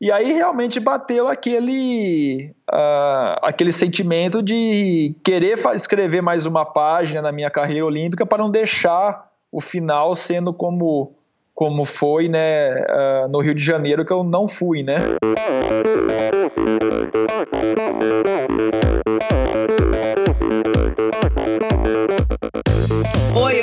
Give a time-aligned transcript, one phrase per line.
[0.00, 7.32] E aí realmente bateu aquele, uh, aquele sentimento de querer escrever mais uma página na
[7.32, 11.16] minha carreira olímpica para não deixar o final sendo como,
[11.52, 14.84] como foi né, uh, no Rio de Janeiro, que eu não fui.
[14.84, 14.98] Né?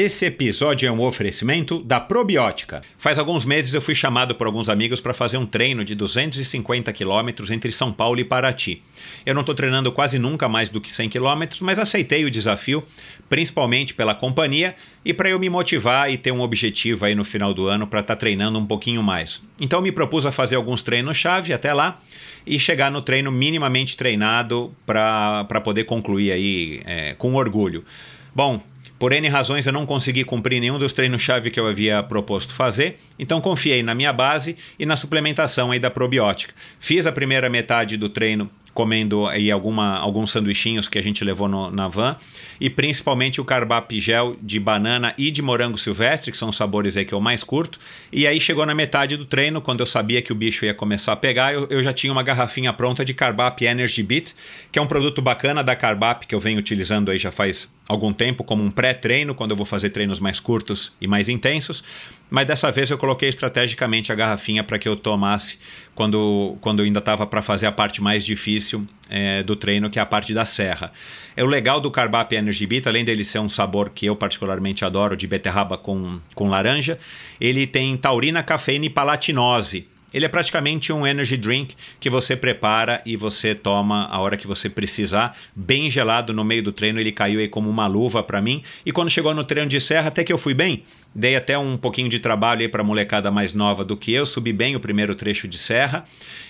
[0.00, 2.82] Esse episódio é um oferecimento da Probiótica.
[2.96, 6.92] Faz alguns meses eu fui chamado por alguns amigos para fazer um treino de 250
[6.92, 8.80] quilômetros entre São Paulo e Paraty.
[9.26, 12.84] Eu não estou treinando quase nunca mais do que 100 quilômetros, mas aceitei o desafio,
[13.28, 17.52] principalmente pela companhia e para eu me motivar e ter um objetivo aí no final
[17.52, 19.42] do ano para estar tá treinando um pouquinho mais.
[19.60, 21.98] Então me propus a fazer alguns treinos-chave até lá
[22.46, 27.84] e chegar no treino minimamente treinado para poder concluir aí é, com orgulho.
[28.32, 28.62] Bom,
[28.98, 32.96] por N razões eu não consegui cumprir nenhum dos treinos-chave que eu havia proposto fazer,
[33.18, 36.54] então confiei na minha base e na suplementação aí da probiótica.
[36.80, 41.48] Fiz a primeira metade do treino comendo aí alguma, alguns sanduichinhos que a gente levou
[41.48, 42.16] no, na van
[42.60, 46.96] e principalmente o carbap gel de banana e de morango silvestre, que são os sabores
[46.96, 47.76] aí que eu mais curto.
[48.12, 51.12] E aí chegou na metade do treino, quando eu sabia que o bicho ia começar
[51.12, 54.32] a pegar, eu, eu já tinha uma garrafinha pronta de carbap Energy Beat,
[54.70, 58.12] que é um produto bacana da carbap que eu venho utilizando aí já faz algum
[58.12, 61.82] tempo como um pré-treino, quando eu vou fazer treinos mais curtos e mais intensos.
[62.28, 65.58] Mas dessa vez eu coloquei estrategicamente a garrafinha para que eu tomasse
[65.94, 69.98] quando, quando eu ainda estava para fazer a parte mais difícil é, do treino, que
[69.98, 70.92] é a parte da serra.
[71.34, 74.84] É o legal do Carbap Energy Beat, além dele ser um sabor que eu particularmente
[74.84, 76.98] adoro, de beterraba com, com laranja,
[77.40, 83.02] ele tem taurina, cafeína e palatinose ele é praticamente um energy drink que você prepara
[83.04, 86.98] e você toma a hora que você precisar, bem gelado no meio do treino.
[86.98, 88.62] Ele caiu aí como uma luva para mim.
[88.86, 90.82] E quando chegou no treino de serra, até que eu fui bem.
[91.14, 94.52] Dei até um pouquinho de trabalho aí para molecada mais nova do que eu, subi
[94.52, 96.04] bem o primeiro trecho de serra.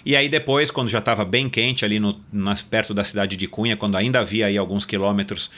[0.04, 3.46] E aí depois, quando já estava bem quente ali no, nas, perto da cidade de
[3.48, 5.50] Cunha, quando ainda havia aí alguns quilômetros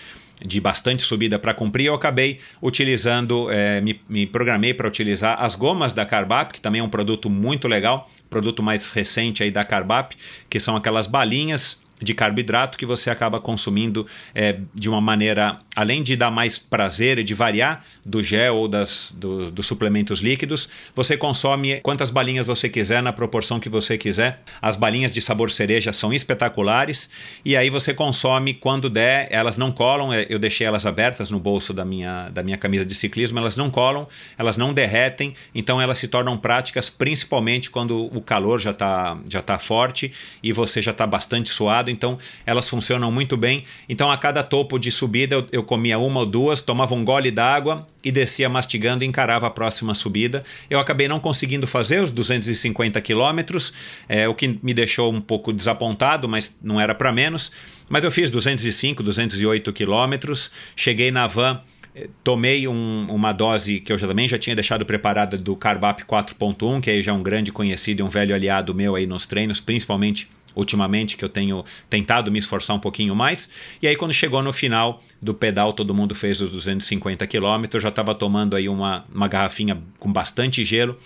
[0.45, 5.55] de bastante subida para cumprir, eu acabei utilizando, é, me, me, programei para utilizar as
[5.55, 9.65] gomas da Carbap, que também é um produto muito legal, produto mais recente aí da
[9.65, 10.15] Carbap,
[10.49, 16.03] que são aquelas balinhas de carboidrato que você acaba consumindo é, de uma maneira, além
[16.03, 20.69] de dar mais prazer e de variar do gel ou das, do, dos suplementos líquidos,
[20.95, 24.43] você consome quantas balinhas você quiser, na proporção que você quiser.
[24.61, 27.11] As balinhas de sabor cereja são espetaculares
[27.45, 31.39] e aí você consome quando der, elas não colam, é, eu deixei elas abertas no
[31.39, 34.09] bolso da minha, da minha camisa de ciclismo, elas não colam,
[34.39, 39.43] elas não derretem, então elas se tornam práticas principalmente quando o calor já está já
[39.43, 40.13] tá forte
[40.43, 43.65] e você já está bastante suado então elas funcionam muito bem.
[43.89, 47.31] Então a cada topo de subida eu, eu comia uma ou duas, tomava um gole
[47.31, 50.43] d'água e descia mastigando e encarava a próxima subida.
[50.69, 53.73] Eu acabei não conseguindo fazer os 250 quilômetros,
[54.09, 57.51] é, o que me deixou um pouco desapontado, mas não era para menos.
[57.89, 61.61] Mas eu fiz 205, 208 quilômetros, cheguei na van
[61.95, 66.05] eh, tomei um, uma dose que eu já, também já tinha deixado preparada do Carbap
[66.05, 69.27] 4.1, que aí já é um grande conhecido e um velho aliado meu aí nos
[69.27, 73.49] treinos, principalmente ultimamente que eu tenho tentado me esforçar um pouquinho mais.
[73.81, 77.81] E aí quando chegou no final do pedal, todo mundo fez os 250 quilômetros, eu
[77.81, 80.97] já estava tomando aí uma, uma garrafinha com bastante gelo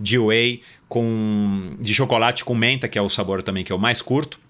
[0.00, 4.00] de whey com de chocolate com menta, que é o sabor também que eu mais
[4.00, 4.40] curto.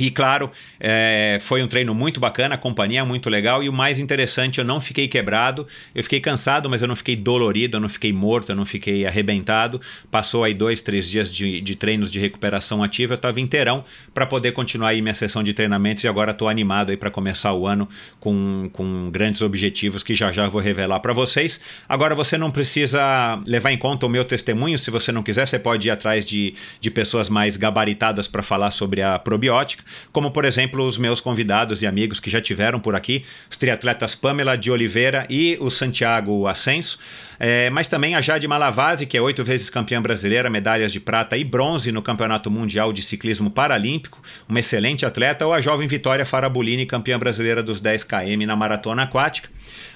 [0.00, 0.50] E claro,
[0.80, 3.62] é, foi um treino muito bacana, a companhia é muito legal.
[3.62, 7.14] E o mais interessante, eu não fiquei quebrado, eu fiquei cansado, mas eu não fiquei
[7.14, 9.78] dolorido, eu não fiquei morto, eu não fiquei arrebentado.
[10.10, 14.24] Passou aí dois, três dias de, de treinos de recuperação ativa, eu estava inteirão para
[14.24, 16.02] poder continuar aí minha sessão de treinamentos.
[16.02, 17.86] E agora estou animado aí para começar o ano
[18.18, 21.60] com, com grandes objetivos que já já vou revelar para vocês.
[21.86, 25.58] Agora você não precisa levar em conta o meu testemunho, se você não quiser, você
[25.58, 30.44] pode ir atrás de, de pessoas mais gabaritadas para falar sobre a probiótica como por
[30.44, 34.70] exemplo os meus convidados e amigos que já tiveram por aqui, os triatletas Pamela de
[34.70, 36.98] Oliveira e o Santiago Ascenso.
[37.42, 41.38] É, mas também a Jade Malavase, que é oito vezes campeã brasileira, medalhas de prata
[41.38, 46.26] e bronze no Campeonato Mundial de Ciclismo Paralímpico, uma excelente atleta, ou a jovem Vitória
[46.26, 49.48] Farabolini, campeã brasileira dos 10 km na maratona aquática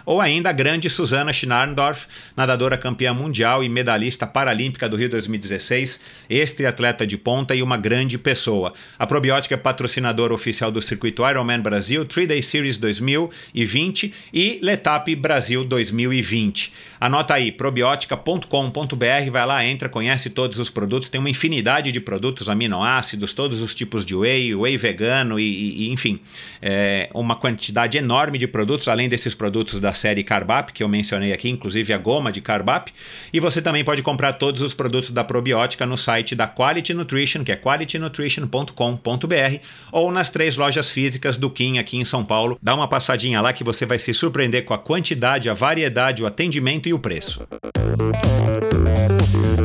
[0.05, 2.07] ou ainda a grande Susana Schnarndorf,
[2.37, 7.77] nadadora campeã mundial e medalhista paralímpica do Rio 2016, este atleta de ponta e uma
[7.77, 8.73] grande pessoa.
[8.99, 15.65] A Probiótica é patrocinadora oficial do circuito Ironman Brasil, 3-Day Series 2020 e Letap Brasil
[15.65, 16.73] 2020.
[17.05, 22.49] Anota aí, probiotica.com.br, vai lá, entra, conhece todos os produtos, tem uma infinidade de produtos,
[22.49, 26.19] aminoácidos, todos os tipos de whey, whey vegano e, e enfim,
[26.63, 31.35] é, uma quantidade enorme de produtos, além desses produtos da série Carbap, que eu mencionei
[31.35, 32.91] aqui, inclusive a goma de Carbap.
[33.31, 37.45] E você também pode comprar todos os produtos da probiótica no site da Quality Nutrition,
[37.45, 39.59] que é qualitynutrition.com.br,
[39.93, 42.59] ou nas três lojas físicas do Kim aqui em São Paulo.
[42.63, 46.27] Dá uma passadinha lá que você vai se surpreender com a quantidade, a variedade, o
[46.27, 47.43] atendimento e o preço.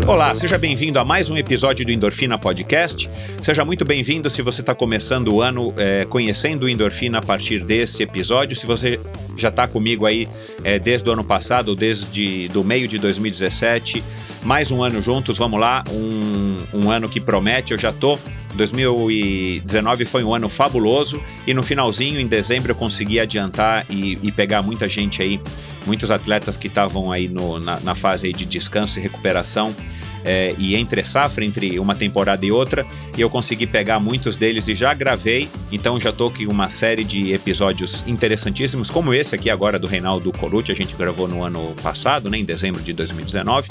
[0.08, 3.10] Olá, seja bem-vindo a mais um episódio do Endorfina Podcast.
[3.44, 7.64] Seja muito bem-vindo se você está começando o ano é, conhecendo o Endorfina a partir
[7.64, 8.58] desse episódio.
[8.58, 9.00] Se você
[9.38, 10.28] já está comigo aí
[10.64, 14.04] é, desde o ano passado, desde do meio de 2017,
[14.44, 17.74] mais um ano juntos, vamos lá, um, um ano que promete.
[17.74, 18.18] Eu já tô.
[18.56, 21.22] 2019 foi um ano fabuloso.
[21.46, 25.40] E no finalzinho, em dezembro, eu consegui adiantar e, e pegar muita gente aí,
[25.86, 29.76] muitos atletas que estavam aí no, na, na, fase aí de descanso e recuperação
[30.24, 32.86] é, e entre safra, entre uma temporada e outra,
[33.18, 37.04] e eu consegui pegar muitos deles e já gravei, então já tô com uma série
[37.04, 41.74] de episódios interessantíssimos, como esse aqui agora do Reinaldo Colucci, a gente gravou no ano
[41.82, 43.70] passado, né, em dezembro de 2019.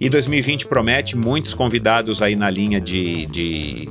[0.00, 3.88] E 2020 promete muitos convidados aí na linha de, de,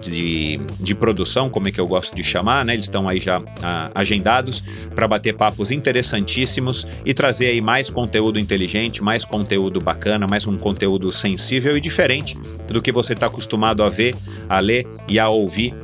[0.00, 2.74] de, de produção, como é que eu gosto de chamar, né?
[2.74, 4.62] Eles estão aí já ah, agendados
[4.94, 10.56] para bater papos interessantíssimos e trazer aí mais conteúdo inteligente, mais conteúdo bacana, mais um
[10.56, 12.36] conteúdo sensível e diferente
[12.68, 14.14] do que você está acostumado a ver,
[14.48, 15.74] a ler e a ouvir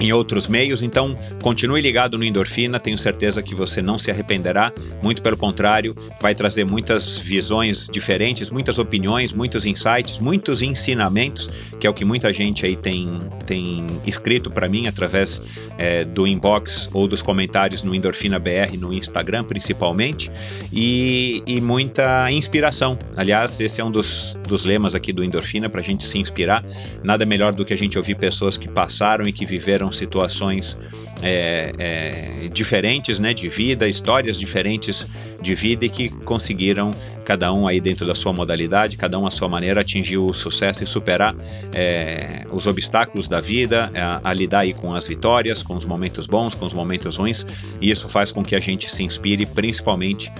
[0.00, 0.82] em outros meios.
[0.82, 4.72] Então, continue ligado no Endorfina, tenho certeza que você não se arrependerá,
[5.02, 11.48] muito pelo contrário, vai trazer muitas visões diferentes, muitas opiniões, muitos insights, muitos ensinamentos,
[11.78, 15.40] que é o que muita gente aí tem, tem escrito para mim através
[15.78, 20.30] é, do inbox ou dos comentários no Endorfina BR no Instagram, principalmente,
[20.72, 22.98] e, e muita inspiração.
[23.16, 26.64] Aliás, esse é um dos, dos lemas aqui do Endorfina, para a gente se inspirar.
[27.02, 30.78] Nada melhor do que a gente ouvir pessoas que passaram e que viveram situações
[31.22, 35.06] é, é, diferentes né, de vida, histórias diferentes
[35.42, 36.90] de vida e que conseguiram,
[37.24, 40.82] cada um aí dentro da sua modalidade, cada um à sua maneira, atingir o sucesso
[40.82, 41.34] e superar
[41.74, 46.26] é, os obstáculos da vida, a, a lidar aí com as vitórias, com os momentos
[46.26, 47.44] bons, com os momentos ruins,
[47.80, 50.32] e isso faz com que a gente se inspire principalmente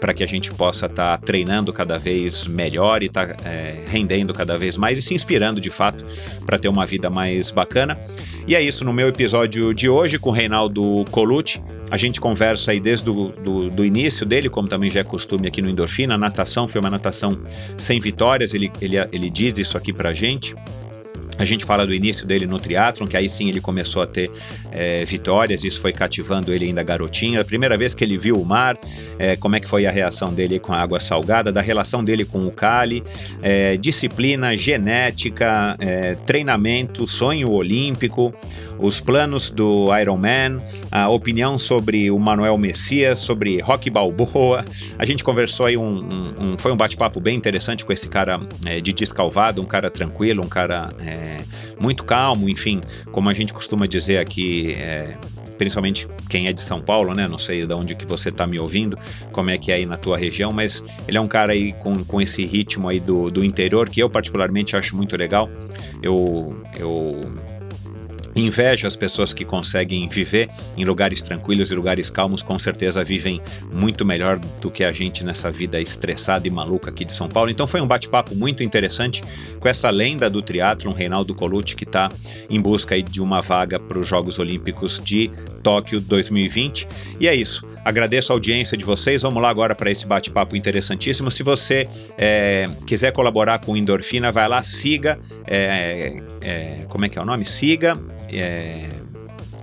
[0.00, 3.84] para que a gente possa estar tá treinando cada vez melhor e estar tá, é,
[3.86, 6.04] rendendo cada vez mais e se inspirando de fato
[6.46, 7.98] para ter uma vida mais bacana.
[8.46, 11.60] E é isso no meu episódio de hoje com o Reinaldo Colucci.
[11.90, 15.48] A gente conversa aí desde o do, do início dele, como também já é costume
[15.48, 16.14] aqui no Endorfina.
[16.14, 17.30] A natação foi uma natação
[17.76, 20.54] sem vitórias, ele, ele, ele diz isso aqui para gente.
[21.40, 24.30] A gente fala do início dele no triatlon, que aí sim ele começou a ter
[24.70, 27.40] é, vitórias, isso foi cativando ele ainda garotinho.
[27.40, 28.76] A primeira vez que ele viu o mar,
[29.18, 32.26] é, como é que foi a reação dele com a água salgada, da relação dele
[32.26, 33.02] com o Cali,
[33.40, 38.34] é, disciplina, genética, é, treinamento, sonho olímpico,
[38.78, 40.60] os planos do Ironman,
[40.90, 44.62] a opinião sobre o Manuel Messias, sobre Rock Balboa.
[44.98, 48.40] A gente conversou aí um, um, um foi um bate-papo bem interessante com esse cara
[48.66, 50.90] é, de descalvado, um cara tranquilo, um cara
[51.30, 51.44] é,
[51.78, 52.80] muito calmo, enfim,
[53.12, 55.16] como a gente costuma dizer aqui, é,
[55.58, 57.28] principalmente quem é de São Paulo, né?
[57.28, 58.98] Não sei de onde que você está me ouvindo,
[59.30, 62.04] como é que é aí na tua região, mas ele é um cara aí com,
[62.04, 65.50] com esse ritmo aí do, do interior que eu particularmente acho muito legal.
[66.02, 67.20] Eu, eu
[68.40, 73.40] Invejo as pessoas que conseguem viver em lugares tranquilos e lugares calmos, com certeza vivem
[73.72, 77.50] muito melhor do que a gente nessa vida estressada e maluca aqui de São Paulo.
[77.50, 79.22] Então foi um bate-papo muito interessante
[79.58, 82.08] com essa lenda do triatlon, Reinaldo Colucci, que está
[82.48, 85.30] em busca de uma vaga para os Jogos Olímpicos de
[85.62, 86.88] Tóquio 2020.
[87.20, 87.69] E é isso.
[87.84, 89.22] Agradeço a audiência de vocês.
[89.22, 91.30] Vamos lá agora para esse bate-papo interessantíssimo.
[91.30, 95.18] Se você é, quiser colaborar com Endorfina, vai lá, siga.
[95.46, 97.44] É, é, como é que é o nome?
[97.44, 97.94] Siga.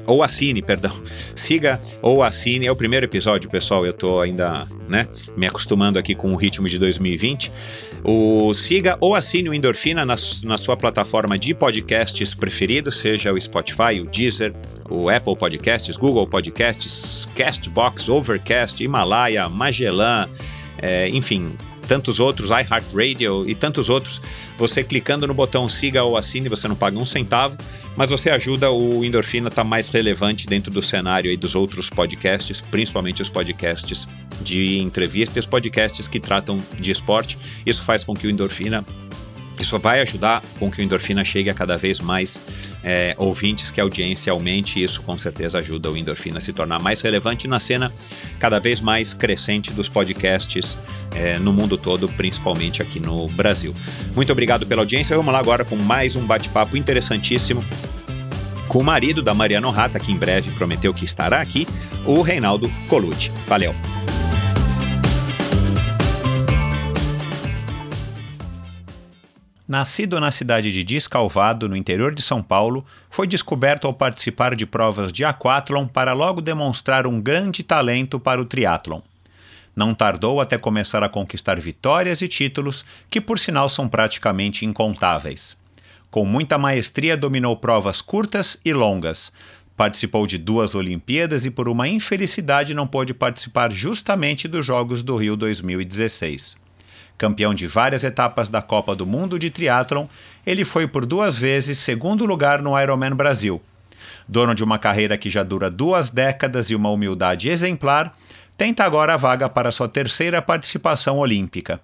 [0.08, 0.92] Ou assine, perdão.
[1.36, 2.66] Siga ou assine.
[2.66, 3.86] É o primeiro episódio, pessoal.
[3.86, 7.52] Eu estou ainda, né, me acostumando aqui com o ritmo de 2020.
[8.04, 13.42] O siga ou assine o Endorfina na, na sua plataforma de podcasts preferido, seja o
[13.42, 14.54] Spotify, o Deezer,
[14.90, 20.30] o Apple Podcasts, Google Podcasts, Castbox, Overcast, Himalaya, Magellan,
[20.82, 21.52] é, enfim,
[21.88, 24.22] tantos outros, iHeartRadio e tantos outros.
[24.58, 27.58] Você clicando no botão siga ou assine, você não paga um centavo,
[27.96, 31.56] mas você ajuda o Endorfina a estar tá mais relevante dentro do cenário aí dos
[31.56, 34.08] outros podcasts, principalmente os podcasts
[34.42, 37.38] de entrevista e os podcasts que tratam de esporte.
[37.66, 38.86] Isso faz com que o Endorfina
[39.60, 42.40] isso vai ajudar com que o Endorfina chegue a cada vez mais
[42.84, 46.54] é, ouvintes, que a audiência aumente, e isso com certeza ajuda o Endorfina a se
[46.54, 47.92] tornar mais relevante na cena
[48.40, 50.78] cada vez mais crescente dos podcasts
[51.16, 53.76] é, no mundo todo, principalmente aqui no Brasil.
[54.16, 55.16] Muito obrigado pela audiência.
[55.16, 57.64] Vamos lá agora com mais um bate-papo interessantíssimo
[58.68, 61.68] com o marido da Mariana Rata, que em breve prometeu que estará aqui,
[62.06, 63.32] o Reinaldo Colucci.
[63.48, 63.74] Valeu!
[69.68, 74.66] Nascido na cidade de Descalvado, no interior de São Paulo, foi descoberto ao participar de
[74.66, 79.02] provas de aquatlon para logo demonstrar um grande talento para o triatlon.
[79.76, 85.58] Não tardou até começar a conquistar vitórias e títulos, que por sinal são praticamente incontáveis.
[86.10, 89.34] Com muita maestria dominou provas curtas e longas.
[89.76, 95.18] Participou de duas Olimpíadas e por uma infelicidade não pôde participar justamente dos Jogos do
[95.18, 96.67] Rio 2016
[97.18, 100.06] Campeão de várias etapas da Copa do Mundo de Triathlon,
[100.46, 103.62] ele foi por duas vezes segundo lugar no Ironman Brasil.
[104.28, 108.14] Dono de uma carreira que já dura duas décadas e uma humildade exemplar,
[108.56, 111.82] tenta agora a vaga para sua terceira participação olímpica.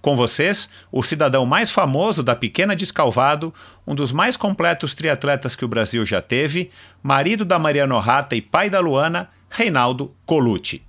[0.00, 3.52] Com vocês, o cidadão mais famoso da Pequena Descalvado,
[3.86, 6.70] um dos mais completos triatletas que o Brasil já teve,
[7.02, 10.82] marido da Mariana Rata e pai da Luana, Reinaldo Colucci.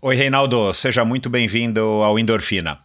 [0.00, 2.78] Oi, Reinaldo, seja muito bem-vindo ao Endorfina.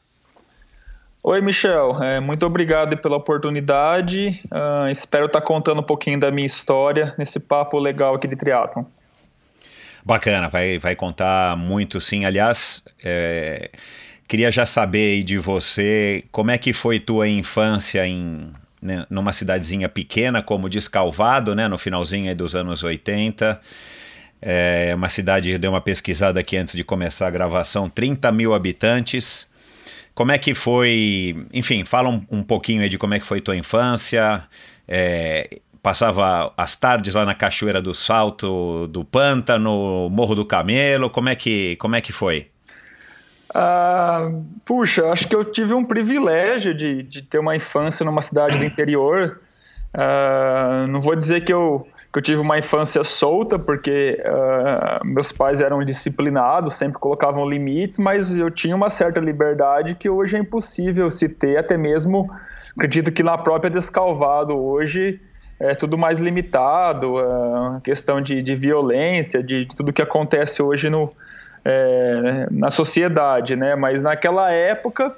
[1.29, 2.01] Oi, Michel.
[2.01, 4.39] É, muito obrigado pela oportunidade.
[4.46, 8.38] Uh, espero estar tá contando um pouquinho da minha história nesse papo legal aqui de
[8.38, 8.86] triatlon.
[10.05, 12.24] Bacana, vai, vai contar muito sim.
[12.24, 13.72] Aliás, é,
[14.25, 19.89] queria já saber de você como é que foi tua infância em né, numa cidadezinha
[19.89, 23.60] pequena como Descalvado, né, no finalzinho dos anos 80.
[24.41, 29.46] É uma cidade, deu uma pesquisada aqui antes de começar a gravação, 30 mil habitantes.
[30.17, 31.45] Como é que foi?
[31.53, 34.41] Enfim, fala um, um pouquinho aí de como é que foi tua infância.
[34.88, 41.07] É, passava as tardes lá na Cachoeira do Salto, do Pântano, Morro do Camelo.
[41.07, 42.47] Como é que, como é que foi?
[43.53, 44.31] Ah,
[44.65, 48.65] puxa, acho que eu tive um privilégio de, de ter uma infância numa cidade do
[48.65, 49.39] interior.
[49.93, 55.31] Ah, não vou dizer que eu que eu tive uma infância solta, porque uh, meus
[55.31, 60.39] pais eram disciplinados, sempre colocavam limites, mas eu tinha uma certa liberdade que hoje é
[60.39, 62.27] impossível se ter, até mesmo,
[62.75, 65.21] acredito que na própria Descalvado hoje
[65.59, 70.89] é tudo mais limitado, uh, questão de, de violência, de, de, tudo que acontece hoje
[70.89, 71.13] no,
[71.63, 73.75] é, na sociedade, né?
[73.75, 75.15] Mas naquela época,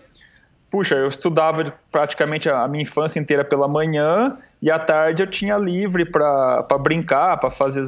[0.70, 5.58] puxa, eu estudava praticamente a minha infância inteira pela manhã, e à tarde eu tinha
[5.58, 7.84] livre para brincar, para fazer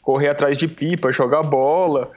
[0.00, 2.10] correr atrás de pipa, jogar bola.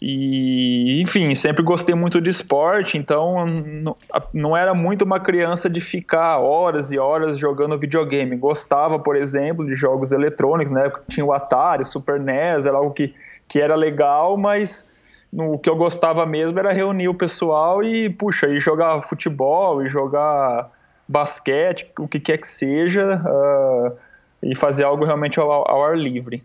[0.00, 3.96] E, enfim, sempre gostei muito de esporte, então não,
[4.34, 8.36] não era muito uma criança de ficar horas e horas jogando videogame.
[8.36, 10.92] Gostava, por exemplo, de jogos eletrônicos, né?
[11.08, 13.14] Tinha o Atari, Super NES, era algo que,
[13.48, 14.92] que era legal, mas
[15.32, 19.82] no, o que eu gostava mesmo era reunir o pessoal e, puxa, e jogar futebol
[19.82, 20.70] e jogar
[21.08, 23.96] basquete, o que quer que seja, uh,
[24.42, 26.42] e fazer algo realmente ao, ao, ar livre.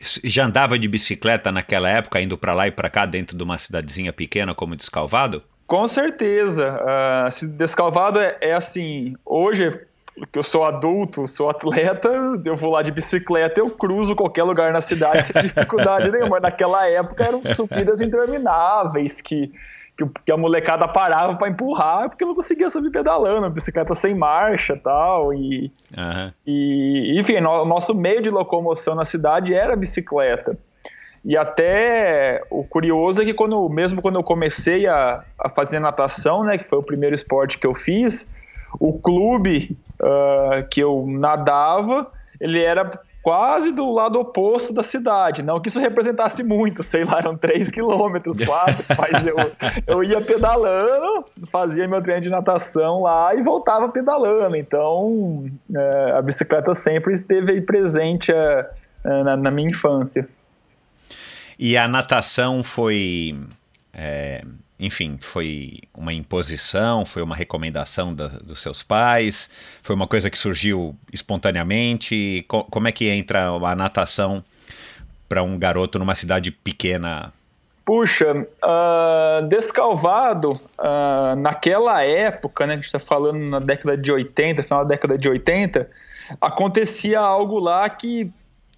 [0.00, 3.56] Já andava de bicicleta naquela época, indo para lá e para cá, dentro de uma
[3.56, 5.42] cidadezinha pequena como Descalvado?
[5.66, 6.80] Com certeza.
[6.82, 9.80] Uh, Descalvado é, é assim, hoje
[10.30, 12.08] que eu sou adulto, sou atleta,
[12.44, 16.38] eu vou lá de bicicleta, eu cruzo qualquer lugar na cidade sem dificuldade nenhuma.
[16.38, 19.50] Naquela época eram subidas intermináveis que
[20.24, 25.32] que, a molecada parava para empurrar porque não conseguia subir pedalando, bicicleta sem marcha tal,
[25.34, 26.32] e uhum.
[26.46, 30.56] e enfim, o nosso meio de locomoção na cidade era a bicicleta.
[31.24, 36.42] E até o curioso é que quando, mesmo quando eu comecei a, a fazer natação,
[36.42, 38.30] né, que foi o primeiro esporte que eu fiz,
[38.80, 42.90] o clube uh, que eu nadava, ele era
[43.22, 45.42] quase do lado oposto da cidade.
[45.42, 49.36] Não que isso representasse muito, sei lá, eram 3 quilômetros, 4, mas eu,
[49.86, 54.56] eu ia pedalando, fazia meu treino de natação lá e voltava pedalando.
[54.56, 58.70] Então, é, a bicicleta sempre esteve aí presente é,
[59.04, 60.28] é, na, na, minha infância.
[61.58, 63.38] E a natação foi.
[63.94, 64.42] É
[64.82, 69.48] enfim, foi uma imposição, foi uma recomendação da, dos seus pais,
[69.80, 72.44] foi uma coisa que surgiu espontaneamente?
[72.48, 74.42] Co como é que entra a natação
[75.28, 77.32] para um garoto numa cidade pequena?
[77.84, 84.10] Puxa, uh, Descalvado, uh, naquela época, né, que a gente está falando na década de
[84.10, 85.88] 80, final da década de 80,
[86.40, 88.32] acontecia algo lá que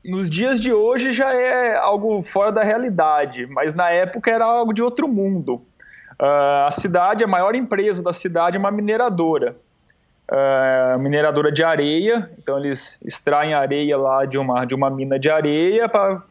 [0.04, 4.74] nos dias de hoje já é algo fora da realidade, mas na época era algo
[4.74, 5.62] de outro mundo.
[6.20, 9.56] Uh, a cidade, a maior empresa da cidade é uma mineradora.
[10.30, 15.28] Uh, mineradora de areia, então eles extraem areia lá de uma, de uma mina de
[15.28, 16.22] areia para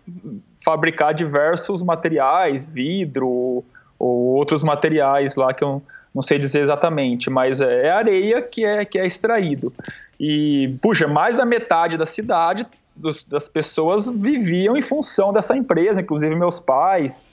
[0.66, 3.64] fabricar diversos materiais, vidro
[4.00, 5.82] ou outros materiais lá que eu
[6.14, 9.74] não sei dizer exatamente, mas é, é areia que é, que é extraído.
[10.20, 16.02] E, puxa, mais da metade da cidade, dos, das pessoas viviam em função dessa empresa,
[16.02, 17.26] inclusive meus pais,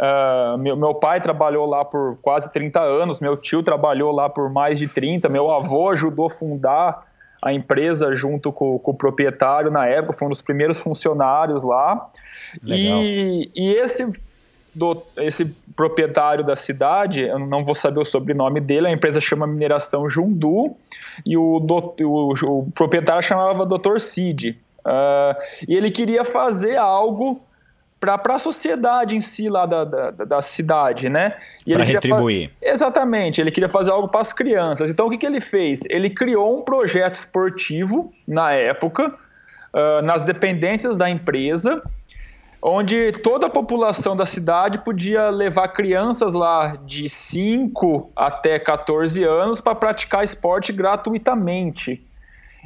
[0.00, 4.48] Uh, meu, meu, pai trabalhou lá por quase 30 anos, meu tio trabalhou lá por
[4.48, 7.06] mais de 30, meu avô ajudou a fundar
[7.42, 12.10] a empresa junto com, com o proprietário na época, foi um dos primeiros funcionários lá.
[12.64, 14.10] E, e, esse,
[14.74, 15.44] do, esse
[15.76, 20.76] proprietário da cidade, eu não vou saber o sobrenome dele, a empresa chama Mineração Jundu,
[21.26, 23.98] e o, do, o, o proprietário chamava Dr.
[23.98, 24.58] Cid.
[24.80, 25.36] Uh,
[25.68, 27.42] e ele queria fazer algo
[28.00, 31.36] para a sociedade em si lá da, da, da cidade, né?
[31.70, 32.50] Para retribuir.
[32.62, 34.88] Exatamente, ele queria fazer algo para as crianças.
[34.88, 35.82] Então o que, que ele fez?
[35.90, 41.82] Ele criou um projeto esportivo na época, uh, nas dependências da empresa,
[42.62, 49.60] onde toda a população da cidade podia levar crianças lá de 5 até 14 anos
[49.60, 52.02] para praticar esporte gratuitamente.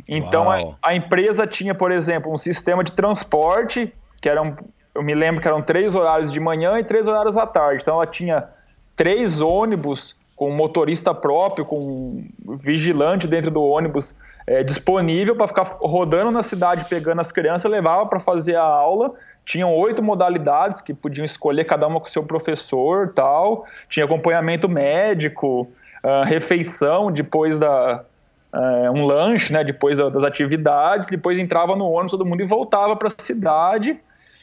[0.09, 3.93] Então a, a, empresa tinha, por exemplo, um sistema de transporte
[4.25, 4.57] que era um,
[4.95, 7.83] eu me lembro que eram três horários de manhã e três horários à tarde.
[7.83, 8.49] Então ela tinha
[8.95, 12.25] três ônibus com motorista próprio, com
[12.59, 18.07] vigilante dentro do ônibus é, disponível para ficar rodando na cidade pegando as crianças, levava
[18.07, 19.13] para fazer a aula.
[19.45, 23.67] Tinham oito modalidades que podiam escolher cada uma com seu professor, tal.
[23.89, 25.71] Tinha acompanhamento médico,
[26.03, 28.05] uh, refeição depois da
[28.53, 29.63] uh, um lanche, né?
[29.63, 31.09] Depois das atividades.
[31.09, 33.99] Depois entrava no ônibus todo mundo e voltava para a cidade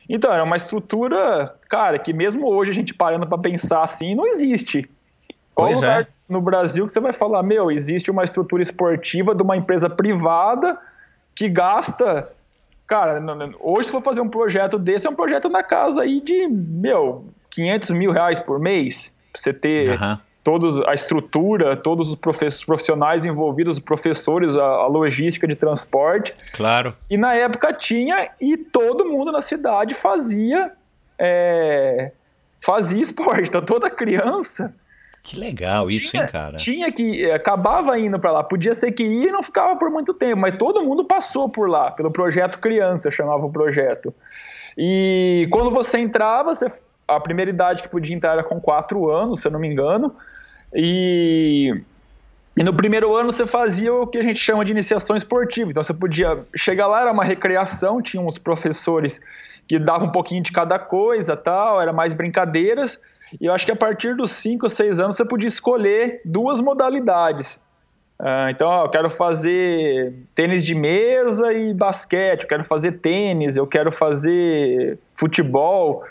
[0.10, 4.28] então, era uma estrutura, cara, que mesmo hoje a gente parando para pensar assim, não
[4.28, 4.90] existe.
[5.54, 6.08] Qual pois lugar é.
[6.28, 10.78] no Brasil que você vai falar, meu, existe uma estrutura esportiva de uma empresa privada
[11.36, 12.30] que gasta.
[12.88, 13.22] Cara,
[13.60, 17.26] hoje se for fazer um projeto desse, é um projeto na casa aí de, meu,
[17.50, 19.14] 500 mil reais por mês.
[19.32, 24.88] Pra você ter uhum todos a estrutura, todos os profissionais envolvidos, os professores, a, a,
[24.88, 26.34] logística de transporte.
[26.54, 26.96] Claro.
[27.10, 30.72] E na época tinha e todo mundo na cidade fazia
[31.18, 32.12] é,
[32.64, 33.50] fazia esporte.
[33.50, 34.74] Então toda criança
[35.24, 36.58] que legal tinha, isso, hein, cara?
[36.58, 38.44] Tinha que é, acabava indo para lá.
[38.44, 41.70] Podia ser que ia e não ficava por muito tempo, mas todo mundo passou por
[41.70, 44.14] lá pelo projeto criança, chamava o projeto.
[44.76, 46.68] E quando você entrava, você
[47.08, 50.16] a primeira idade que podia entrar era com quatro anos, se eu não me engano.
[50.74, 51.74] E,
[52.58, 55.72] e no primeiro ano você fazia o que a gente chama de iniciação esportiva.
[55.72, 59.22] Então você podia chegar lá, era uma recreação, tinha uns professores
[59.68, 63.00] que davam um pouquinho de cada coisa, tal, era mais brincadeiras.
[63.40, 66.60] E eu acho que a partir dos 5 ou 6 anos você podia escolher duas
[66.60, 67.62] modalidades.
[68.20, 73.66] Uh, então, eu quero fazer tênis de mesa e basquete, eu quero fazer tênis, eu
[73.66, 76.04] quero fazer futebol.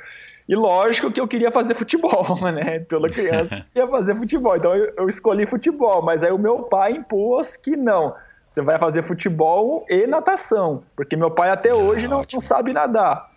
[0.51, 2.81] E lógico que eu queria fazer futebol, né?
[2.81, 4.57] Toda criança queria fazer futebol.
[4.57, 8.17] Então eu, eu escolhi futebol, mas aí o meu pai impôs que não.
[8.49, 12.73] Você vai fazer futebol e natação, porque meu pai até ah, hoje não, não sabe
[12.73, 13.31] nadar.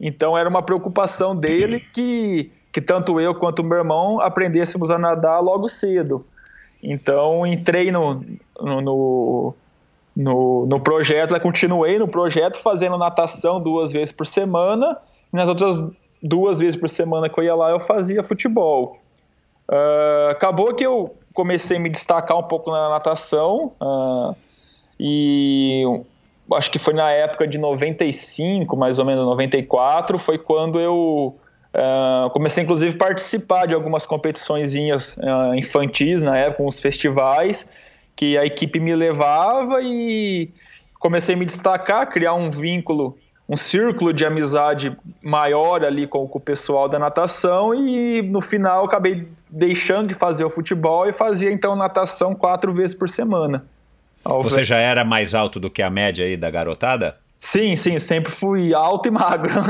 [0.00, 5.40] Então era uma preocupação dele que, que tanto eu quanto meu irmão aprendêssemos a nadar
[5.40, 6.24] logo cedo.
[6.82, 8.24] Então entrei no,
[8.58, 9.54] no,
[10.16, 14.96] no, no projeto, continuei no projeto fazendo natação duas vezes por semana.
[15.30, 15.78] E nas outras
[16.22, 18.98] duas vezes por semana que eu ia lá, eu fazia futebol.
[19.68, 24.36] Uh, acabou que eu comecei a me destacar um pouco na natação uh,
[24.98, 25.82] e
[26.54, 31.36] acho que foi na época de 95, mais ou menos 94, foi quando eu
[31.74, 35.18] uh, comecei inclusive a participar de algumas competiçõezinhas
[35.56, 37.70] infantis na época, uns festivais
[38.14, 40.50] que a equipe me levava e
[40.98, 46.38] comecei a me destacar, criar um vínculo um círculo de amizade maior ali com, com,
[46.38, 51.50] o pessoal da natação e no final acabei deixando de fazer o futebol e fazia
[51.50, 53.64] então natação quatro vezes por semana.
[54.42, 57.16] Você já era mais alto do que a média aí da garotada?
[57.38, 59.52] Sim, sim, sempre fui alto e magro.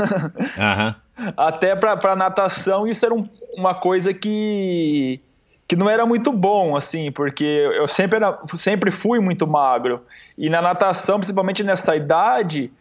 [0.57, 0.93] Uhum.
[1.35, 5.19] Até para natação isso era um, uma coisa que
[5.67, 10.01] que não era muito bom, assim, porque eu sempre, era, sempre fui muito magro.
[10.37, 12.71] E na natação, principalmente nessa idade,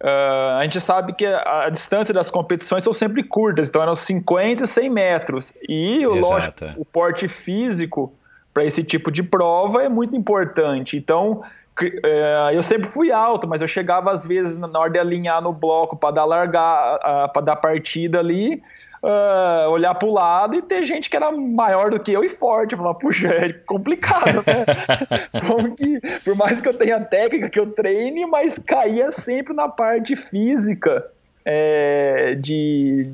[0.00, 3.96] Uh, a gente sabe que a, a, distância das competições são sempre curtas, então eram
[3.96, 5.54] 50 e 100 metros.
[5.68, 8.12] E o, lógico, o porte físico
[8.54, 10.96] para esse tipo de prova é muito importante.
[10.96, 11.42] Então,
[11.80, 15.52] uh, eu sempre fui alto, mas eu chegava às vezes na hora de alinhar no
[15.52, 18.62] bloco para dar largar, uh, para dar partida ali
[19.02, 22.28] uh, olhar para o lado e ter gente que era maior do que eu e
[22.28, 22.72] forte.
[22.72, 25.40] Eu falava, puxa, é complicado, né?
[25.46, 29.68] Como que, por mais que eu tenha técnica, que eu treine, mas caía sempre na
[29.68, 31.06] parte física
[31.44, 33.10] é, de,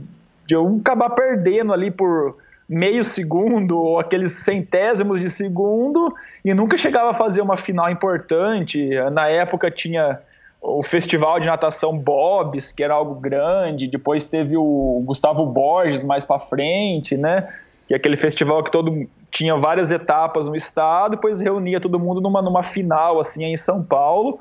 [0.46, 2.36] de eu acabar perdendo ali por
[2.68, 8.88] meio segundo ou aqueles centésimos de segundo e nunca chegava a fazer uma final importante.
[9.12, 10.18] Na época tinha
[10.66, 16.24] o festival de natação Bobs, que era algo grande, depois teve o Gustavo Borges mais
[16.24, 17.52] para frente, né?
[17.86, 22.40] Que aquele festival que todo tinha várias etapas no estado, depois reunia todo mundo numa,
[22.40, 24.40] numa final assim em São Paulo.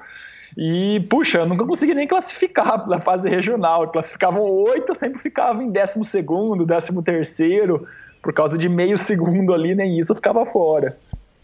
[0.57, 3.89] E, puxa, eu nunca consegui nem classificar na fase regional.
[3.89, 7.85] Classificavam oito, eu sempre ficava em décimo segundo, décimo terceiro,
[8.21, 10.97] por causa de meio segundo ali, nem isso eu ficava fora.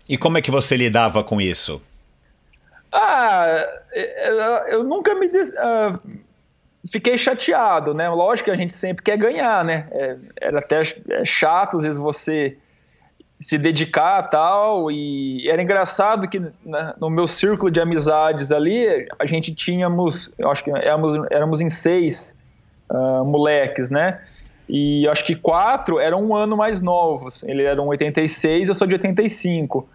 [0.07, 1.81] E como é que você lidava com isso?
[2.91, 3.45] Ah,
[3.91, 6.19] é, é, eu nunca me uh,
[6.89, 8.09] fiquei chateado, né?
[8.09, 9.87] Lógico que a gente sempre quer ganhar, né?
[9.91, 10.83] É, era até
[11.23, 12.57] chato às vezes você
[13.39, 16.41] se dedicar tal e era engraçado que
[16.99, 21.69] no meu círculo de amizades ali a gente tínhamos, eu acho que éramos, éramos em
[21.69, 22.37] seis
[22.89, 24.19] uh, moleques, né?
[24.67, 27.41] E acho que quatro eram um ano mais novos.
[27.43, 29.89] Ele era um 86, eu sou de 85.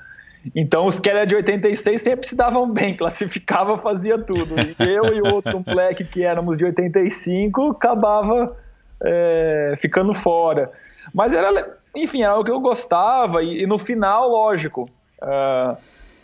[0.55, 4.55] Então os que eram de 86 sempre se davam bem, classificava, fazia tudo.
[4.59, 8.57] E eu e outro moleque que éramos de 85 acabava
[9.03, 10.71] é, ficando fora.
[11.13, 14.89] Mas era, enfim, era o que eu gostava e, e no final, lógico,
[15.23, 15.77] uh,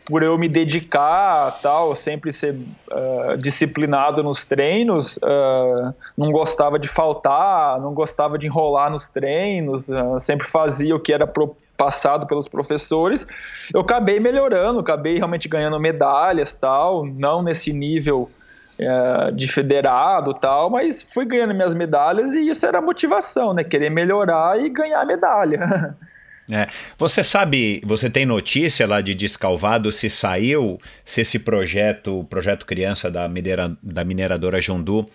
[0.07, 6.89] por eu me dedicar, tal, sempre ser uh, disciplinado nos treinos, uh, não gostava de
[6.89, 9.89] faltar, não gostava de enrolar nos treinos,
[10.21, 13.27] sempre fazia o que era pro, passado pelos professores,
[13.73, 18.31] eu acabei melhorando, acabei realmente ganhando medalhas tal, não nesse nível
[18.79, 23.65] é, de federado tal, mas fui ganhando minhas medalhas e isso era motivação, né?
[23.65, 25.97] Querer melhorar e ganhar medalha.
[26.53, 26.67] É.
[26.99, 32.67] Você sabe, você tem notícia lá de Descalvado se saiu, se esse projeto, o projeto
[32.67, 35.09] criança da, minera, da mineradora Jundu,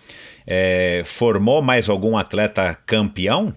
[0.46, 3.52] é, formou mais algum atleta campeão?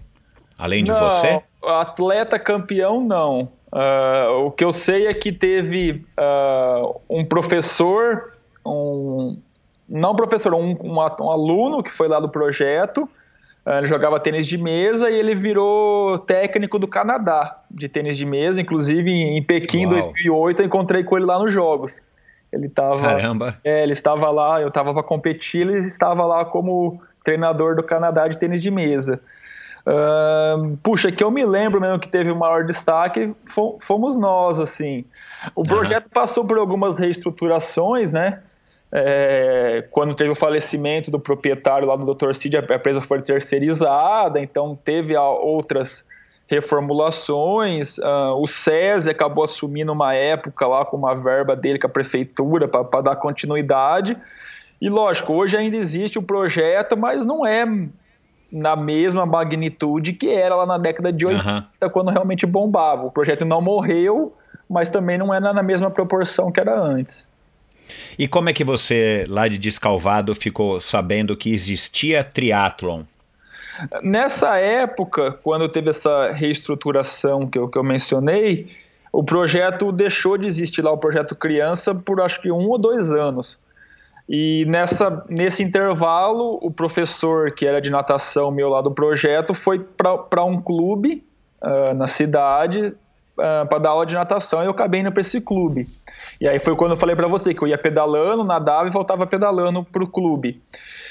[0.60, 1.42] Além de Não, você?
[1.64, 3.48] Atleta campeão, não.
[3.72, 8.34] Uh, o que eu sei é que teve uh, um professor,
[8.66, 9.38] um,
[9.88, 13.08] não professor, um, um, um, aluno que foi lá do projeto,
[13.64, 18.26] uh, ele jogava tênis de mesa e ele virou técnico do Canadá de tênis de
[18.26, 22.02] mesa, inclusive em Pequim, em 2008, eu encontrei com ele lá nos Jogos.
[22.52, 23.56] Ele estava, Caramba!
[23.64, 28.26] É, ele estava lá, eu estava para competir, ele estava lá como treinador do Canadá
[28.28, 29.20] de tênis de mesa.
[29.86, 33.34] Uh, puxa, que eu me lembro mesmo que teve o maior destaque
[33.80, 35.04] fomos nós, assim.
[35.54, 36.10] O projeto uhum.
[36.12, 38.40] passou por algumas reestruturações, né?
[38.92, 42.34] É, quando teve o falecimento do proprietário lá do Dr.
[42.34, 46.04] Cid, a empresa foi terceirizada, então teve outras
[46.46, 47.98] reformulações.
[47.98, 52.66] Uh, o SESI acabou assumindo uma época lá com uma verba dele com a prefeitura
[52.66, 54.16] para dar continuidade.
[54.80, 57.64] E lógico, hoje ainda existe o projeto, mas não é
[58.50, 61.90] na mesma magnitude que era lá na década de 80, uhum.
[61.90, 63.06] quando realmente bombava.
[63.06, 64.34] O projeto não morreu,
[64.68, 67.28] mas também não era na mesma proporção que era antes.
[68.18, 73.02] E como é que você, lá de Descalvado, ficou sabendo que existia triatlon?
[74.02, 78.68] Nessa época, quando teve essa reestruturação que eu, que eu mencionei,
[79.12, 83.10] o projeto deixou de existir lá, o projeto Criança, por acho que um ou dois
[83.10, 83.58] anos.
[84.32, 89.80] E nessa, nesse intervalo, o professor que era de natação meu lá do projeto foi
[89.80, 91.26] para um clube
[91.60, 92.94] uh, na cidade uh,
[93.36, 95.88] ah, para dar aula de natação e eu acabei indo para esse clube.
[96.40, 99.26] E aí foi quando eu falei para você que eu ia pedalando, nadava e voltava
[99.26, 100.62] pedalando para o clube.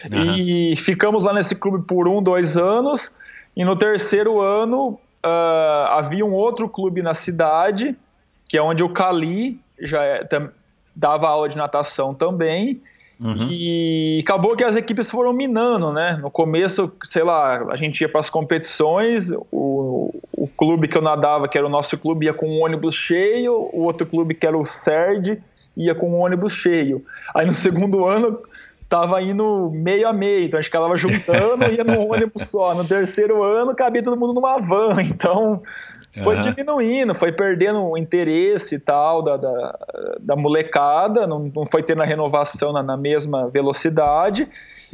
[0.10, 0.36] Uhum.
[0.38, 3.17] E ficamos lá nesse clube por um, dois anos.
[3.53, 7.97] E no terceiro ano uh, havia um outro clube na cidade,
[8.47, 10.25] que é onde o Cali já é,
[10.95, 12.82] dava aula de natação também.
[13.21, 13.49] Uhum.
[13.51, 16.17] E acabou que as equipes foram minando, né?
[16.21, 21.01] No começo, sei lá, a gente ia para as competições, o, o clube que eu
[21.01, 24.47] nadava, que era o nosso clube, ia com um ônibus cheio, o outro clube, que
[24.47, 25.41] era o CERD,
[25.75, 27.03] ia com um ônibus cheio.
[27.36, 28.39] Aí no segundo ano,
[28.88, 32.73] tava indo meio a meio, então a gente acabava juntando e ia num ônibus só.
[32.73, 35.62] No terceiro ano, cabia todo mundo numa van, então
[36.23, 36.51] foi Aham.
[36.51, 39.79] diminuindo, foi perdendo o interesse e tal da, da,
[40.19, 44.47] da molecada, não, não foi tendo a renovação na, na mesma velocidade.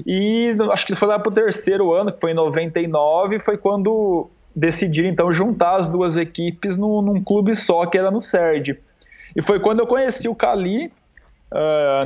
[0.06, 5.10] E acho que foi lá pro terceiro ano, que foi em 99, foi quando decidiram
[5.10, 8.78] então juntar as duas equipes num, num clube só, que era no SERD.
[9.36, 10.92] E foi quando eu conheci o Cali.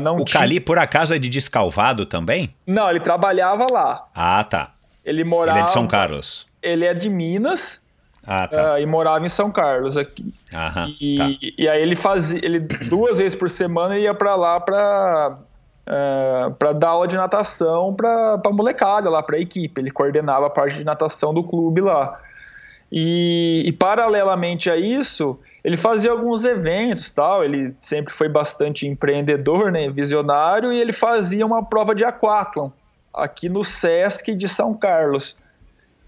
[0.01, 2.53] não O tinha- Cali, por acaso, é de Descalvado também?
[2.65, 4.07] Não, ele trabalhava lá.
[4.13, 4.71] Ah, tá.
[5.05, 5.57] Ele morava.
[5.57, 6.47] Ele é de São Carlos.
[6.61, 7.81] Ele é de Minas
[8.25, 8.73] Ah, tá.
[8.73, 10.33] ah, e morava em São Carlos aqui.
[10.53, 11.29] Aham, E, tá.
[11.57, 15.37] e aí ele fazia, ele duas vezes por semana ia pra lá pra,
[15.85, 19.79] eh, pra dar aula de natação pra, pra molecada lá, pra equipe.
[19.81, 22.19] Ele coordenava a parte de natação do clube lá.
[22.91, 27.43] E, e paralelamente a isso, ele fazia alguns eventos tal.
[27.43, 32.69] Ele sempre foi bastante empreendedor, né, visionário, e ele fazia uma prova de aquatlon
[33.13, 35.35] aqui no Sesc de São Carlos.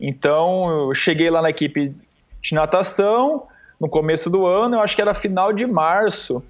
[0.02, 1.94] Então, eu cheguei lá na equipe
[2.42, 3.44] de natação
[3.80, 6.44] no começo do ano, eu acho que era final de março,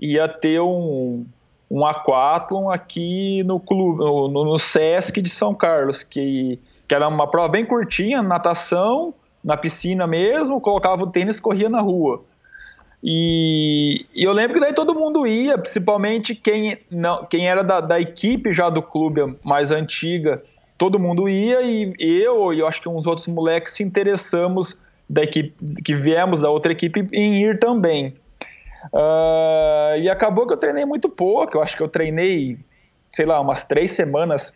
[0.00, 1.24] ia ter um,
[1.70, 7.26] um aquatlon aqui no clube, no, no- Sesc de São Carlos, que, que era uma
[7.30, 12.22] prova bem curtinha, natação, na piscina mesmo, colocava o tênis corria na rua.
[13.02, 17.80] E, e eu lembro que daí todo mundo ia, principalmente quem, não, quem era da,
[17.80, 20.42] da equipe já do clube mais antiga,
[20.76, 25.22] todo mundo ia e eu e eu acho que uns outros moleques se interessamos da
[25.22, 28.14] equipe que viemos da outra equipe em ir também.
[28.92, 32.58] Ah, e acabou que eu treinei muito pouco, eu acho que eu treinei,
[33.12, 34.52] sei lá, umas três semanas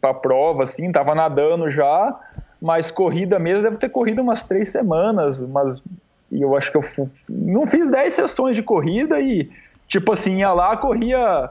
[0.00, 2.14] para prova, assim, tava nadando já,
[2.60, 5.82] mas corrida mesmo deve ter corrido umas três semanas, mas
[6.30, 6.82] eu acho que eu
[7.28, 9.50] não fiz 10 sessões de corrida e,
[9.86, 11.50] tipo assim, ia lá, corria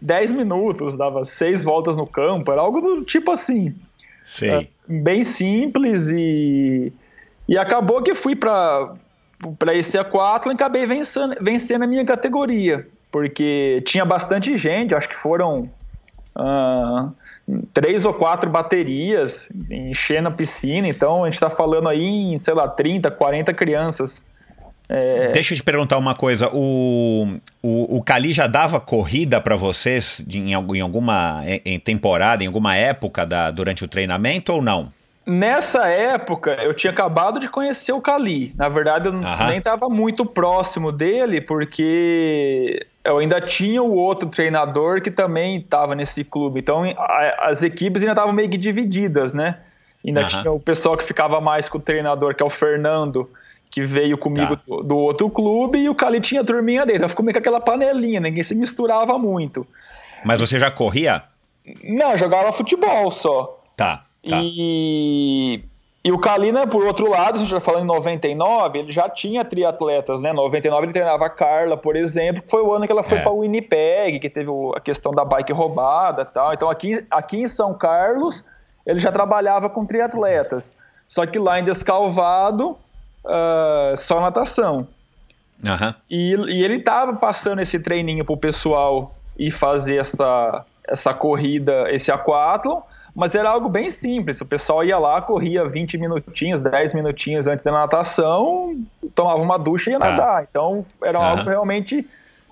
[0.00, 3.74] 10 minutos, dava seis voltas no campo, era algo do tipo assim,
[4.24, 4.70] Sei.
[4.86, 6.92] bem simples e,
[7.48, 8.94] e acabou que fui para
[9.56, 15.08] para esse aquatlon e acabei vencendo, vencendo a minha categoria, porque tinha bastante gente, acho
[15.08, 15.70] que foram
[16.34, 17.10] ah,
[17.72, 22.54] três ou quatro baterias enchendo a piscina, então a gente está falando aí em, sei
[22.54, 24.24] lá, 30, 40 crianças.
[24.88, 25.28] É.
[25.32, 26.48] Deixa eu te perguntar uma coisa.
[26.52, 31.78] O, o, o Cali já dava corrida para vocês em, algum- em alguma em, em
[31.78, 34.88] temporada, em alguma época da, durante o treinamento ou não?
[35.26, 38.54] Nessa época, eu tinha acabado de conhecer o Cali.
[38.56, 39.48] Na verdade, eu Aham.
[39.48, 45.94] nem estava muito próximo dele, porque eu ainda tinha o outro treinador que também estava
[45.94, 46.60] nesse clube.
[46.60, 49.56] Então, a- as equipes ainda estavam meio que divididas, né?
[50.06, 50.28] Ainda Aham.
[50.28, 53.28] tinha o pessoal que ficava mais com o treinador, que é o Fernando,
[53.70, 54.62] que veio comigo Tá.
[54.66, 56.98] do, do outro clube, e o Cali tinha a turminha dele.
[56.98, 59.66] Então, ficou meio com aquela panelinha, ninguém se misturava muito.
[60.24, 61.22] Mas você já corria?
[61.84, 63.60] Não, jogava futebol só.
[63.76, 64.04] Tá.
[64.28, 64.40] tá.
[64.42, 65.62] E,
[66.04, 69.44] e o Kalina, por outro lado, a gente já falando em 99, ele já tinha
[69.44, 70.32] triatletas, né?
[70.32, 73.20] 99 ele treinava a Carla, por exemplo, que foi o ano que ela foi É.
[73.22, 76.52] para o Winnipeg, que teve a questão da bike roubada e tal.
[76.54, 78.44] Então aqui, aqui em São Carlos,
[78.86, 80.74] ele já trabalhava com triatletas.
[81.06, 82.76] Só que lá em Descalvado,
[83.24, 84.86] ah, só natação.
[85.64, 85.94] Aham.
[86.08, 92.10] E, e ele tava passando esse treininho pro pessoal ir fazer essa, essa corrida, esse
[92.12, 92.80] aquatlon,
[93.14, 94.40] mas era algo bem simples.
[94.40, 98.76] O pessoal ia lá, corria 20 minutinhos, 10 minutinhos antes da natação,
[99.14, 100.10] tomava uma ducha e ia Tá.
[100.10, 100.46] nadar.
[100.48, 101.28] Então era Aham.
[101.38, 102.06] algo realmente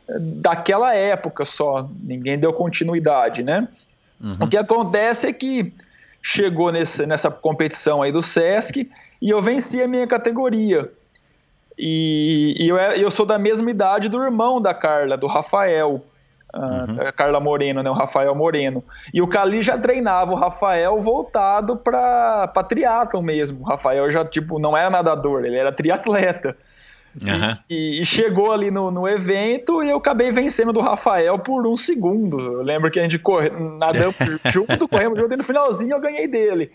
[0.09, 1.89] eh, daquela época só.
[2.03, 3.69] Ninguém deu continuidade, né?
[4.41, 5.73] O que acontece é que
[6.23, 8.91] chegou nesse, nessa competição aí do Sesc
[9.27, 10.91] e eu venci a minha categoria.
[11.79, 16.03] E, e eu, é- eu sou da mesma idade do irmão da Carla, do Rafael.
[16.55, 17.91] ah, a Carla Moreno, né?
[17.91, 18.83] O Rafael Moreno.
[19.13, 23.61] E o Cali já treinava o Rafael voltado para triatlon mesmo.
[23.63, 26.57] O Rafael já, tipo, não era nadador, ele era triatleta.
[27.27, 27.59] Aham.
[27.69, 31.77] E, e chegou ali no, no evento e eu acabei vencendo do Rafael por um
[31.77, 32.39] segundo.
[32.41, 34.15] Eu lembro que a gente corre, nadamos
[34.53, 36.71] junto, corremos junto e no finalzinho eu ganhei dele.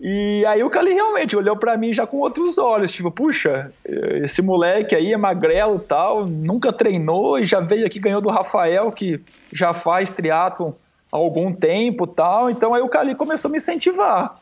[0.00, 4.42] E aí o Cali realmente olhou pra mim já com outros olhos, tipo, puxa, esse
[4.42, 8.90] moleque aí é magrelo e tal, nunca treinou e já veio aqui ganhou do Rafael,
[8.92, 9.20] que
[9.52, 10.72] já faz triatlon
[11.10, 12.50] há algum tempo e tal.
[12.50, 14.40] Então aí o Cali começou a me incentivar.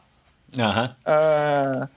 [0.58, 0.94] Aham.
[1.04, 1.88] Ah,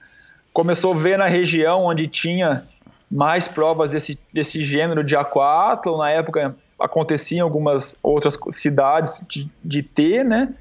[0.52, 2.64] começou a ver na região onde tinha
[3.10, 5.98] mais provas desse, desse gênero de aquatlon.
[5.98, 10.54] Na época acontecia em algumas outras cidades de, de ter, né?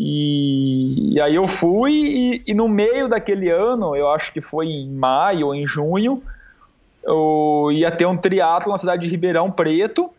[0.00, 4.66] E, e aí eu fui e, e no meio daquele ano, eu acho que foi
[4.66, 6.22] em maio ou em junho,
[7.02, 10.10] eu ia ter um triatlo na cidade de Ribeirão Preto.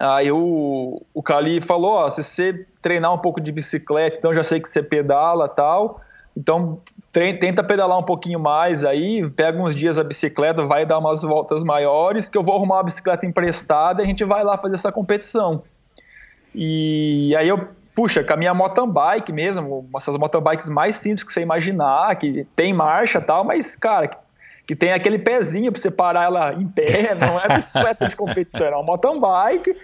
[0.00, 4.42] Aí o, o Cali falou, ó, se você treinar um pouco de bicicleta, então já
[4.42, 6.00] sei que você pedala tal,
[6.34, 6.80] então
[7.12, 11.62] tenta pedalar um pouquinho mais aí, pega uns dias a bicicleta, vai dar umas voltas
[11.62, 14.90] maiores, que eu vou arrumar uma bicicleta emprestada e a gente vai lá fazer essa
[14.90, 15.62] competição.
[16.54, 21.24] E aí eu, puxa, com a minha mountain bike mesmo, essas mountain bikes mais simples
[21.24, 24.16] que você imaginar, que tem marcha e tal, mas, cara, que,
[24.68, 28.66] que tem aquele pezinho para você parar ela em pé, não é bicicleta de competição,
[28.66, 29.76] é uma mountain bike.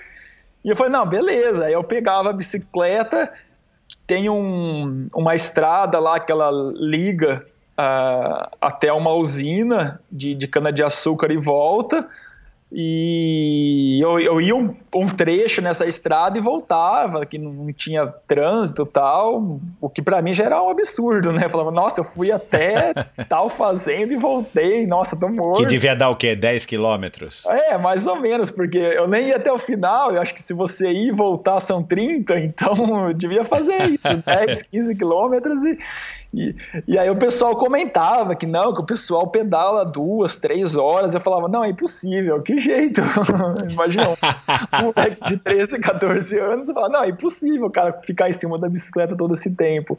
[0.64, 1.66] E eu falei, não, beleza.
[1.66, 3.32] Aí eu pegava a bicicleta
[4.08, 7.46] tem um, uma estrada lá que ela liga
[7.78, 12.08] uh, até uma usina de, de cana-de-açúcar e volta.
[12.70, 18.82] E eu, eu ia um, um, trecho nessa estrada e voltava, que não tinha trânsito
[18.82, 21.46] e tal, o que para mim já era um absurdo, né?
[21.46, 22.92] Eu falava, nossa, eu fui até
[23.26, 25.62] tal fazenda e voltei, nossa, tô morto.
[25.62, 26.36] Que devia dar o quê?
[26.36, 27.42] 10 quilômetros?
[27.46, 30.52] É, mais ou menos, porque eu nem ia até o final, eu acho que se
[30.52, 35.78] você ir e voltar são 30, então eu devia fazer isso, 10, 15 quilômetros e,
[36.32, 36.54] e,
[36.86, 41.14] e, aí o pessoal comentava que não, que o pessoal pedala duas, três horas.
[41.14, 43.00] Eu falava, não, é impossível, que jeito?
[43.70, 44.14] Imagina um
[44.94, 46.68] moleque de 13, 14 anos.
[46.68, 49.98] Eu falava, não, é impossível, cara, ficar em cima da bicicleta todo esse tempo.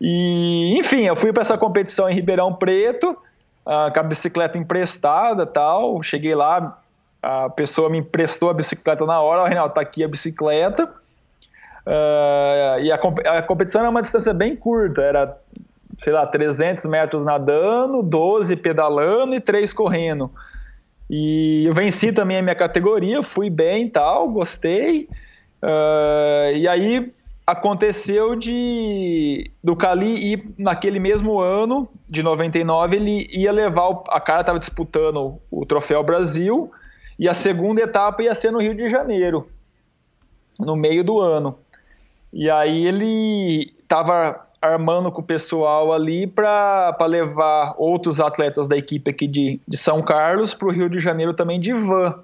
[0.00, 5.44] E, enfim, eu fui para essa competição em Ribeirão Preto, uh, com a bicicleta emprestada
[5.44, 6.00] tal.
[6.04, 6.78] Cheguei lá,
[7.20, 9.48] a pessoa me emprestou a bicicleta na hora.
[9.48, 11.01] Reinaldo, tá aqui a bicicleta.
[11.86, 15.36] Uh, e a, a, competição era uma distância bem curta, era,
[15.98, 20.30] sei lá, 300 metros nadando, 12 pedalando e 3 correndo.
[21.10, 25.08] E eu venci também a minha categoria, fui bem tal, gostei.
[25.62, 27.12] Uh, e aí
[27.46, 34.20] aconteceu de do Cali ir naquele mesmo ano de 99 ele ia levar o, a
[34.20, 36.70] cara estava disputando o troféu Brasil
[37.18, 39.48] e a segunda etapa ia ser no Rio de Janeiro
[40.58, 41.58] no meio do ano
[42.32, 49.10] e aí ele estava armando com o pessoal ali para levar outros atletas da equipe
[49.10, 52.14] aqui de, de São Carlos para o Rio de Janeiro também de van.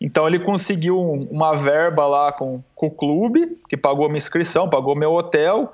[0.00, 4.96] Então ele conseguiu uma verba lá com, com o clube, que pagou minha inscrição, pagou
[4.96, 5.72] meu hotel,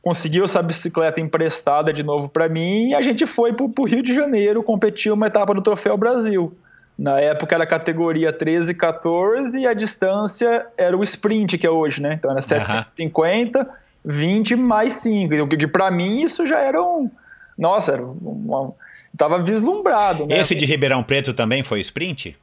[0.00, 4.02] conseguiu essa bicicleta emprestada de novo para mim e a gente foi para o Rio
[4.02, 6.56] de Janeiro competir uma etapa do Troféu Brasil.
[6.96, 11.70] Na época era categoria 13 e 14 e a distância era o sprint que é
[11.70, 12.14] hoje, né?
[12.14, 13.66] Então era 750, uhum.
[14.04, 15.34] 20 mais 5.
[15.34, 17.10] O que para mim isso já era um.
[17.58, 18.72] Nossa, era uma...
[19.16, 20.26] tava vislumbrado.
[20.26, 20.38] Né?
[20.38, 22.36] Esse de Ribeirão Preto também foi sprint?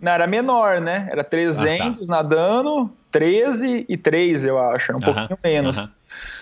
[0.00, 1.08] Não, era menor, né?
[1.10, 2.16] Era 300 ah, tá.
[2.16, 4.92] nadando, 13 e 3, eu acho.
[4.92, 5.00] Um uhum.
[5.00, 5.78] pouquinho menos.
[5.78, 5.88] Uhum.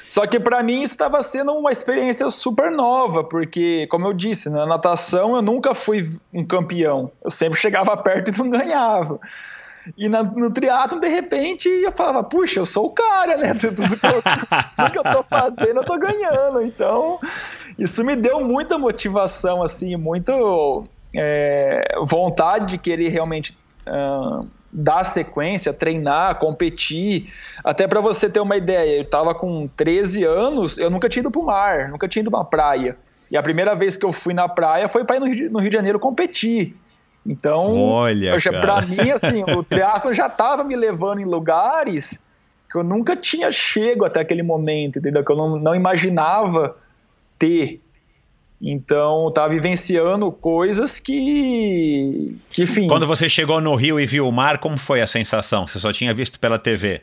[0.08, 4.48] Só que para mim isso estava sendo uma experiência super nova, porque, como eu disse,
[4.48, 7.10] na natação eu nunca fui um campeão.
[7.22, 9.18] Eu sempre chegava perto e não ganhava.
[9.96, 13.54] E na, no triatlo, de repente, eu falava, puxa, eu sou o cara, né?
[13.58, 14.22] Tudo que eu,
[14.76, 16.62] tudo que eu tô fazendo, eu tô ganhando.
[16.62, 17.20] Então,
[17.78, 24.46] isso me deu muita motivação, assim, muito é, vontade de querer realmente uh,
[24.78, 27.32] dar sequência, treinar, competir.
[27.64, 31.30] Até para você ter uma ideia, eu estava com 13 anos, eu nunca tinha ido
[31.30, 32.96] para o mar, nunca tinha ido para uma praia.
[33.30, 35.58] E a primeira vez que eu fui na praia foi para ir no Rio, no
[35.60, 36.76] Rio de Janeiro competir.
[37.24, 37.74] Então,
[38.52, 42.22] para mim, assim, o triatlo já estava me levando em lugares
[42.70, 45.24] que eu nunca tinha chego até aquele momento, entendeu?
[45.24, 46.76] Que eu não, não imaginava
[47.38, 47.80] ter.
[48.60, 52.86] Então, tá vivenciando coisas que, que, enfim.
[52.88, 55.66] Quando você chegou no Rio e viu o mar, como foi a sensação?
[55.66, 57.02] Você só tinha visto pela TV?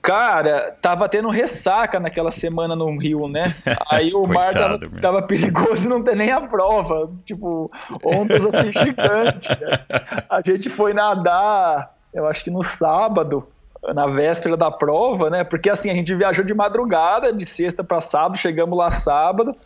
[0.00, 3.44] Cara, tava tendo ressaca naquela semana no Rio, né?
[3.90, 7.10] Aí o mar tava, tava, perigoso não ter nem a prova.
[7.24, 7.70] Tipo,
[8.04, 9.48] ondas assim gigantes.
[9.48, 9.78] Né?
[10.28, 13.48] A gente foi nadar, eu acho que no sábado,
[13.94, 15.42] na véspera da prova, né?
[15.42, 19.56] Porque assim, a gente viajou de madrugada, de sexta para sábado, chegamos lá sábado.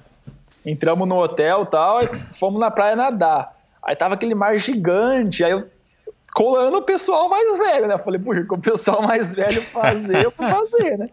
[0.64, 3.56] Entramos no hotel tal, e fomos na praia nadar.
[3.82, 5.66] Aí tava aquele mar gigante, aí eu
[6.34, 7.94] colando o pessoal mais velho, né?
[7.94, 11.08] Eu falei, puxa, o pessoal mais velho fazer, eu vou fazer, né?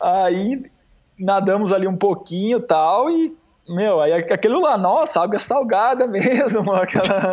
[0.00, 0.64] Aí
[1.18, 3.36] nadamos ali um pouquinho tal, e
[3.68, 7.32] meu, aí aquilo lá, nossa, água salgada mesmo, aquela,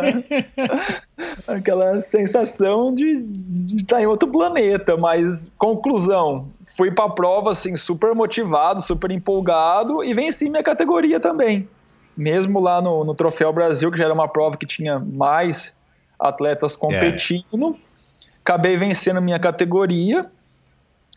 [1.46, 4.96] aquela sensação de, de estar em outro planeta.
[4.96, 11.20] Mas, conclusão, fui para a prova assim, super motivado, super empolgado e venci minha categoria
[11.20, 11.68] também.
[12.16, 15.76] Mesmo lá no, no Troféu Brasil, que já era uma prova que tinha mais
[16.18, 18.28] atletas competindo, é.
[18.42, 20.30] acabei vencendo minha categoria.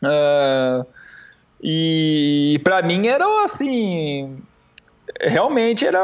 [0.04, 0.86] Uh,
[1.62, 4.42] e para mim era assim
[5.28, 6.00] realmente era,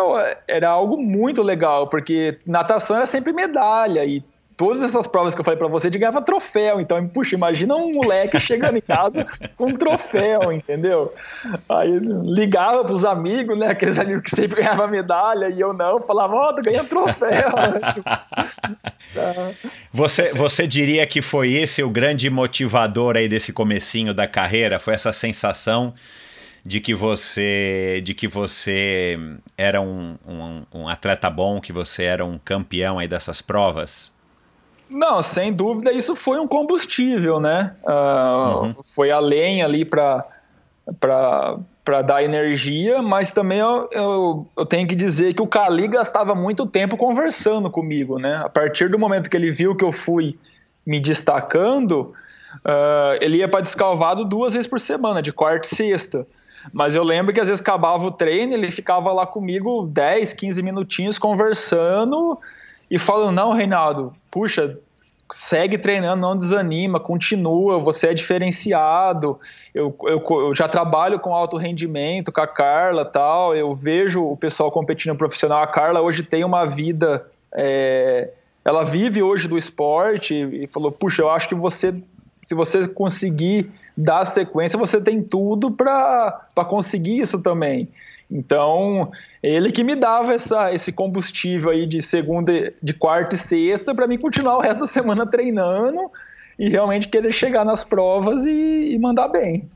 [0.48, 4.24] era algo muito legal, porque natação era sempre medalha e
[4.62, 6.80] todas essas provas que eu falei para você, de ganhava troféu.
[6.80, 9.26] Então, puxa, imagina um moleque chegando em casa
[9.58, 11.12] com um troféu, entendeu?
[11.68, 13.70] Aí ligava pros amigos, né?
[13.70, 17.50] Aqueles amigos que sempre ganhavam medalha e eu não, falava, ó, oh, tô ganhando troféu.
[19.92, 24.78] você, você diria que foi esse o grande motivador aí desse comecinho da carreira?
[24.78, 25.92] Foi essa sensação
[26.64, 29.18] de que você de que você
[29.58, 34.12] era um, um, um, atleta bom, que você era um campeão aí dessas provas?
[34.90, 37.76] Não, sem dúvida isso foi um combustível, né?
[37.84, 38.76] Uh, uhum.
[38.84, 40.26] Foi a lenha ali para
[41.00, 46.36] para dar energia, mas também eu, eu, eu, tenho que dizer que o Cali gastava
[46.36, 48.42] muito tempo conversando comigo, né?
[48.44, 50.38] A partir do momento que ele viu que eu fui
[50.86, 52.14] me destacando,
[52.58, 56.28] uh, ele ia para descalvado duas vezes por semana, de quarta e sexta.
[56.72, 60.62] Mas eu lembro que às vezes acabava o treino, ele ficava lá comigo 10, 15
[60.62, 62.38] minutinhos conversando
[62.90, 64.78] e falando: Não, Reinaldo, puxa,
[65.32, 69.40] segue treinando, não desanima, continua, você é diferenciado.
[69.74, 73.56] Eu, eu, eu, já trabalho com alto rendimento, com a Carla tal.
[73.56, 75.64] Eu vejo o pessoal competindo profissional.
[75.64, 77.26] A Carla hoje tem uma vida.
[77.54, 78.30] É,
[78.64, 81.94] ela vive hoje do esporte e falou: Puxa, eu acho que você,
[82.44, 87.90] se você conseguir dar sequência, você tem tudo para conseguir isso também.
[88.32, 89.12] Então,
[89.44, 94.08] ele que me dava essa, esse combustível aí de segunda, de quarta e sexta para
[94.08, 96.10] mim continuar o resto da semana treinando
[96.58, 99.70] e realmente querer chegar nas provas e, e mandar bem.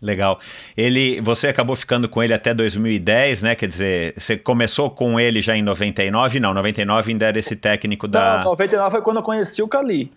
[0.00, 0.38] Legal.
[0.76, 3.54] Ele, você acabou ficando com ele até 2010, né?
[3.54, 6.38] Quer dizer, você começou com ele já em 99?
[6.38, 8.38] Não, 99 ainda era esse técnico da.
[8.38, 10.12] Não, 99 foi quando eu conheci o Cali.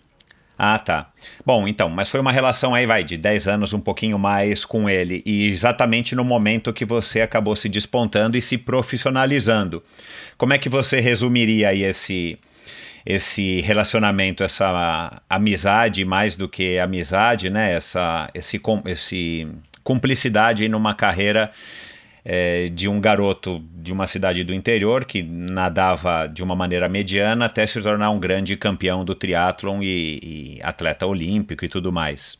[0.58, 1.10] Ah, tá.
[1.46, 4.90] Bom, então, mas foi uma relação aí, vai, de 10 anos, um pouquinho mais com
[4.90, 5.22] ele.
[5.24, 9.80] E exatamente no momento que você acabou se despontando e se profissionalizando.
[10.36, 12.36] Como é que você resumiria aí esse,
[13.06, 17.74] esse relacionamento, essa amizade, mais do que amizade, né?
[17.74, 19.46] Essa, esse, esse
[19.84, 21.52] cumplicidade numa carreira
[22.24, 27.46] é, de um garoto de uma cidade do interior que nadava de uma maneira mediana
[27.46, 32.38] até se tornar um grande campeão do triatlon e, e atleta olímpico e tudo mais.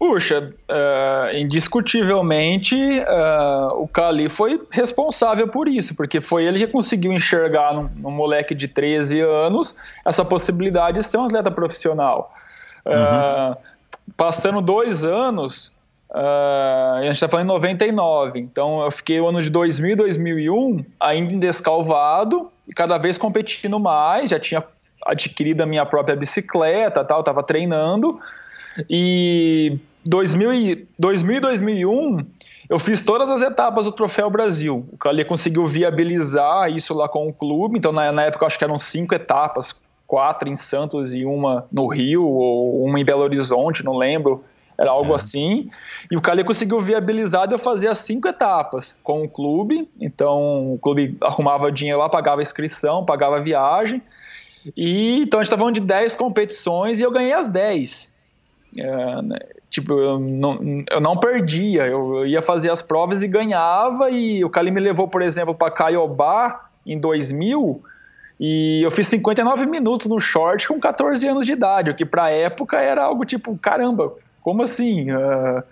[0.00, 7.12] Puxa, uh, indiscutivelmente uh, o Cali foi responsável por isso, porque foi ele que conseguiu
[7.12, 12.34] enxergar num, num moleque de 13 anos essa possibilidade de ser um atleta profissional.
[12.86, 13.54] Uh,
[14.16, 15.70] passando dois anos,
[16.10, 19.94] Uh, a gente está falando em 99, então eu fiquei o ano de 2000 e
[19.94, 24.30] 2001 ainda em descalvado e cada vez competindo mais.
[24.30, 24.64] Já tinha
[25.06, 28.18] adquirido a minha própria bicicleta, tal, estava treinando.
[28.88, 32.26] E 2000 e, 2000 e 2001
[32.68, 34.86] eu fiz todas as etapas do Troféu Brasil.
[34.92, 38.64] O Cali conseguiu viabilizar isso lá com o clube, então na, na época acho que
[38.64, 39.74] eram cinco etapas,
[40.06, 44.44] quatro em Santos e uma no Rio, ou uma em Belo Horizonte, não lembro
[44.80, 45.16] era algo é.
[45.16, 45.70] assim.
[46.10, 49.86] E o Cali conseguiu viabilizar de eu fazer as cinco etapas com o clube.
[50.00, 54.00] Então, o clube arrumava dinheiro lá, pagava inscrição, pagava viagem.
[54.74, 58.14] E então a gente estava falando de 10 competições e eu ganhei as 10.
[58.78, 63.28] É, né, tipo, eu não, eu não perdia, eu, eu, ia fazer as provas e
[63.28, 64.10] ganhava.
[64.10, 67.82] E o Cali me levou, por exemplo, para Caiobá em 2000.
[68.38, 72.30] E eu fiz 59 minutos no short com 14 anos de idade, o que para
[72.30, 75.10] época era algo tipo, caramba, como assim?
[75.10, 75.62] Uh,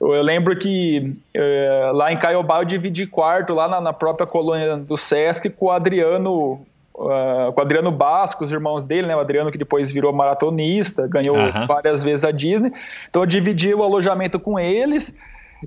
[0.00, 4.76] eu lembro que uh, lá em Caiobá eu dividi quarto, lá na, na, própria colônia
[4.76, 6.60] do Sesc, com o Adriano.
[6.94, 9.14] Uh, com o Adriano Basco, os irmãos dele, né?
[9.14, 11.36] O Adriano que depois virou maratonista, ganhou
[11.68, 12.72] várias vezes a Disney.
[13.08, 15.16] Então eu dividi o alojamento com eles.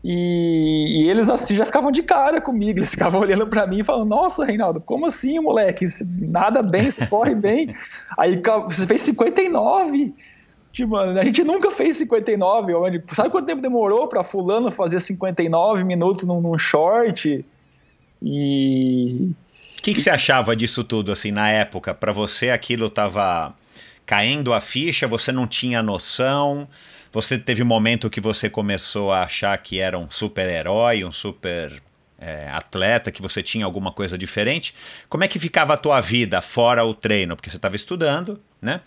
[0.03, 3.83] E, e, eles assim já ficavam de cara comigo, eles ficavam olhando para mim e
[3.83, 5.85] falando: Nossa, Reinaldo, como assim, moleque?
[6.19, 7.73] Nada bem, você corre bem.
[8.17, 10.13] Aí você fez 59.
[10.71, 12.73] Tipo, a gente nunca fez 59.
[13.13, 17.43] Sabe quanto tempo demorou para fulano fazer 59 minutos num, num short?
[18.21, 19.31] E.
[19.77, 21.93] O que, que, você achava disso tudo, assim, na época?
[21.93, 23.53] Para você aquilo tava
[24.05, 26.67] caindo a ficha, você não tinha noção?
[27.11, 31.81] Você teve um momento que você começou a achar que era um super-herói, um super
[32.19, 34.73] é, atleta, que você tinha alguma coisa diferente.
[35.09, 37.35] Como é que ficava a tua vida fora o treino?
[37.35, 38.81] Porque você estava estudando, né?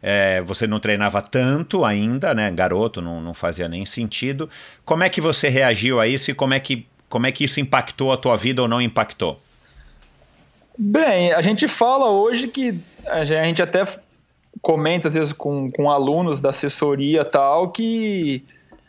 [0.00, 2.50] É, você não treinava tanto ainda, né?
[2.50, 4.48] Garoto, não, não fazia nem sentido.
[4.84, 7.58] Como é que você reagiu a isso e como é que, como é que isso
[7.58, 9.40] impactou a tua vida ou não impactou?
[10.78, 13.82] Bem, a gente fala hoje que a gente até
[14.60, 18.44] comenta às vezes com, com alunos da assessoria tal que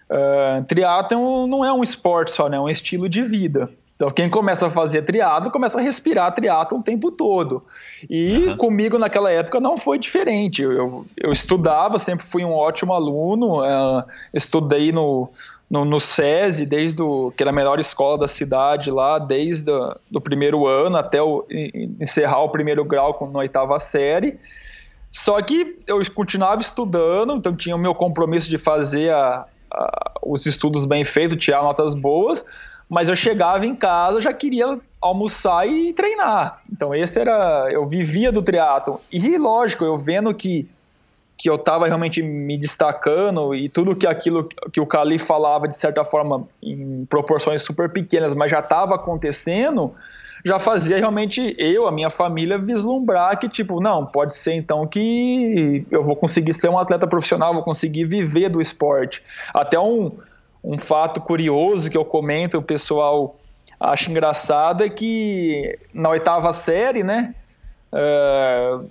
[0.09, 2.57] uh, triatlon não é um esporte só, né?
[2.57, 3.71] É um estilo de vida.
[3.97, 7.63] Então, quem começa a fazer triatlo começa a respirar triatlo o tempo todo.
[8.07, 8.57] E uhum.
[8.57, 10.61] comigo naquela época não foi diferente.
[10.61, 15.27] Eu, eu estudava, sempre fui um ótimo aluno, uh, estudei no,
[15.67, 19.71] no, no SESI, desde o, que era a melhor escola da cidade lá, desde
[20.13, 21.43] o primeiro ano até o,
[21.99, 24.37] encerrar o primeiro grau na oitava série.
[25.09, 30.45] Só que eu continuava estudando, então tinha o meu compromisso de fazer a, a, os
[30.45, 32.45] estudos bem feitos, tirar notas boas,
[32.89, 36.61] mas eu chegava em casa, já queria almoçar e treinar.
[36.71, 39.01] Então esse era, eu vivia do triatlo.
[39.11, 40.67] E lógico, eu vendo que
[41.37, 45.75] que eu estava realmente me destacando e tudo que aquilo que o Cali falava de
[45.75, 49.93] certa forma em proporções super pequenas, mas já estava acontecendo,
[50.43, 55.85] já fazia realmente eu, a minha família vislumbrar que tipo, não, pode ser então que
[55.91, 59.21] eu vou conseguir ser um atleta profissional, vou conseguir viver do esporte.
[59.53, 60.11] Até um
[60.67, 63.37] um fato curioso que eu comento, o pessoal
[63.79, 67.33] acha engraçado, é que na oitava série, né,
[67.93, 68.85] uh,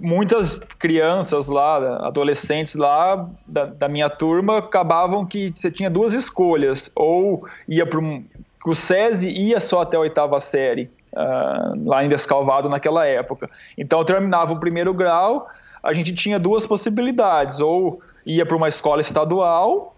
[0.00, 6.90] muitas crianças lá, adolescentes lá da, da, minha turma, acabavam que você tinha duas escolhas,
[6.96, 12.68] ou ia para o SESI ia só até a oitava série, uh, lá em Descalvado
[12.68, 13.48] naquela época.
[13.78, 15.46] Então terminava o primeiro grau,
[15.80, 19.92] a gente tinha duas possibilidades, ou ia para uma escola estadual,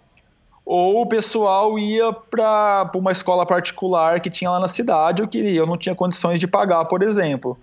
[0.65, 5.39] ou o pessoal ia para uma escola particular que tinha lá na cidade, ou que
[5.39, 7.59] eu não tinha condições de pagar, por exemplo.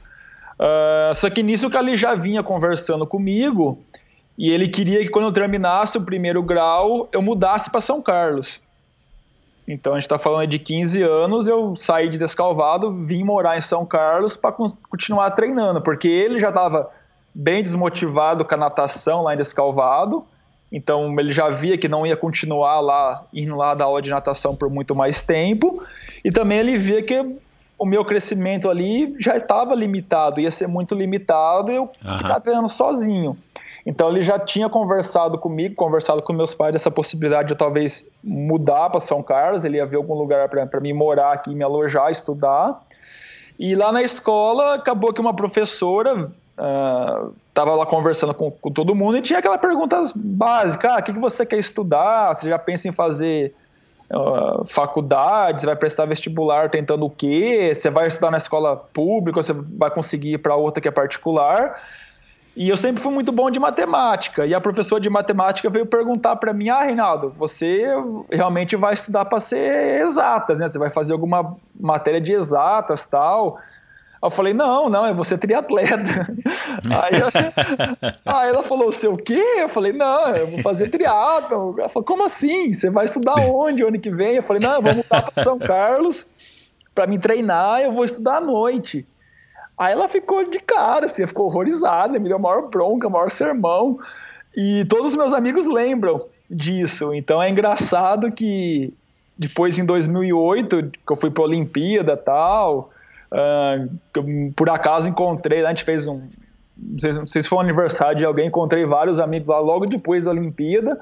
[0.60, 3.80] Uh, só que nisso o Cali já vinha conversando comigo
[4.38, 8.62] e ele queria que quando eu terminasse o primeiro grau eu mudasse para São Carlos.
[9.68, 13.62] Então a gente está falando de 15 anos, eu saí de Descalvado, vim morar em
[13.62, 16.92] São Carlos para continuar treinando, porque ele já estava
[17.34, 20.24] bem desmotivado com a natação lá em Descalvado
[20.72, 24.56] então ele já via que não ia continuar lá, indo lá da aula de natação
[24.56, 25.84] por muito mais tempo.
[26.24, 27.36] E também ele via que
[27.78, 32.18] o meu crescimento ali já estava limitado, ia ser muito limitado e eu uhum.
[32.18, 33.38] ficar treinando sozinho.
[33.86, 38.06] Então ele já tinha conversado comigo, conversado com meus pais dessa possibilidade de eu talvez
[38.24, 42.12] mudar para São Carlos, ele ia ver algum lugar para mim morar aqui, me alojar,
[42.12, 42.80] estudar.
[43.60, 46.32] E lá na escola acabou que uma professora
[46.62, 51.04] Uh, tava lá conversando com, com, todo mundo e tinha aquela pergunta básica: ah, o
[51.04, 52.36] que, que você quer estudar?
[52.36, 53.56] Você já pensa em fazer
[54.14, 55.62] uh, faculdade?
[55.62, 57.72] Você vai prestar vestibular tentando o quê?
[57.74, 59.42] Você vai estudar na escola pública?
[59.42, 61.82] Você vai conseguir ir para outra que é particular?
[62.56, 64.46] E eu sempre fui muito bom de matemática.
[64.46, 67.86] E a professora de matemática veio perguntar para mim: Ah, Reinaldo, você
[68.30, 70.70] realmente vai estudar para ser exatas, né?
[70.70, 73.58] Você vai fazer alguma matéria de exatas tal.
[74.24, 76.28] Eu falei, não, não, eu vou ser triatleta.
[76.86, 79.44] aí, aí, ela falou, sei o quê?
[79.58, 81.76] Eu falei, não, eu vou fazer triatlo.
[81.80, 82.72] Ela falou, como assim?
[82.72, 84.36] Você vai estudar onde ano que vem?
[84.36, 86.28] Eu falei, não, eu vou mudar para São Carlos
[86.94, 89.08] para me treinar, eu vou estudar à noite.
[89.76, 93.98] Aí ela ficou de cara, assim, ficou horrorizada, me deu maior bronca, maior sermão.
[94.56, 97.12] E todos os meus amigos lembram disso.
[97.14, 98.94] Então é engraçado que
[99.36, 102.91] depois, em 2008, que eu fui para a Olimpíada e tal
[103.32, 106.28] Uh, por acaso encontrei, a gente fez um.
[106.78, 109.86] Não sei, não sei, se foi um aniversário de alguém, encontrei vários amigos lá logo
[109.86, 111.00] depois da Olimpíada.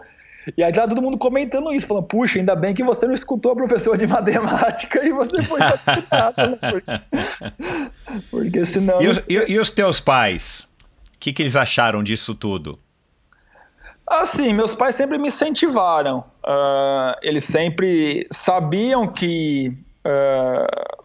[0.57, 3.51] E aí tá todo mundo comentando isso, falando, puxa, ainda bem que você não escutou
[3.51, 5.73] a professora de matemática e você foi né?
[6.71, 9.01] porque, porque senão.
[9.01, 10.67] E os, e, e os teus pais?
[11.15, 12.79] O que, que eles acharam disso tudo?
[14.07, 16.23] Assim, meus pais sempre me incentivaram.
[16.43, 20.98] Uh, eles sempre sabiam que uh,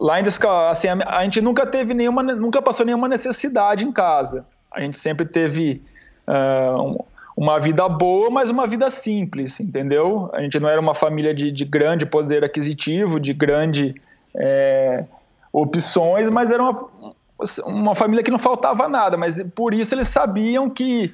[0.00, 0.24] Lá em
[0.70, 4.46] assim, a, a, gente nunca teve nenhuma, nunca passou nenhuma necessidade em casa.
[4.70, 5.82] A gente sempre teve
[6.26, 6.98] uh, um,
[7.36, 10.30] uma vida boa, mas uma vida simples, entendeu?
[10.32, 13.94] A gente não era uma família de, de grande poder aquisitivo, de grande
[14.36, 15.04] é,
[15.52, 16.88] opções, mas era uma,
[17.64, 19.16] uma família que não faltava nada.
[19.16, 21.12] Mas por isso eles sabiam que,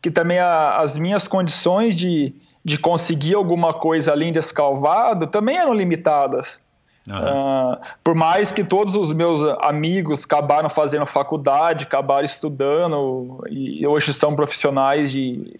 [0.00, 5.74] que também a, as minhas condições de, de conseguir alguma coisa além descalvado também eram
[5.74, 6.62] limitadas.
[7.08, 14.14] Uh, por mais que todos os meus amigos acabaram fazendo faculdade, acabaram estudando e hoje
[14.14, 15.52] são profissionais de,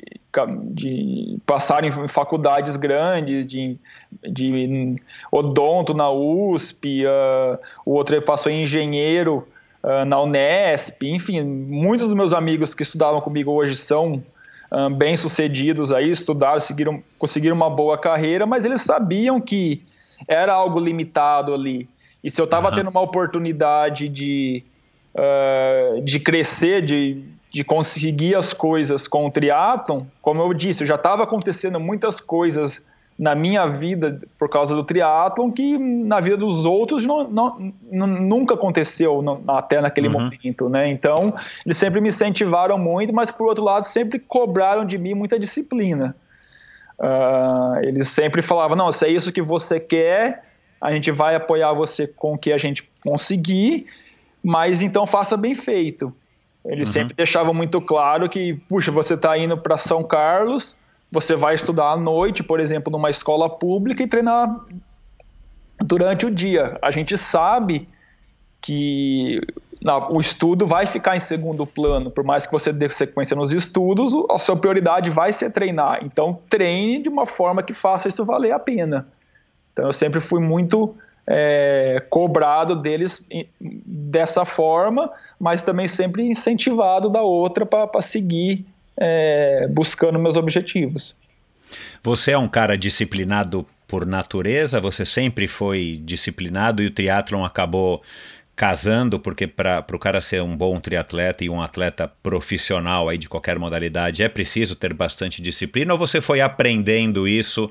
[0.71, 3.77] de passarem em faculdades grandes, de,
[4.23, 4.97] de
[5.33, 9.45] odonto na USP, uh, o outro passou em engenheiro
[9.83, 14.23] uh, na Unesp, enfim, muitos dos meus amigos que estudavam comigo hoje são
[14.97, 19.83] bem sucedidos aí, estudaram, seguiram, conseguiram uma boa carreira, mas eles sabiam que
[20.29, 21.89] era algo limitado ali.
[22.23, 22.75] E se eu estava uhum.
[22.75, 24.63] tendo uma oportunidade de,
[25.15, 30.95] uh, de crescer, de, de conseguir as coisas com o triatlon, como eu disse, já
[30.95, 32.87] estava acontecendo muitas coisas
[33.19, 38.55] na minha vida por causa do triatlon que na vida dos outros não, não, nunca
[38.55, 40.15] aconteceu não, até naquele uhum.
[40.15, 40.89] momento, né?
[40.91, 45.39] Então, eles sempre me incentivaram muito, mas por outro lado sempre cobraram de mim muita
[45.39, 46.17] disciplina.
[47.03, 50.45] Uh, eles sempre falavam, não, se é isso que você quer,
[50.81, 53.87] a gente vai apoiar você com o que a gente conseguir,
[54.43, 56.15] mas então faça bem feito.
[56.65, 56.93] Eles uhum.
[56.93, 60.77] sempre deixavam muito claro que, puxa, você está indo para São Carlos,
[61.11, 64.65] você vai estudar à noite, por exemplo, numa escola pública e treinar
[65.81, 66.79] durante o dia.
[66.81, 67.89] A gente sabe
[68.61, 69.41] que
[70.11, 74.13] o estudo vai ficar em segundo plano, por mais que você dê sequência nos estudos,
[74.31, 76.01] a sua prioridade vai ser treinar.
[76.05, 79.09] Então, treine de uma forma que faça isso valer a pena.
[79.73, 80.95] Então, eu sempre fui muito
[81.27, 83.27] é, cobrado deles
[83.61, 88.65] dessa forma, mas também sempre incentivado da outra para seguir
[88.97, 91.15] é, buscando meus objetivos.
[92.03, 94.81] Você é um cara disciplinado por natureza?
[94.81, 98.03] Você sempre foi disciplinado e o triatlon acabou
[98.55, 103.29] casando, porque para o cara ser um bom triatleta e um atleta profissional aí de
[103.29, 107.71] qualquer modalidade é preciso ter bastante disciplina ou você foi aprendendo isso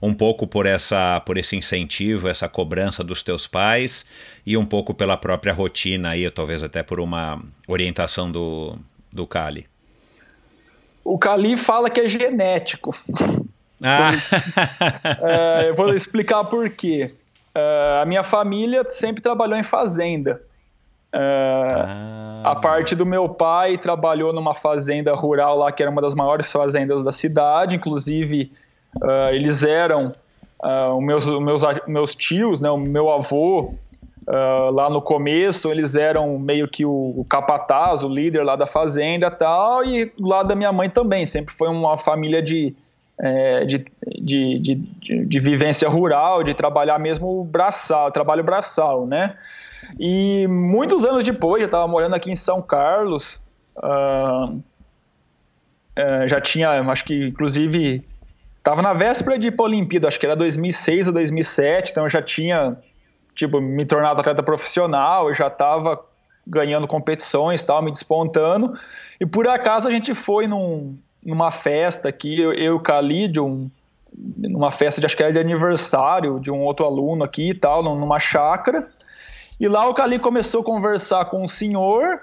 [0.00, 4.06] um pouco por essa por esse incentivo, essa cobrança dos teus pais
[4.44, 8.78] e um pouco pela própria rotina aí, talvez até por uma orientação do,
[9.12, 9.66] do Cali?
[11.04, 12.96] O Cali fala que é genético.
[13.82, 14.12] Ah.
[15.20, 17.12] é, eu vou explicar por quê.
[17.54, 20.40] Uh, a minha família sempre trabalhou em fazenda.
[21.14, 22.42] Uh, ah.
[22.44, 26.50] A parte do meu pai trabalhou numa fazenda rural lá, que era uma das maiores
[26.50, 27.76] fazendas da cidade.
[27.76, 28.50] Inclusive,
[28.96, 30.12] uh, eles eram
[30.96, 33.74] os meus, meus, meus tios, né, o meu avô,
[34.72, 39.28] lá no começo, eles eram meio que o, o capataz, o líder lá da fazenda
[39.28, 39.84] tal.
[39.84, 41.26] E lado da minha mãe também.
[41.26, 42.76] Sempre foi uma família de
[43.18, 43.84] é, de,
[44.20, 49.36] de, de, de, vivência rural, de trabalhar mesmo braçal, trabalho braçal, né?
[49.98, 53.40] E muitos anos depois, eu estava morando aqui em São Carlos,
[53.76, 54.62] uh,
[56.26, 58.04] já tinha, acho que inclusive,
[58.58, 62.76] estava na véspera de Olimpíada, acho que era 2006 ou 2007, então eu já tinha,
[63.34, 66.02] tipo, me tornado atleta profissional, eu já estava
[66.46, 68.76] ganhando competições, tal, me despontando,
[69.20, 73.40] e por acaso a gente foi num, numa festa aqui, eu, eu e o Khalid,
[73.40, 73.70] um,
[74.36, 77.82] numa festa de acho que era de aniversário de um outro aluno aqui e tal,
[77.82, 78.88] numa chácara.
[79.58, 82.20] E lá o Khalid começou a conversar com um senhor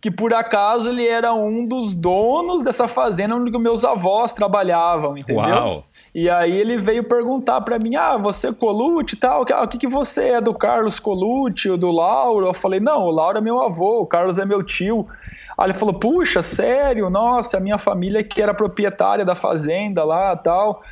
[0.00, 5.44] que por acaso ele era um dos donos dessa fazenda onde meus avós trabalhavam, entendeu?
[5.44, 5.84] Uau.
[6.14, 9.78] E aí ele veio perguntar para mim, ah, você é Colucci e tal, o que,
[9.78, 12.46] que você é do Carlos Colucci ou do Lauro?
[12.46, 15.06] Eu falei, não, o Lauro é meu avô, o Carlos é meu tio.
[15.60, 17.10] Aí ele falou: Puxa, sério?
[17.10, 20.82] Nossa, a minha família que era proprietária da fazenda lá tal.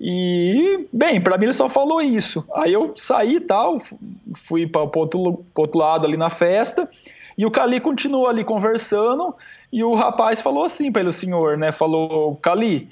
[0.00, 2.42] E, bem, para mim ele só falou isso.
[2.54, 3.76] Aí eu saí e tal,
[4.34, 6.88] fui para o outro, outro lado ali na festa.
[7.36, 9.34] E o Cali continuou ali conversando.
[9.70, 11.70] E o rapaz falou assim para ele, o senhor, né?
[11.70, 12.88] Falou: Cali,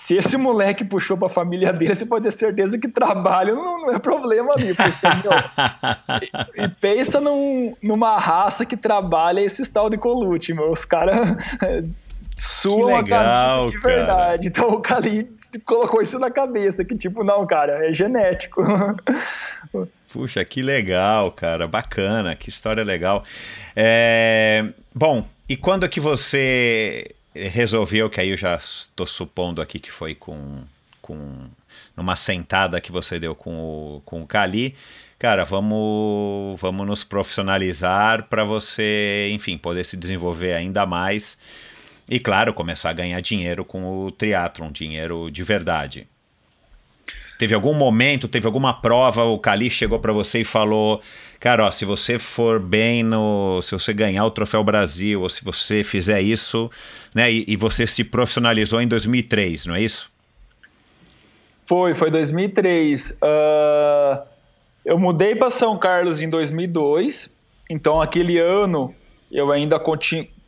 [0.00, 3.82] se esse moleque puxou para a família dele, você pode ter certeza que trabalho não,
[3.82, 4.72] não é problema ali.
[4.74, 6.24] Porque,
[6.56, 10.72] e, e, pensa num, numa raça que trabalha esse tal de colute, meu.
[10.72, 11.18] Os caras
[12.34, 14.48] suam a camisa de verdade.
[14.48, 15.30] Então o Kali
[15.66, 18.62] colocou isso na cabeça, que tipo, não, cara, é genético.
[20.10, 23.22] Puxa, que legal, cara, bacana, que história legal.
[23.76, 24.64] É...
[24.94, 29.90] Bom, e quando é que você resolveu, que aí eu já estou supondo aqui que
[29.90, 30.62] foi com,
[31.00, 31.48] com
[31.96, 34.74] numa sentada que você deu com o, com o Cali,
[35.18, 41.38] cara, vamos, vamos nos profissionalizar para você, enfim, poder se desenvolver ainda mais
[42.08, 46.08] e, claro, começar a ganhar dinheiro com o triatlon, dinheiro de verdade.
[47.40, 51.00] Teve algum momento, teve alguma prova, o Cali chegou para você e falou:
[51.38, 53.62] Cara, ó, se você for bem no.
[53.62, 56.70] Se você ganhar o Troféu Brasil, ou se você fizer isso,
[57.14, 57.32] né?
[57.32, 60.12] E, e você se profissionalizou em 2003, não é isso?
[61.64, 63.12] Foi, foi 2003.
[63.12, 64.22] Uh,
[64.84, 67.38] eu mudei para São Carlos em 2002,
[67.70, 68.94] então aquele ano
[69.32, 69.80] eu ainda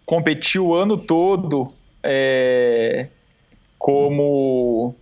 [0.04, 1.72] competi o ano todo
[2.02, 3.08] é,
[3.78, 4.94] como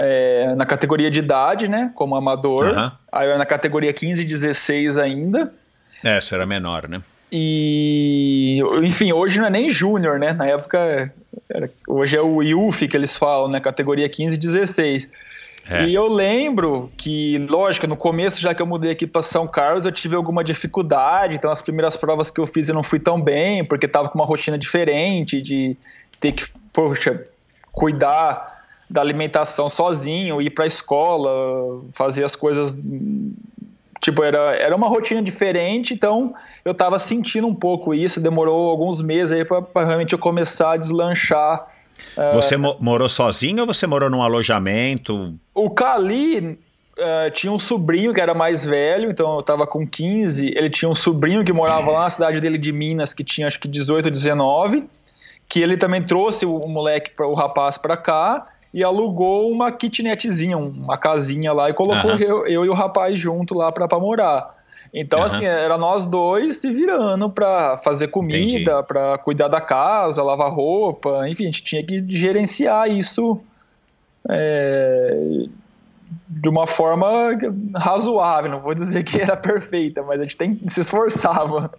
[0.00, 1.92] é, na categoria de idade, né?
[1.94, 2.64] Como amador.
[2.64, 2.90] Uhum.
[3.12, 5.52] Aí eu era na categoria 15 e 16 ainda.
[6.02, 7.02] É, isso era menor, né?
[7.30, 10.32] E, enfim, hoje não é nem júnior, né?
[10.32, 11.12] Na época,
[11.48, 13.60] era, hoje é o IUF que eles falam, né?
[13.60, 15.08] Categoria 15 e 16.
[15.68, 15.84] É.
[15.84, 19.84] E eu lembro que, lógico, no começo, já que eu mudei aqui para São Carlos,
[19.84, 21.34] eu tive alguma dificuldade.
[21.34, 24.18] Então, as primeiras provas que eu fiz eu não fui tão bem, porque tava com
[24.18, 25.76] uma rotina diferente, de
[26.18, 27.24] ter que, poxa,
[27.70, 28.59] cuidar
[28.90, 32.76] da alimentação sozinho, ir para a escola, fazer as coisas.
[34.00, 36.34] Tipo, era, era uma rotina diferente, então
[36.64, 38.20] eu estava sentindo um pouco isso.
[38.20, 41.68] Demorou alguns meses aí para realmente eu começar a deslanchar.
[42.32, 45.34] Você mo morou sozinho ou você morou num alojamento?
[45.54, 46.38] O Cali
[46.98, 50.48] uh, tinha um sobrinho que era mais velho, então eu tava com 15.
[50.56, 53.60] Ele tinha um sobrinho que morava lá na cidade dele de Minas, que tinha acho
[53.60, 54.84] que 18, 19.
[55.46, 59.72] Que ele também trouxe o, o moleque, pra, o rapaz para cá e alugou uma
[59.72, 62.18] kitnetzinha, uma casinha lá e colocou uhum.
[62.18, 64.58] eu, eu, e o rapaz junto lá para morar.
[64.92, 65.24] Então, uhum.
[65.24, 71.28] assim, era nós dois se virando para fazer comida, para cuidar da casa, lavar roupa,
[71.28, 73.40] enfim, a gente tinha que gerenciar isso
[74.28, 75.46] é,
[76.28, 77.36] de uma forma
[77.76, 81.72] razoável, não vou dizer que era perfeita, mas a gente tem, se esforçava.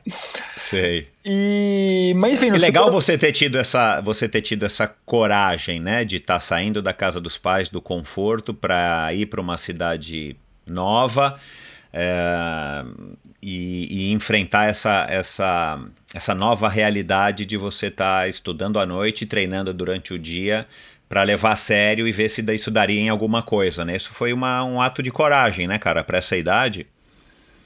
[0.55, 1.07] Sei.
[1.25, 2.95] E, mas enfim, é legal super...
[2.95, 6.93] você ter tido essa, você ter tido essa coragem, né, de estar tá saindo da
[6.93, 11.35] casa dos pais, do conforto, para ir para uma cidade nova.
[11.93, 12.85] É,
[13.41, 15.77] e, e, enfrentar essa, essa,
[16.13, 20.65] essa nova realidade de você estar tá estudando à noite, treinando durante o dia
[21.11, 23.97] para levar a sério e ver se isso daria em alguma coisa, né?
[23.97, 26.87] Isso foi uma, um ato de coragem, né, cara, para essa idade?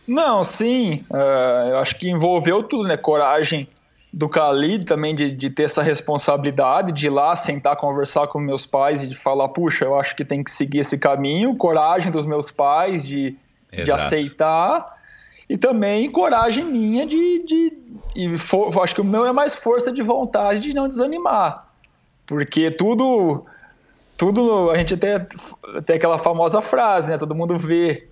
[0.07, 1.05] Não, sim.
[1.11, 2.97] Uh, eu acho que envolveu tudo, né?
[2.97, 3.67] Coragem
[4.11, 8.65] do Khalid também de, de ter essa responsabilidade de ir lá sentar, conversar com meus
[8.65, 11.55] pais e de falar, puxa, eu acho que tem que seguir esse caminho.
[11.55, 13.35] Coragem dos meus pais de,
[13.71, 14.91] de aceitar.
[15.47, 17.43] E também coragem minha de.
[17.43, 17.73] de
[18.15, 21.64] e for, acho que o meu é mais força de vontade de não desanimar.
[22.25, 23.45] Porque tudo.
[24.17, 24.71] Tudo.
[24.71, 25.19] A gente até
[25.85, 27.17] tem aquela famosa frase, né?
[27.17, 28.07] Todo mundo vê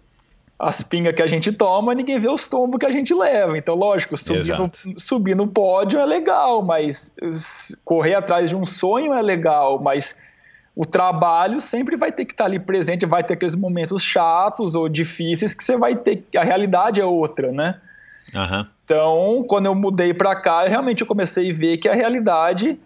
[0.59, 3.57] as pingas que a gente toma, ninguém vê os tombos que a gente leva.
[3.57, 7.13] Então, lógico, subir no, subir no pódio é legal, mas
[7.83, 10.21] correr atrás de um sonho é legal, mas
[10.75, 14.87] o trabalho sempre vai ter que estar ali presente, vai ter aqueles momentos chatos ou
[14.87, 16.23] difíceis que você vai ter.
[16.35, 17.79] A realidade é outra, né?
[18.33, 18.65] Uhum.
[18.85, 22.79] Então, quando eu mudei para cá, realmente eu comecei a ver que a realidade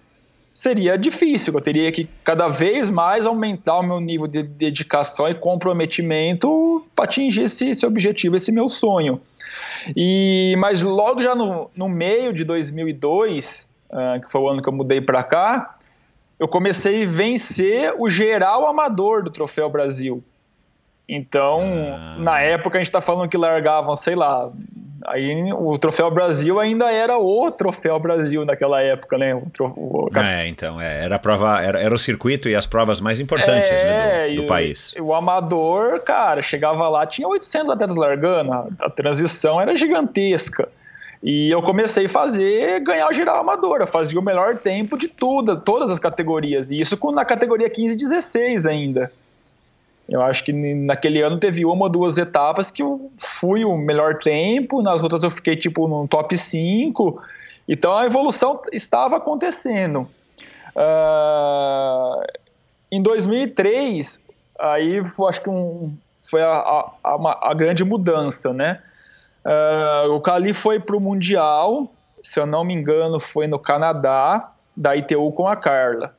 [0.57, 1.53] seria difícil.
[1.53, 7.05] Eu teria que cada vez mais aumentar o meu nível de dedicação e comprometimento para
[7.05, 9.21] atingir esse, esse, objetivo, esse meu sonho.
[9.95, 14.67] E mas logo já no, no meio de 2002, uh, que foi o ano que
[14.67, 15.77] eu mudei para cá,
[16.39, 20.23] eu comecei a vencer o geral amador do Troféu Brasil.
[21.07, 22.15] Então, ah.
[22.17, 24.51] na época a gente está falando que largavam, sei lá,
[25.07, 29.33] Aí o Troféu Brasil ainda era o Troféu Brasil naquela época, né?
[29.33, 30.09] O, o...
[30.13, 34.27] É, então, é, era prova, era, era o circuito e as provas mais importantes é,
[34.27, 34.93] né, do, do país.
[34.99, 40.67] O, o amador, cara, chegava lá, tinha 800 atletas largando, a, a transição era gigantesca.
[41.23, 43.79] E eu comecei a fazer, ganhar o geral amador.
[43.79, 46.69] Eu fazia o melhor tempo de tudo, todas as categorias.
[46.69, 49.11] E isso na categoria 15 e 16 ainda.
[50.09, 54.19] Eu acho que naquele ano teve uma ou duas etapas que eu fui o melhor
[54.19, 57.21] tempo, nas outras eu fiquei tipo no top 5.
[57.67, 60.07] Então a evolução estava acontecendo.
[60.75, 62.23] Uh,
[62.89, 64.23] em 2003,
[64.57, 68.79] aí acho que um, foi a, a, a, grande mudança, né?
[69.43, 71.91] Uh, o Cali foi para o Mundial,
[72.23, 76.15] se eu não me engano, foi no Canadá, da ITU com a Carla.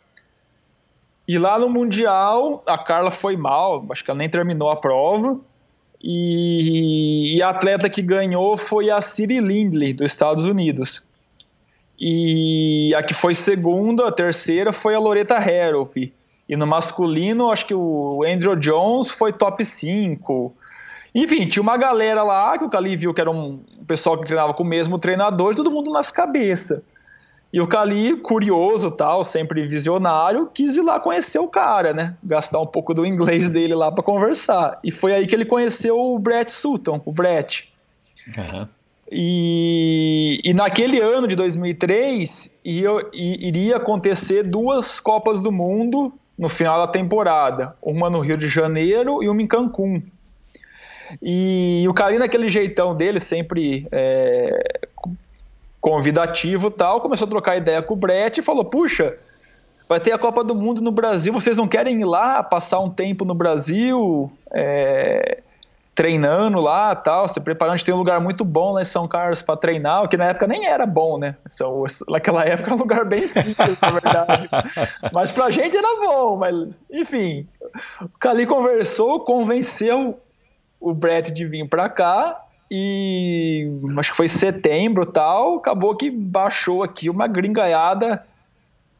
[1.29, 5.39] E lá no Mundial, a Carla foi mal, acho que ela nem terminou a prova.
[6.03, 11.03] E, e a atleta que ganhou foi a Ciri Lindley, dos Estados Unidos.
[12.01, 15.97] E a que foi segunda, a terceira, foi a Loreta Harrop.
[16.49, 20.55] E no masculino, acho que o Andrew Jones foi top 5.
[21.14, 24.55] Enfim, tinha uma galera lá que o Cali viu que era um pessoal que treinava
[24.55, 26.83] com o mesmo treinador, todo mundo nas cabeças.
[27.51, 32.15] E o Cali, curioso tal, sempre visionário, quis ir lá conhecer o cara, né?
[32.23, 34.79] Gastar um pouco do inglês dele lá para conversar.
[34.85, 37.73] E foi aí que ele conheceu o Brett Sutton, o Brett.
[38.37, 38.69] Uhum.
[39.11, 46.79] E, e naquele ano de 2003 ia, iria acontecer duas Copas do Mundo no final
[46.79, 47.75] da temporada.
[47.81, 50.03] Uma no Rio de Janeiro e uma em Cancún.
[51.23, 54.81] E o Cali, naquele jeitão dele, sempre é,
[55.89, 59.16] convidativo tal, começou a trocar ideia com o Brett e falou: Puxa,
[59.89, 62.91] vai ter a Copa do Mundo no Brasil, vocês não querem ir lá passar um
[62.91, 65.43] tempo no Brasil, é,
[65.95, 67.72] treinando lá tal, se preparando?
[67.72, 70.26] A gente tem um lugar muito bom lá em São Carlos para treinar, que na
[70.26, 71.36] época nem era bom, né?
[72.07, 74.49] Naquela época era um lugar bem simples, na verdade.
[75.11, 77.49] mas pra gente era bom, mas enfim.
[78.03, 80.20] O Cali conversou, convenceu
[80.78, 86.83] o Brett de vir para cá e acho que foi setembro tal, acabou que baixou
[86.83, 88.25] aqui uma gringaiada,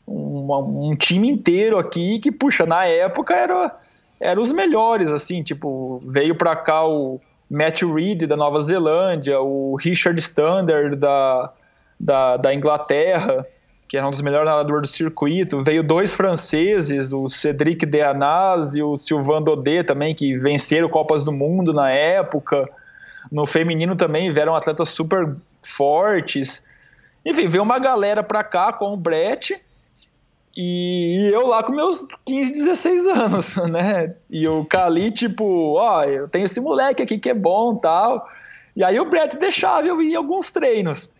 [0.07, 3.77] um uma, um time inteiro aqui que, puxa, na época era,
[4.19, 9.77] era os melhores, assim, tipo, veio para cá o Matt Reed da Nova Zelândia, o
[9.77, 11.53] Richard Stander da,
[12.01, 13.47] da, da Inglaterra,
[13.87, 15.63] que era um dos melhores nadadores do circuito.
[15.63, 21.33] Veio dois franceses, o Cedric Deanaz e o Sylvain Daudet também, que venceram Copas do
[21.33, 22.69] Mundo na época.
[23.31, 26.65] No feminino também vieram atletas super fortes.
[27.25, 29.61] Enfim, veio uma galera pra cá com o Brett
[30.57, 34.15] e eu lá com meus 15, 16 anos, né?
[34.31, 38.29] E o Cali, tipo, ó, eu tenho esse moleque aqui que é bom tal.
[38.75, 41.11] E aí o Brett deixava eu ir em alguns treinos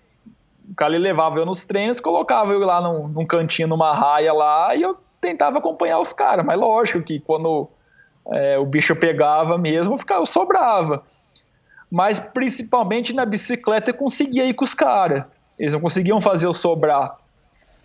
[0.71, 4.75] o Cali levava eu nos treinos, colocava eu lá num, num cantinho, numa raia lá,
[4.75, 6.45] e eu tentava acompanhar os caras.
[6.45, 7.69] Mas lógico que quando
[8.31, 11.03] é, o bicho pegava mesmo, eu, ficava, eu sobrava.
[11.91, 15.25] Mas principalmente na bicicleta eu conseguia ir com os caras.
[15.59, 17.17] Eles não conseguiam fazer eu sobrar.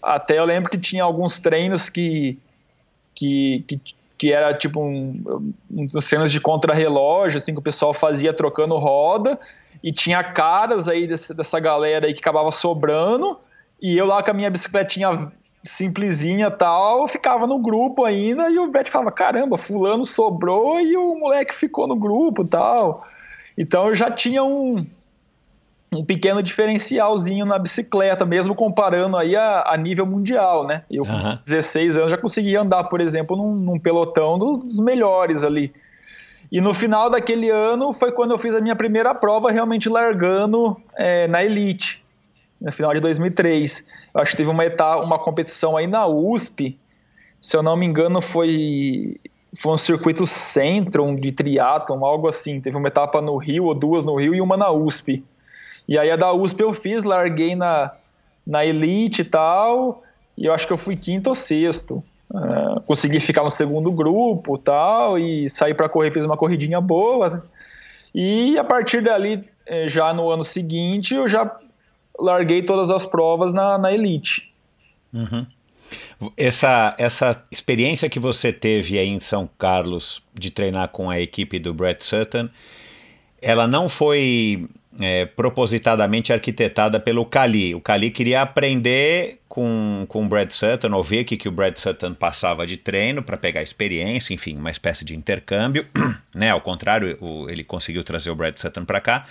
[0.01, 2.37] Até eu lembro que tinha alguns treinos que,
[3.15, 3.81] que, que,
[4.17, 9.39] que era tipo um, uns treinos de contrarrelógio, assim, que o pessoal fazia trocando roda
[9.83, 13.37] e tinha caras aí desse, dessa galera aí que acabava sobrando,
[13.81, 15.31] e eu lá com a minha bicicletinha
[15.63, 21.15] simplesinha tal, ficava no grupo ainda, e o Brett falava, caramba, fulano sobrou e o
[21.17, 23.05] moleque ficou no grupo tal.
[23.57, 24.85] Então eu já tinha um,
[25.91, 30.83] um pequeno diferencialzinho na bicicleta, mesmo comparando aí a, a nível mundial, né?
[30.89, 35.73] Eu com 16 anos já conseguia andar, por exemplo, num, num pelotão dos melhores ali.
[36.51, 40.79] E no final daquele ano foi quando eu fiz a minha primeira prova realmente largando
[40.95, 42.03] é, na Elite,
[42.61, 43.87] no final de 2003.
[44.13, 46.77] Eu acho que teve uma etapa, uma competição aí na USP,
[47.41, 49.19] se eu não me engano foi
[49.55, 52.59] foi um circuito Centron de triatlon, algo assim.
[52.59, 55.23] Teve uma etapa no Rio, ou duas no Rio e uma na USP.
[55.87, 57.91] E aí a da USP eu fiz, larguei na,
[58.45, 60.01] na Elite e tal,
[60.37, 62.03] e eu acho que eu fui quinto ou sexto.
[62.31, 67.43] Uh, consegui ficar no segundo grupo tal, e sair para correr, fiz uma corridinha boa.
[68.13, 71.51] E a partir dali, eh, já no ano seguinte, eu já
[72.17, 74.51] larguei todas as provas na, na Elite.
[75.13, 75.45] Uhum.
[76.37, 81.59] Essa, essa experiência que você teve aí em São Carlos de treinar com a equipe
[81.59, 82.49] do Brett Sutton,
[83.41, 84.67] ela não foi
[84.99, 87.75] é, propositadamente arquitetada pelo Cali.
[87.75, 91.75] O Cali queria aprender com, com o Brad Sutton, ouvir o que, que o Brad
[91.77, 95.85] Sutton passava de treino para pegar experiência, enfim, uma espécie de intercâmbio.
[96.33, 96.51] né?
[96.51, 99.25] Ao contrário, o, ele conseguiu trazer o Brad Sutton para cá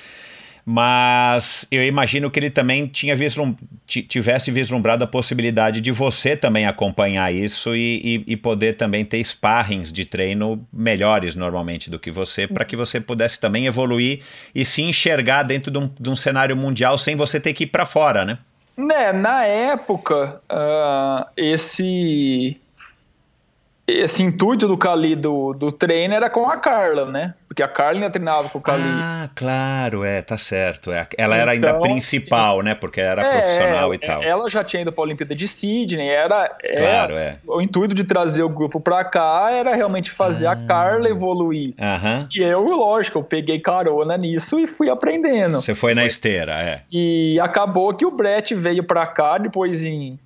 [0.65, 3.55] mas eu imagino que ele também tinha vislum
[3.87, 9.23] tivesse vislumbrado a possibilidade de você também acompanhar isso e, e, e poder também ter
[9.23, 14.21] sparrings de treino melhores normalmente do que você, para que você pudesse também evoluir
[14.55, 17.69] e se enxergar dentro de um, de um cenário mundial sem você ter que ir
[17.69, 18.39] para fora, né?
[18.77, 22.59] Né, na época, uh, esse
[24.01, 27.35] esse intuito do Cali do, do treino era com a Carla, né?
[27.47, 28.83] Porque a Carla ainda treinava com o Cali.
[28.83, 30.91] Ah, claro, é, tá certo.
[30.91, 32.65] É, ela era ainda então, principal, sim.
[32.65, 32.75] né?
[32.75, 34.23] Porque era é, profissional e tal.
[34.23, 37.37] Ela já tinha ido para a Olimpíada de Sydney, era, claro, é.
[37.47, 40.53] O intuito de trazer o grupo para cá era realmente fazer ah.
[40.53, 41.75] a Carla evoluir.
[41.79, 42.27] Aham.
[42.35, 45.61] E eu, lógico, eu peguei carona nisso e fui aprendendo.
[45.61, 46.81] Você foi na esteira, é.
[46.91, 50.19] E acabou que o Brett veio para cá depois em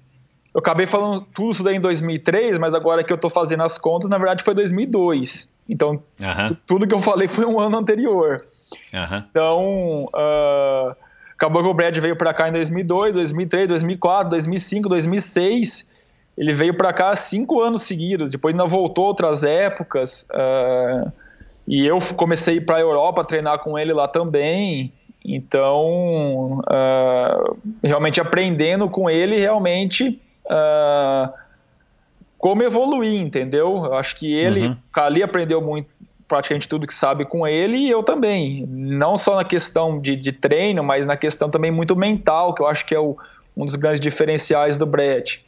[0.57, 3.77] eu acabei falando tudo isso daí em 2003, mas agora que eu estou fazendo as
[3.77, 5.53] contas, na verdade foi 2002.
[5.69, 6.03] Então,
[6.67, 8.43] tudo que eu falei foi um ano anterior.
[9.31, 10.97] Então, uh,
[11.35, 15.91] acabou que o Brad veio para cá em 2002, 2003, 2004, 2005, 2006.
[16.39, 18.31] Ele veio para cá cinco anos seguidos.
[18.31, 20.27] Depois ainda voltou outras épocas.
[20.31, 21.13] Uh,
[21.69, 24.91] e eu comecei a ir para a Europa treinar com ele lá também.
[25.23, 31.33] Então, uh, realmente aprendendo com ele, realmente uh,
[32.39, 33.85] como evoluir, entendeu?
[33.85, 34.77] Eu acho que ele, uhum.
[34.93, 35.89] Kali aprendeu muito,
[36.29, 38.67] praticamente tudo que sabe com ele e eu também.
[38.67, 42.67] Não só na questão de, de treino, mas na questão também muito mental, que eu
[42.67, 43.17] acho que é o,
[43.57, 45.43] um dos grandes diferenciais do Brett.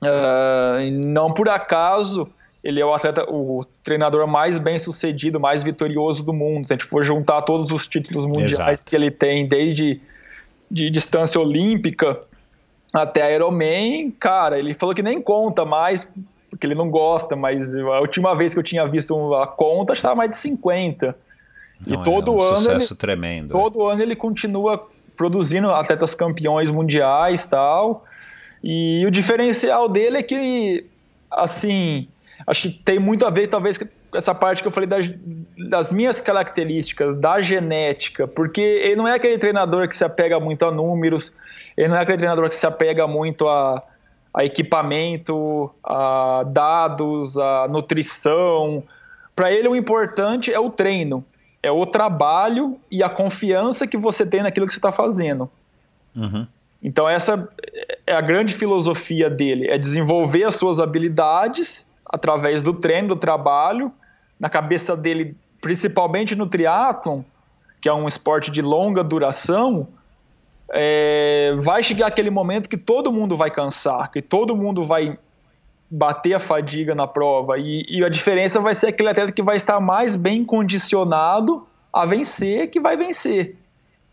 [0.00, 2.28] Uh, não por acaso
[2.62, 6.66] ele é o atleta, o treinador mais bem sucedido, mais vitorioso do mundo.
[6.66, 8.84] Se a gente for juntar todos os títulos mundiais Exato.
[8.84, 10.00] que ele tem, desde
[10.70, 12.20] de distância olímpica
[12.92, 16.06] até a Ironman, cara, ele falou que nem conta mais,
[16.48, 20.14] porque ele não gosta, mas a última vez que eu tinha visto a conta estava
[20.14, 21.16] mais de 50.
[21.86, 23.52] Não, e todo é um ano sucesso ele, tremendo.
[23.52, 23.92] Todo é.
[23.92, 28.04] ano ele continua produzindo atletas campeões mundiais, tal.
[28.62, 30.86] E o diferencial dele é que
[31.30, 32.08] assim,
[32.46, 33.78] acho que tem muito a ver talvez
[34.14, 35.12] essa parte que eu falei das,
[35.68, 40.64] das, minhas características, da genética, porque ele não é aquele treinador que se apega muito
[40.64, 41.32] a números,
[41.78, 43.80] ele não é aquele treinador que se apega muito a,
[44.34, 48.82] a equipamento, a dados, a nutrição.
[49.36, 51.24] Para ele, o importante é o treino,
[51.62, 55.48] é o trabalho e a confiança que você tem naquilo que você está fazendo.
[56.16, 56.44] Uhum.
[56.82, 57.48] Então, essa
[58.04, 63.92] é a grande filosofia dele: é desenvolver as suas habilidades através do treino, do trabalho.
[64.38, 67.22] Na cabeça dele, principalmente no triatlon,
[67.80, 69.86] que é um esporte de longa duração,
[70.70, 75.18] é, vai chegar aquele momento que todo mundo vai cansar, que todo mundo vai
[75.90, 77.58] bater a fadiga na prova.
[77.58, 82.04] E, e, a diferença vai ser aquele atleta que vai estar mais bem condicionado a
[82.04, 83.56] vencer, que vai vencer.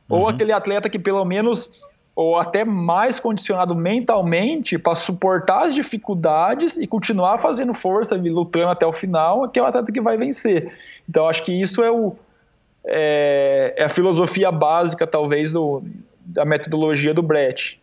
[0.10, 0.20] Uhum.
[0.20, 1.84] Ou aquele atleta que pelo menos,
[2.16, 8.70] ou até mais condicionado mentalmente para suportar as dificuldades e continuar fazendo força e lutando
[8.70, 10.74] até o final, que o atleta que vai vencer.
[11.10, 12.16] Então acho que isso é, o,
[12.86, 15.84] é, é a filosofia básica, talvez, do,
[16.26, 17.80] da metodologia do Brett.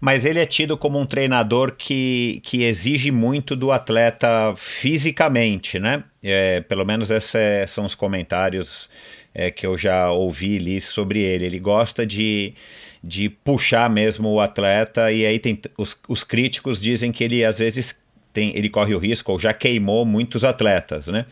[0.00, 6.04] Mas ele é tido como um treinador que, que exige muito do atleta fisicamente, né?
[6.22, 8.88] É, pelo menos esses são os comentários
[9.34, 11.46] é, que eu já ouvi ali sobre ele.
[11.46, 12.54] Ele gosta de,
[13.02, 17.58] de puxar mesmo o atleta, e aí tem os, os críticos dizem que ele às
[17.58, 17.98] vezes
[18.32, 21.24] tem, ele corre o risco ou já queimou muitos atletas, né?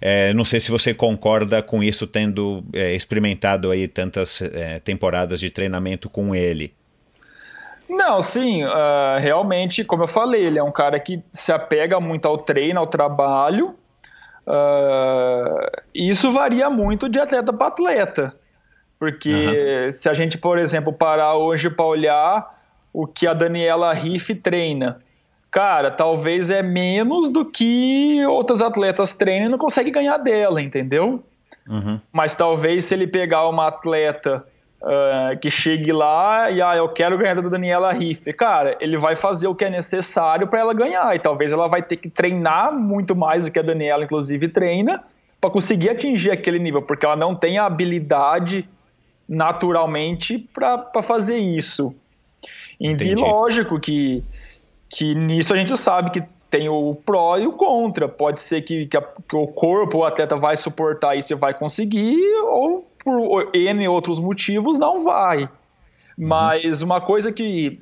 [0.00, 5.40] É, não sei se você concorda com isso, tendo é, experimentado aí tantas é, temporadas
[5.40, 6.72] de treinamento com ele.
[7.88, 12.26] Não, sim, uh, realmente, como eu falei, ele é um cara que se apega muito
[12.26, 13.76] ao treino, ao trabalho.
[14.46, 18.36] Uh, e isso varia muito de atleta para atleta.
[18.98, 19.30] Porque
[19.84, 19.92] uhum.
[19.92, 22.56] se a gente, por exemplo, parar hoje para olhar
[22.92, 25.00] o que a Daniela Riff treina,
[25.56, 31.24] cara, talvez é menos do que outras atletas treinam e não consegue ganhar dela, entendeu?
[31.66, 31.98] Uhum.
[32.12, 34.44] Mas talvez se ele pegar uma atleta
[34.82, 39.16] uh, que chegue lá e ah, eu quero ganhar da Daniela Riff, cara, ele vai
[39.16, 42.70] fazer o que é necessário para ela ganhar e talvez ela vai ter que treinar
[42.70, 45.04] muito mais do que a Daniela, inclusive, treina
[45.40, 48.68] para conseguir atingir aquele nível, porque ela não tem a habilidade
[49.26, 51.94] naturalmente para fazer isso.
[52.78, 53.12] Entendi.
[53.12, 54.22] E lógico que
[54.88, 58.08] que nisso a gente sabe que tem o pró e o contra.
[58.08, 61.52] Pode ser que, que, a, que, o corpo, o atleta vai suportar isso e vai
[61.54, 65.42] conseguir, ou por N outros motivos não vai.
[65.42, 65.48] Uhum.
[66.28, 67.80] Mas uma coisa que,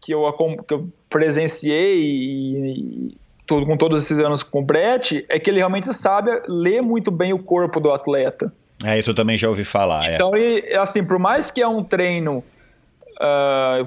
[0.00, 0.32] que, eu,
[0.66, 5.58] que eu presenciei e, tudo, com todos esses anos com o Brett é que ele
[5.58, 8.52] realmente sabe ler muito bem o corpo do atleta.
[8.82, 10.10] É, isso eu também já ouvi falar.
[10.10, 10.14] É.
[10.14, 10.76] Então, é.
[10.76, 12.42] assim, por mais que é um treino.
[13.20, 13.86] Uh,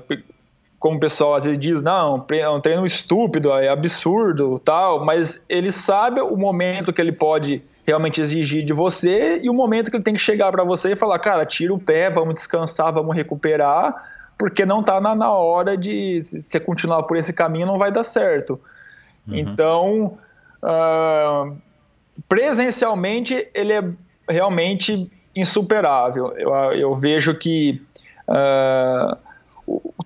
[0.80, 5.44] como o pessoal às vezes diz, não, é um treino estúpido, é absurdo, tal, mas
[5.50, 9.98] ele sabe o momento que ele pode realmente exigir de você e o momento que
[9.98, 13.16] ele tem que chegar para você e falar, cara, tira o pé, vamos descansar, vamos
[13.16, 13.96] recuperar,
[14.38, 17.92] porque não está na, na, hora de se você continuar por esse caminho não vai
[17.92, 18.60] dar certo.
[19.28, 19.36] Uhum.
[19.36, 20.18] Então,
[20.62, 21.58] uh,
[22.28, 23.84] presencialmente ele é
[24.30, 26.34] realmente insuperável.
[26.38, 27.82] Eu, eu vejo que
[28.28, 29.18] uh,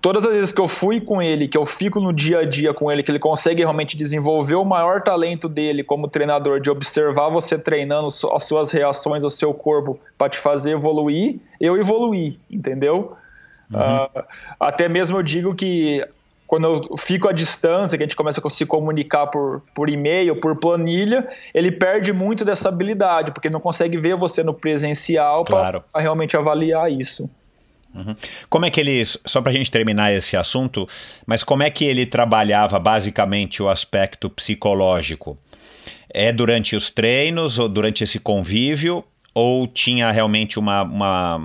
[0.00, 2.74] todas as vezes que eu fui com ele, que eu fico no dia a dia
[2.74, 7.28] com ele, que ele consegue realmente desenvolver o maior talento dele como treinador, de observar
[7.28, 13.16] você treinando as suas reações, o seu corpo, para te fazer evoluir, eu evoluí, entendeu?
[13.72, 13.78] Uhum.
[13.78, 14.24] Uh,
[14.58, 16.04] até mesmo eu digo que
[16.52, 20.38] quando eu fico à distância, que a gente começa a se comunicar por, por e-mail,
[20.38, 25.82] por planilha, ele perde muito dessa habilidade, porque não consegue ver você no presencial claro.
[25.90, 27.30] para realmente avaliar isso.
[27.94, 28.16] Uhum.
[28.48, 30.88] Como é que ele, só para a gente terminar esse assunto,
[31.26, 35.38] mas como é que ele trabalhava basicamente o aspecto psicológico?
[36.08, 39.04] É durante os treinos ou durante esse convívio?
[39.34, 41.40] Ou tinha realmente uma, uma,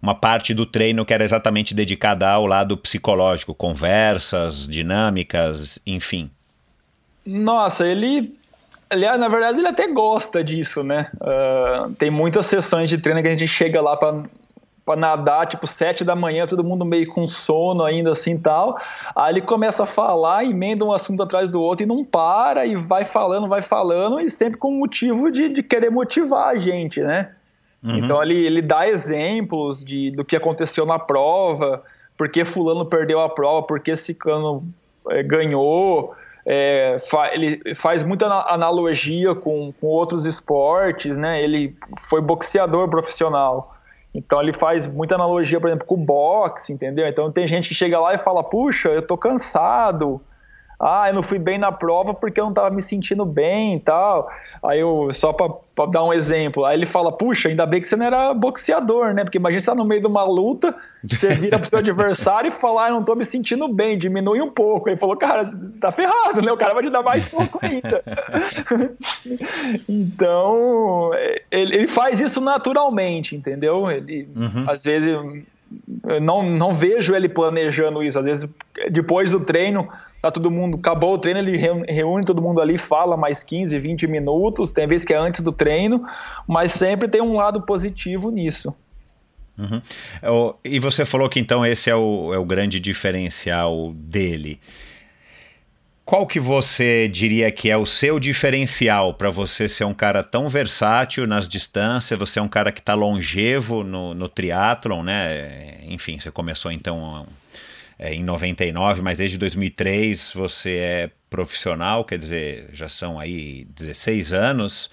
[0.00, 6.30] uma parte do treino que era exatamente dedicada ao lado psicológico, conversas, dinâmicas, enfim?
[7.26, 8.38] Nossa, ele
[8.90, 11.10] Aliás, na verdade, ele até gosta disso, né?
[11.16, 14.24] Uh, tem muitas sessões de treino que a gente chega lá para
[14.88, 18.78] para nadar, tipo, sete da manhã, todo mundo meio com sono ainda assim tal.
[19.14, 22.74] Aí ele começa a falar, emenda um assunto atrás do outro e não para, e
[22.74, 27.02] vai falando, vai falando, e sempre com o motivo de, de querer motivar a gente,
[27.02, 27.32] né?
[27.84, 27.96] Uhum.
[27.96, 31.82] Então ele, ele dá exemplos de, do que aconteceu na prova,
[32.16, 34.64] por que fulano perdeu a prova, por que ciclano
[35.10, 36.14] é, ganhou.
[36.46, 41.42] É, fa ele faz muita analogia com, com outros esportes, né?
[41.42, 43.74] Ele foi boxeador profissional.
[44.18, 47.06] Então ele faz muita analogia, por exemplo, com o boxe, entendeu?
[47.06, 50.20] Então tem gente que chega lá e fala, puxa, eu tô cansado,
[50.80, 53.80] ah, eu não fui bem na prova porque eu não estava me sentindo bem e
[53.80, 54.30] tal.
[54.62, 57.96] Aí eu, só para dar um exemplo, aí ele fala, puxa, ainda bem que você
[57.96, 59.24] não era boxeador, né?
[59.24, 60.72] Porque imagina você tá no meio de uma luta,
[61.02, 64.40] você vira pro seu adversário e fala, ah, eu não tô me sentindo bem, diminui
[64.40, 64.88] um pouco.
[64.88, 66.52] Aí ele falou, cara, você tá ferrado, né?
[66.52, 68.04] O cara vai te dar mais soco ainda.
[69.88, 71.10] então,
[71.50, 73.90] ele, ele, faz isso naturalmente, entendeu?
[73.90, 74.64] Ele, uhum.
[74.68, 78.16] às vezes, eu não, não vejo ele planejando isso.
[78.18, 78.50] Às vezes,
[78.90, 79.88] depois do treino
[80.20, 84.06] tá todo mundo, acabou o treino, ele reúne todo mundo ali, fala mais 15, 20
[84.06, 86.04] minutos, tem vezes que é antes do treino,
[86.46, 88.74] mas sempre tem um lado positivo nisso.
[89.58, 89.82] Uhum.
[90.64, 94.60] E você falou que então esse é o, é o grande diferencial dele.
[96.04, 100.48] Qual que você diria que é o seu diferencial para você ser um cara tão
[100.48, 102.18] versátil nas distâncias?
[102.18, 105.80] Você é um cara que está longevo no, no triatlon, né?
[105.82, 107.26] Enfim, você começou então
[107.98, 114.32] é, em 99, mas desde 2003 você é profissional, quer dizer, já são aí 16
[114.32, 114.90] anos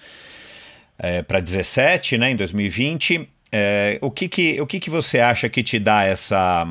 [0.98, 3.28] é, para 17, né, em 2020.
[3.52, 6.66] É, o que que, o que que você acha que te dá essa,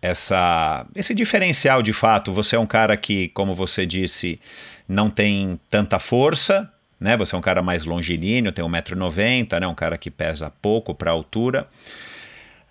[0.00, 2.32] essa, esse diferencial de fato?
[2.32, 4.40] Você é um cara que, como você disse,
[4.88, 7.16] não tem tanta força, né?
[7.16, 9.66] Você é um cara mais longilíneo, tem 1,90m, né?
[9.66, 11.68] Um cara que pesa pouco para a altura.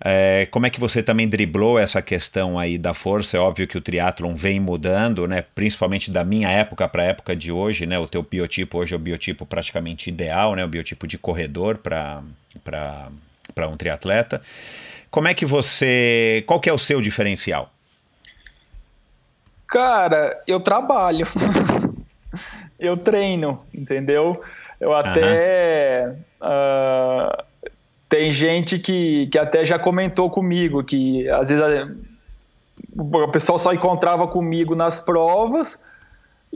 [0.04, 3.38] É, como é que você também driblou essa questão aí da força?
[3.38, 5.44] É óbvio que o triatlon vem mudando, né?
[5.56, 7.98] Principalmente da minha época para a época de hoje, né?
[7.98, 10.66] O teu biotipo hoje é o biotipo praticamente ideal, né?
[10.66, 12.22] O biotipo de corredor para
[13.54, 14.42] para um triatleta.
[15.10, 17.72] Como é que você, qual que é o seu diferencial?
[19.68, 21.26] Cara, eu trabalho.
[22.78, 24.42] eu treino, entendeu?
[24.80, 27.44] Eu até uh,
[28.08, 31.64] tem gente que, que até já comentou comigo que às vezes
[32.96, 35.84] o pessoal só encontrava comigo nas provas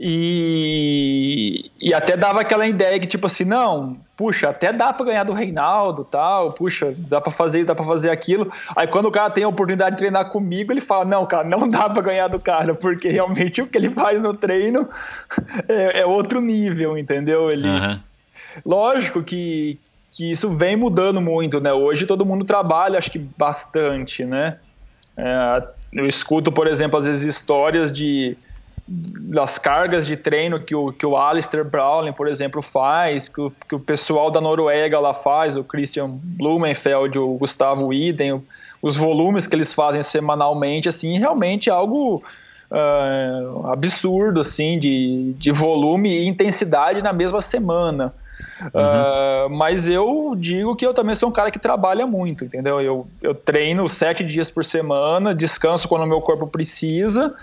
[0.02, 5.24] e, e até dava aquela ideia que tipo assim, não, puxa, até dá para ganhar
[5.24, 8.50] do Reinaldo, tal, puxa, dá para fazer, dá para fazer aquilo.
[8.74, 11.68] Aí quando o cara tem a oportunidade de treinar comigo, ele fala: "Não, cara, não
[11.68, 14.88] dá para ganhar do cara, porque realmente o que ele faz no treino
[15.68, 17.50] é, é outro nível, entendeu?
[17.50, 18.00] Ele uhum.
[18.64, 19.78] Lógico que,
[20.12, 21.72] que isso vem mudando muito, né?
[21.72, 24.58] Hoje todo mundo trabalha, acho que bastante, né?
[25.16, 28.36] É, eu escuto, por exemplo, às vezes histórias de
[28.92, 33.52] das cargas de treino que o, que o Alistair Browning, por exemplo, faz, que o,
[33.68, 38.42] que o pessoal da Noruega lá faz, o Christian Blumenfeld, o Gustavo Iden,
[38.82, 42.20] os volumes que eles fazem semanalmente, assim, realmente é algo
[42.70, 48.12] uh, absurdo, assim, de, de volume e intensidade na mesma semana.
[48.62, 48.68] Uhum.
[48.68, 52.80] Uh, mas eu digo que eu também sou um cara que trabalha muito, entendeu?
[52.80, 57.34] Eu, eu treino sete dias por semana, descanso quando o meu corpo precisa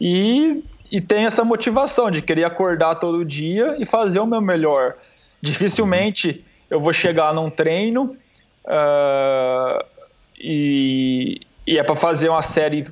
[0.00, 4.94] e, e tenho essa motivação de querer acordar todo dia e fazer o meu melhor.
[5.40, 8.16] Dificilmente eu vou chegar num treino
[8.64, 9.84] uh,
[10.38, 12.86] e, e é para fazer uma série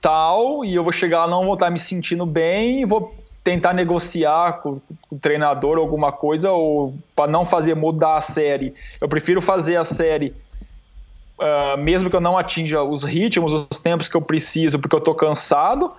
[0.00, 3.12] tal e eu vou chegar lá não vou estar me sentindo bem e vou
[3.46, 8.74] tentar negociar com, o treinador alguma coisa ou para não fazer mudar a série.
[9.00, 10.34] Eu prefiro fazer a série
[11.38, 14.98] uh, mesmo que eu não atinja os ritmos, os tempos que eu preciso, porque eu
[14.98, 15.92] estou cansado,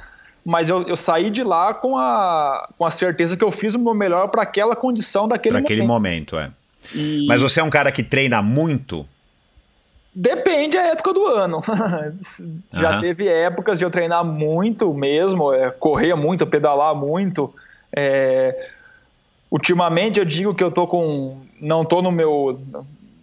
[0.43, 3.79] mas eu, eu, saí de lá com a, com a certeza que eu fiz o
[3.79, 5.67] meu melhor para aquela condição daquele pra momento.
[5.67, 6.51] Para aquele momento, é.
[6.93, 7.25] E...
[7.29, 9.05] Mas você é um cara que treina muito?
[10.19, 11.61] Depende da época do ano.
[12.73, 13.01] Já uhum.
[13.01, 17.53] teve épocas de eu treinar muito mesmo, é, correr muito, pedalar muito.
[17.95, 18.69] É,
[19.51, 21.37] ultimamente eu digo que eu tô com.
[21.61, 22.59] não tô no meu.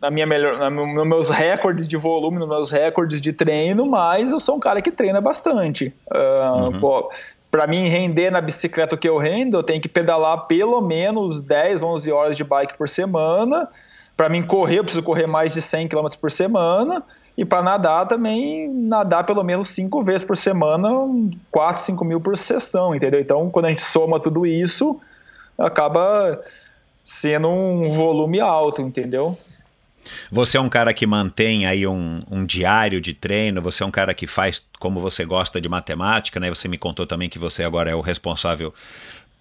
[0.00, 4.38] Na minha melhor, nos meus recordes de volume, nos meus recordes de treino, mas eu
[4.38, 5.92] sou um cara que treina bastante.
[6.12, 7.08] Uh, uhum.
[7.50, 11.40] para mim render na bicicleta o que eu rendo, eu tenho que pedalar pelo menos
[11.40, 13.68] 10, 11 horas de bike por semana
[14.16, 17.02] para mim correr, eu preciso correr mais de 100 km por semana.
[17.36, 20.88] E para nadar também, nadar pelo menos cinco vezes por semana,
[21.50, 23.20] 4, 5 mil por sessão, entendeu?
[23.20, 25.00] Então, quando a gente soma tudo isso,
[25.58, 26.40] acaba
[27.02, 29.36] sendo um volume alto, entendeu?
[30.30, 33.90] Você é um cara que mantém aí um, um, diário de treino, você é um
[33.90, 36.48] cara que faz como você gosta de matemática, né?
[36.50, 38.72] Você me contou também que você agora é o responsável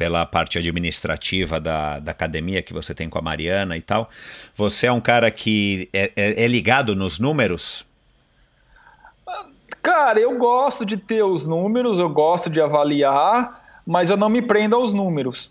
[0.04, 4.10] pela parte administrativa da, da academia que você tem com a Mariana e tal.
[4.54, 7.86] Você é um cara que é, é, é ligado nos números?
[9.82, 14.42] Cara, eu gosto de ter os números, eu gosto de avaliar, mas eu não me
[14.42, 15.50] prendo aos números.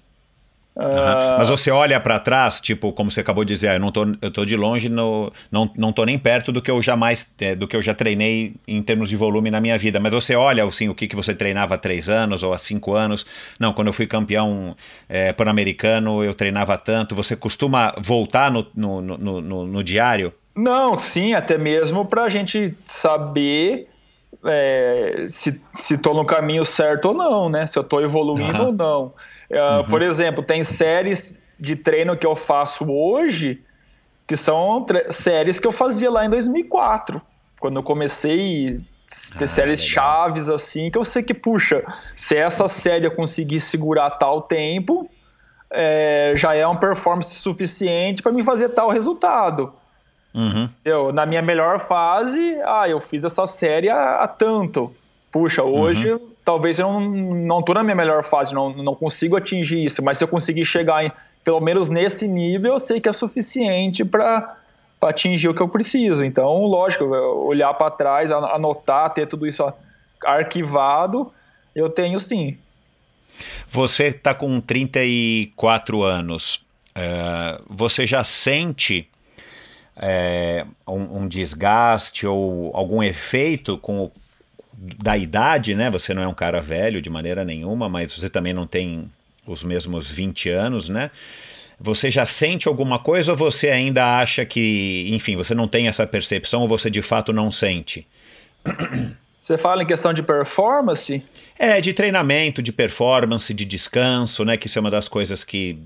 [0.74, 1.38] Uhum.
[1.38, 4.06] Mas você olha para trás, tipo, como você acabou de dizer, ah, eu não tô,
[4.22, 7.54] eu tô de longe, no, não, não tô nem perto do que eu jamais, é,
[7.54, 10.00] do que eu já treinei em termos de volume na minha vida.
[10.00, 12.94] Mas você olha, assim, o que, que você treinava há três anos ou há cinco
[12.94, 13.26] anos.
[13.60, 14.74] Não, quando eu fui campeão
[15.08, 17.14] é, pan-americano, eu treinava tanto.
[17.14, 20.32] Você costuma voltar no, no, no, no, no diário?
[20.54, 23.88] Não, sim, até mesmo para a gente saber
[24.44, 27.66] é, se estou no caminho certo ou não, né?
[27.66, 28.66] Se eu estou evoluindo uhum.
[28.66, 29.12] ou não.
[29.52, 29.84] Uh, uhum.
[29.84, 33.62] Por exemplo, tem séries de treino que eu faço hoje
[34.26, 37.20] que são séries que eu fazia lá em 2004,
[37.60, 38.80] quando eu comecei
[39.34, 39.94] a ter ah, séries legal.
[39.94, 41.84] chaves assim, que eu sei que, puxa,
[42.16, 45.10] se essa série eu conseguir segurar tal tempo,
[45.70, 49.74] é, já é uma performance suficiente para me fazer tal resultado.
[50.32, 50.66] Uhum.
[50.82, 54.94] Eu, na minha melhor fase, ah, eu fiz essa série há, há tanto.
[55.30, 59.84] Puxa, hoje uhum talvez eu não, tô na minha melhor fase, não, não consigo atingir
[59.84, 61.12] isso, mas se eu conseguir chegar em,
[61.44, 64.56] pelo menos nesse nível, eu sei que é suficiente para
[65.00, 66.24] atingir o que eu preciso.
[66.24, 69.64] Então, lógico, olhar para trás, anotar, ter tudo isso
[70.24, 71.32] arquivado,
[71.74, 72.56] eu tenho sim.
[73.68, 76.64] Você está com 34 anos.
[76.94, 79.08] Uh, você já sente
[79.96, 84.12] é, um, um, desgaste ou algum efeito com o
[84.82, 85.88] da idade, né?
[85.90, 89.08] Você não é um cara velho de maneira nenhuma, mas você também não tem
[89.46, 91.10] os mesmos 20 anos, né?
[91.78, 96.06] Você já sente alguma coisa ou você ainda acha que, enfim, você não tem essa
[96.06, 98.06] percepção ou você de fato não sente?
[99.38, 101.24] Você fala em questão de performance?
[101.58, 104.56] É, de treinamento, de performance, de descanso, né?
[104.56, 105.78] Que isso é uma das coisas que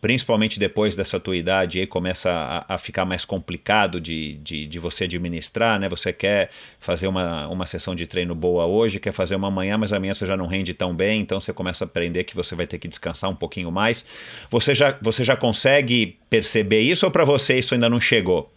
[0.00, 4.78] principalmente depois dessa tua idade, aí começa a, a ficar mais complicado de, de, de,
[4.78, 5.88] você administrar, né?
[5.88, 6.48] Você quer
[6.78, 10.26] fazer uma, uma sessão de treino boa hoje, quer fazer uma amanhã, mas amanhã você
[10.26, 12.88] já não rende tão bem, então você começa a aprender que você vai ter que
[12.88, 14.04] descansar um pouquinho mais.
[14.48, 18.50] Você já, você já consegue perceber isso ou para você isso ainda não chegou?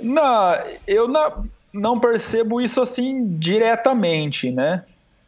[0.00, 0.54] Não,
[0.86, 4.84] eu não, não percebo isso assim diretamente, né?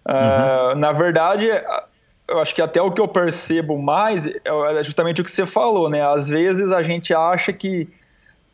[0.07, 0.73] Uhum.
[0.73, 1.49] Uh, na verdade,
[2.29, 5.47] eu acho que até o que eu percebo mais é, é justamente o que você
[5.47, 6.03] falou, né?
[6.03, 7.89] Às vezes a gente acha que,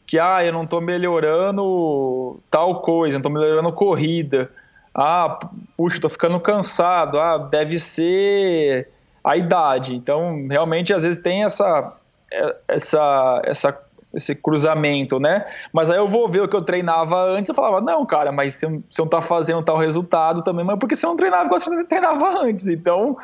[0.06, 4.50] que ah, eu não estou melhorando tal coisa, não estou melhorando corrida.
[4.94, 5.38] Ah,
[5.76, 7.20] puxa, estou ficando cansado.
[7.20, 8.88] Ah, deve ser
[9.22, 9.94] a idade.
[9.94, 11.92] Então, realmente, às vezes tem essa,
[12.32, 15.46] é, essa, essa esse cruzamento, né?
[15.72, 18.60] Mas aí eu vou ver o que eu treinava antes, eu falava, não, cara, mas
[18.62, 21.84] não, você não tá fazendo tal resultado também, mas porque você não treinava igual você
[21.84, 23.18] treinava antes, então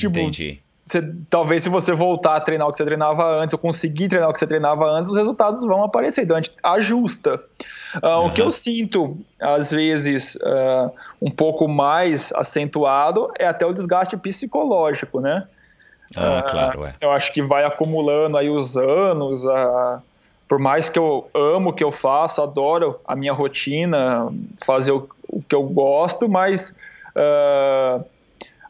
[0.00, 0.60] Tipo, Entendi.
[0.84, 4.28] Você, talvez se você voltar a treinar o que você treinava antes, ou conseguir treinar
[4.28, 6.24] o que você treinava antes, os resultados vão aparecer.
[6.24, 7.40] Então a gente ajusta.
[8.02, 8.26] Uh, uhum.
[8.26, 10.90] O que eu sinto, às vezes, uh,
[11.22, 15.46] um pouco mais acentuado é até o desgaste psicológico, né?
[16.16, 16.94] Ah, uh, claro, é.
[17.00, 19.44] Eu acho que vai acumulando aí os anos,
[20.48, 24.26] por mais que eu amo o que eu faço, adoro a minha rotina,
[24.64, 26.76] fazer o, o que eu gosto, mas
[27.14, 28.04] uh,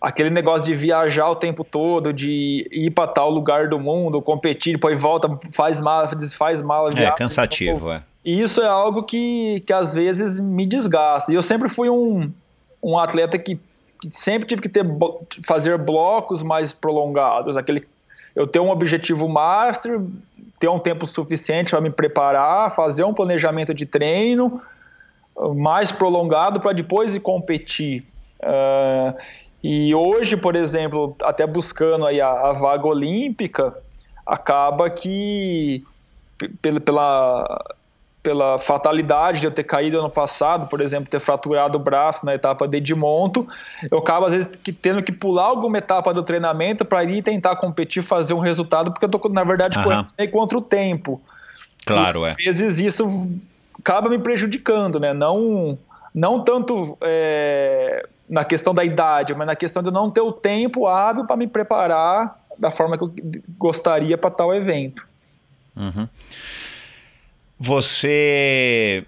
[0.00, 4.72] aquele negócio de viajar o tempo todo, de ir para tal lugar do mundo, competir,
[4.72, 6.90] depois volta, faz mala, desfaz mala.
[6.96, 8.02] É cansativo, é.
[8.24, 11.32] E isso é algo que, que às vezes me desgasta.
[11.32, 12.30] E eu sempre fui um,
[12.82, 13.56] um atleta que,
[14.00, 14.84] que sempre tive que ter
[15.46, 17.86] fazer blocos mais prolongados, aquele
[18.34, 20.00] eu ter um objetivo master,
[20.58, 24.62] ter um tempo suficiente para me preparar, fazer um planejamento de treino
[25.56, 28.04] mais prolongado para depois ir competir.
[28.40, 29.14] Uh,
[29.62, 33.76] e hoje, por exemplo, até buscando aí a, a vaga olímpica,
[34.24, 35.84] acaba que
[36.62, 37.64] pela,
[38.22, 42.34] pela, fatalidade de eu ter caído ano passado, por exemplo, ter fraturado o braço na
[42.34, 43.46] etapa de Edmonton,
[43.90, 47.56] eu acabo às vezes que, tendo que pular alguma etapa do treinamento para ir tentar
[47.56, 50.30] competir, fazer um resultado, porque eu tô na verdade uhum.
[50.30, 51.20] contra o tempo.
[51.84, 52.34] Claro, e, às é.
[52.34, 53.30] vezes isso
[53.78, 55.12] acaba me prejudicando, né?
[55.12, 55.78] Não,
[56.14, 60.86] não tanto é, na questão da idade, mas na questão de não ter o tempo
[60.86, 63.12] hábil para me preparar da forma que eu
[63.58, 65.08] gostaria para tal evento.
[65.76, 66.08] Uhum.
[67.58, 69.04] Você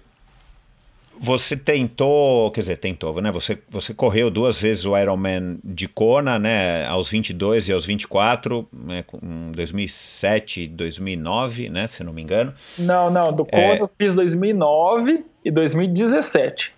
[1.19, 3.31] você tentou, quer dizer, tentou, né?
[3.31, 6.85] Você, você correu duas vezes o Ironman de Kona, né?
[6.87, 9.05] Aos 22 e aos 24, né?
[9.21, 11.87] em 2007 e 2009, né?
[11.87, 12.53] Se não me engano.
[12.77, 13.81] Não, não, do Kona é...
[13.81, 16.73] eu fiz 2009 e 2017.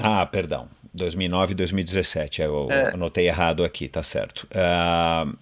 [0.00, 0.66] Ah, perdão.
[0.92, 2.94] 2009 e 2017, eu é.
[2.94, 4.46] anotei errado aqui, tá certo.
[4.50, 5.36] Uh,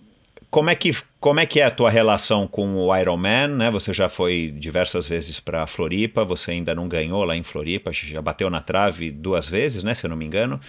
[0.50, 3.70] como, é que, como é que é a tua relação com o Ironman, né?
[3.70, 8.20] Você já foi diversas vezes para Floripa, você ainda não ganhou lá em Floripa, já
[8.20, 10.60] bateu na trave duas vezes, né, se eu não me engano.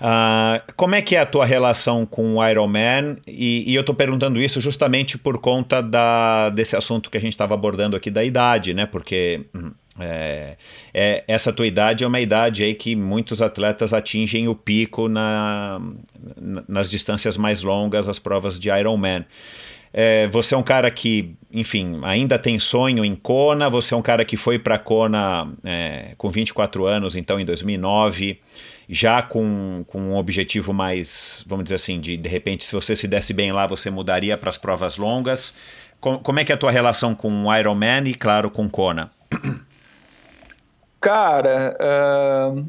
[0.00, 3.16] Uh, como é que é a tua relação com o Iron Man?
[3.26, 7.32] E, e eu estou perguntando isso justamente por conta da, desse assunto que a gente
[7.32, 8.86] estava abordando aqui da idade, né?
[8.86, 10.56] Porque hum, é,
[10.92, 15.80] é, essa tua idade é uma idade aí que muitos atletas atingem o pico na,
[16.68, 19.24] nas distâncias mais longas, as provas de Ironman.
[19.94, 24.02] É, você é um cara que, enfim, ainda tem sonho em Kona, você é um
[24.02, 28.40] cara que foi para Kona é, com 24 anos, então em 2009,
[28.88, 33.06] já com, com um objetivo mais, vamos dizer assim, de de repente, se você se
[33.06, 35.52] desse bem lá, você mudaria para as provas longas.
[36.00, 39.10] Com, como é que é a tua relação com Ironman e, claro, com Kona?
[41.02, 42.64] Cara, uh,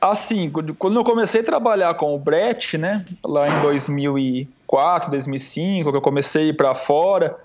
[0.00, 5.96] assim, quando eu comecei a trabalhar com o Brett, né, lá em 2004, 2005, que
[5.96, 7.38] eu comecei para fora,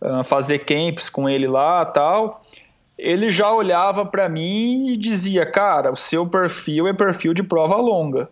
[0.00, 2.40] uh, fazer camps com ele lá tal,
[2.96, 7.74] ele já olhava para mim e dizia, cara, o seu perfil é perfil de prova
[7.74, 8.30] longa.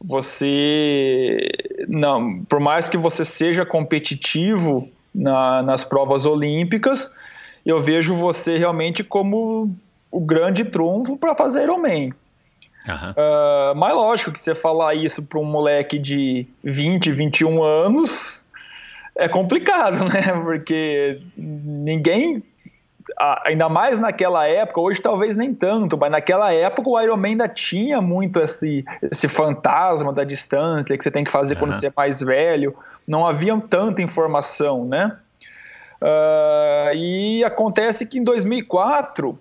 [0.00, 1.48] Você,
[1.86, 7.12] não, por mais que você seja competitivo na, nas provas olímpicas,
[7.64, 9.70] eu vejo você realmente como
[10.10, 12.12] o grande trunfo para fazer Ironman.
[12.88, 13.10] Uhum.
[13.10, 18.44] Uh, mas lógico que você falar isso para um moleque de 20, 21 anos
[19.14, 20.32] é complicado, né?
[20.42, 22.42] Porque ninguém,
[23.44, 28.00] ainda mais naquela época, hoje talvez nem tanto, mas naquela época o Ironman ainda tinha
[28.00, 31.60] muito esse, esse fantasma da distância que você tem que fazer uhum.
[31.60, 32.74] quando você é mais velho.
[33.06, 35.16] Não havia tanta informação, né?
[36.00, 39.38] Uh, e acontece que em 2004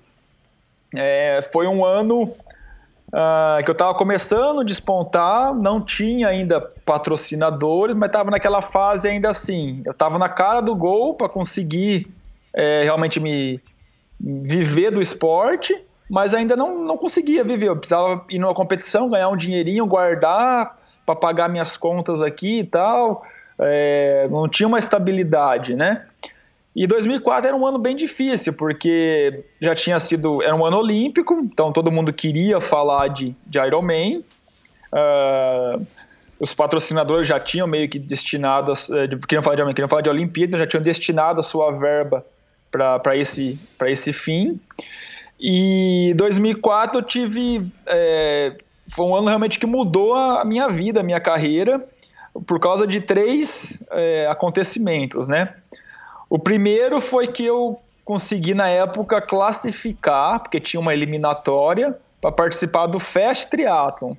[0.96, 7.96] é, foi um ano uh, que eu estava começando a despontar, não tinha ainda patrocinadores,
[7.96, 9.82] mas estava naquela fase ainda assim.
[9.86, 12.08] Eu estava na cara do gol para conseguir
[12.54, 13.62] é, realmente me
[14.20, 15.80] viver do esporte,
[16.10, 17.68] mas ainda não, não conseguia viver.
[17.68, 22.64] Eu precisava ir numa competição, ganhar um dinheirinho, guardar para pagar minhas contas aqui e
[22.64, 23.24] tal.
[23.60, 26.06] É, não tinha uma estabilidade, né?
[26.78, 30.44] E 2004 era um ano bem difícil, porque já tinha sido.
[30.44, 34.24] Era um ano olímpico, então todo mundo queria falar de, de Ironman.
[34.94, 35.84] Uh,
[36.40, 38.74] os patrocinadores já tinham meio que destinado.
[38.74, 42.24] Uh, queriam falar de Ironman, queriam falar de Olimpíada, já tinham destinado a sua verba
[42.70, 44.62] para esse, esse fim.
[45.40, 47.72] E 2004 eu tive.
[47.88, 48.56] É,
[48.88, 51.84] foi um ano realmente que mudou a minha vida, a minha carreira,
[52.46, 55.56] por causa de três é, acontecimentos, né?
[56.30, 62.88] O primeiro foi que eu consegui, na época, classificar, porque tinha uma eliminatória, para participar
[62.88, 64.16] do Fast Triathlon,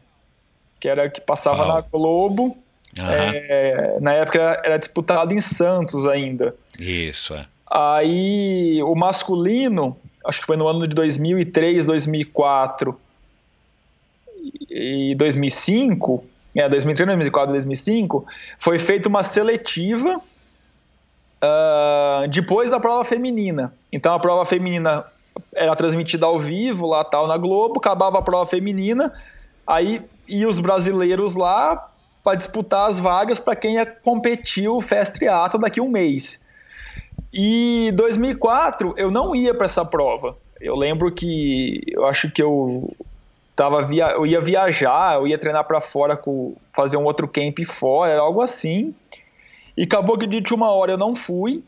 [0.78, 2.56] que era que passava na Globo.
[2.98, 3.04] Uhum.
[3.04, 6.54] É, na época era, era disputado em Santos ainda.
[6.78, 7.46] Isso, é.
[7.70, 12.98] Aí o masculino, acho que foi no ano de 2003, 2004
[14.70, 16.24] e 2005,
[16.56, 18.26] é, 2003, 2004, 2005,
[18.58, 20.20] foi feita uma seletiva
[21.42, 23.72] uh, depois da prova feminina.
[23.92, 25.04] Então a prova feminina
[25.54, 29.12] era transmitida ao vivo lá tal na Globo, acabava a prova feminina,
[29.66, 31.90] aí e os brasileiros lá
[32.22, 36.46] para disputar as vagas para quem ia competir o Fast Triathlon daqui a um mês.
[37.32, 40.36] E 2004 eu não ia para essa prova.
[40.60, 42.92] Eu lembro que eu acho que eu
[43.54, 47.58] tava via, eu ia viajar, eu ia treinar para fora com fazer um outro camp
[47.66, 48.94] fora, algo assim.
[49.78, 51.62] E acabou que de última hora eu não fui.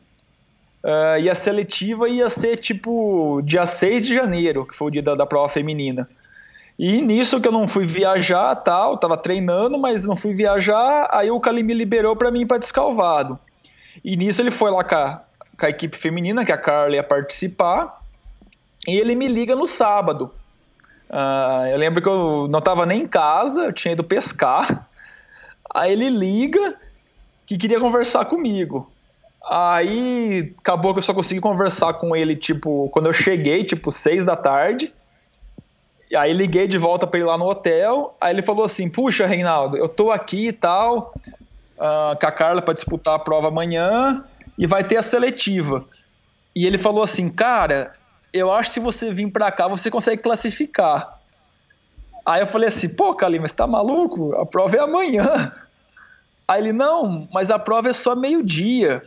[0.82, 5.02] Uh, e a seletiva ia ser tipo dia 6 de janeiro, que foi o dia
[5.02, 6.08] da, da prova feminina.
[6.76, 11.30] E nisso que eu não fui viajar, tal, tava treinando, mas não fui viajar, aí
[11.30, 13.38] o Cali me liberou para mim para Descalvado.
[14.02, 15.22] E nisso ele foi lá com a,
[15.56, 18.00] com a, equipe feminina, que a Carla ia participar,
[18.88, 20.34] e ele me liga no sábado.
[21.08, 24.88] Uh, eu lembro que eu não tava nem em casa, eu tinha ido pescar.
[25.72, 26.74] Aí ele liga
[27.50, 28.88] que queria conversar comigo.
[29.44, 34.24] Aí acabou que eu só consegui conversar com ele, tipo, quando eu cheguei, tipo, seis
[34.24, 34.94] da tarde.
[36.08, 38.16] E aí liguei de volta para ele lá no hotel.
[38.20, 41.12] Aí ele falou assim: Puxa, Reinaldo, eu tô aqui e tal,
[41.76, 44.24] uh, com a Carla para disputar a prova amanhã
[44.56, 45.84] e vai ter a seletiva.
[46.54, 47.94] E ele falou assim: Cara,
[48.32, 51.18] eu acho que se você vir para cá, você consegue classificar.
[52.24, 54.36] Aí eu falei assim: Pô, Kalima, você tá maluco?
[54.36, 55.52] A prova é amanhã.
[56.50, 59.00] Aí ele, não, mas a prova é só meio-dia.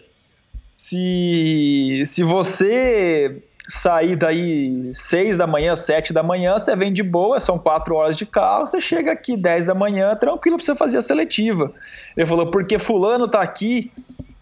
[0.73, 7.41] Se, se você sair daí seis da manhã, sete da manhã, você vem de boa,
[7.41, 10.99] são quatro horas de carro, você chega aqui dez da manhã, tranquilo pra você fazer
[10.99, 11.73] a seletiva.
[12.15, 13.91] Ele falou, porque fulano tá aqui,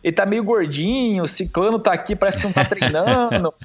[0.03, 3.51] ele tá meio gordinho, ciclano tá aqui, parece que não tá treinando.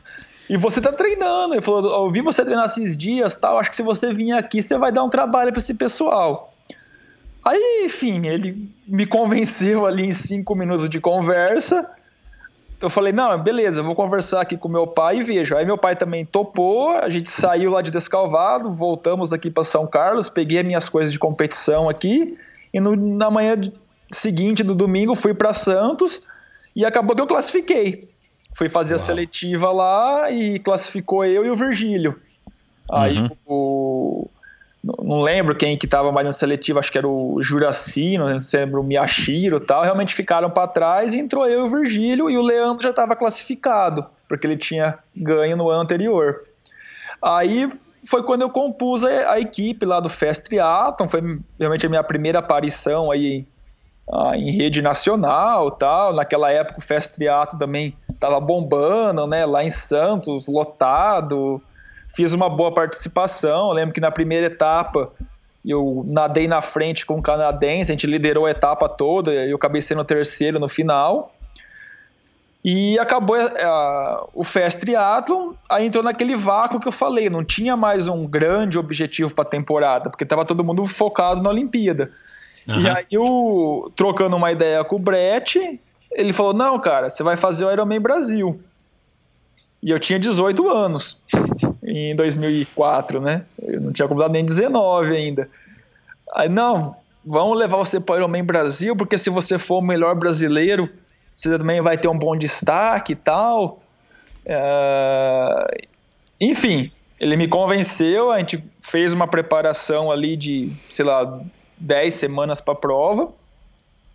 [0.49, 1.55] E você tá treinando.
[1.55, 3.59] Ele falou: Eu vi você treinar esses dias tal.
[3.59, 6.55] Acho que se você vir aqui, você vai dar um trabalho para esse pessoal.
[7.47, 11.89] Aí, enfim, ele me convenceu ali em cinco minutos de conversa.
[12.81, 15.57] Eu falei, não, beleza, vou conversar aqui com meu pai e vejo.
[15.57, 19.87] Aí meu pai também topou, a gente saiu lá de Descalvado, voltamos aqui para São
[19.87, 22.37] Carlos, peguei minhas coisas de competição aqui,
[22.75, 23.55] e no, na manhã
[24.11, 26.25] seguinte, do domingo, fui para Santos,
[26.75, 28.11] e acabou que eu classifiquei.
[28.57, 29.03] Fui fazer Uau.
[29.03, 32.21] a seletiva lá e classificou eu e o Virgílio.
[32.91, 33.31] Aí uhum.
[33.47, 34.31] o,
[35.03, 38.81] não lembro quem que estava mais na seletiva, acho que era o Juraci, não lembro
[38.81, 42.43] o Miyashiro tal, realmente ficaram para trás e entrou eu e o Virgílio e o
[42.43, 46.45] Leandro já estava classificado, porque ele tinha ganho no ano anterior.
[47.21, 47.71] Aí
[48.05, 52.05] foi quando eu compus a, a equipe lá do Fest Triathlon, foi realmente a minha
[52.05, 53.45] primeira aparição aí
[54.13, 59.65] ah, em rede nacional tal, naquela época o Fest Triathlon também estava bombando, né, lá
[59.65, 61.61] em Santos, lotado,
[62.17, 63.69] fiz uma boa participação.
[63.69, 65.13] Eu lembro que na primeira etapa
[65.63, 69.57] eu nadei na frente com o canadense, a gente liderou a etapa toda e eu
[69.57, 71.35] acabei sendo o terceiro no final.
[72.65, 77.77] E acabou uh, o Fest Triathlon, aí entrou naquele vácuo que eu falei, não tinha
[77.77, 82.11] mais um grande objetivo para a temporada, porque estava todo mundo focado na Olimpíada.
[82.67, 82.81] Uhum.
[82.81, 85.81] E aí, eu, trocando uma ideia com o Brett,
[86.11, 88.61] ele falou: Não, cara, você vai fazer o Ironman Brasil.
[89.81, 91.21] E eu tinha 18 anos
[91.87, 93.43] em 2004, né?
[93.63, 95.49] Eu não tinha completado nem 19 ainda.
[96.35, 100.15] Aí, não, vamos levar você para o Ironman Brasil, porque se você for o melhor
[100.17, 100.91] brasileiro,
[101.35, 103.81] você também vai ter um bom destaque e tal.
[104.45, 105.87] Uh,
[106.41, 106.91] enfim,
[107.21, 111.41] ele me convenceu, a gente fez uma preparação ali de, sei lá,
[111.79, 113.25] 10 semanas para a prova.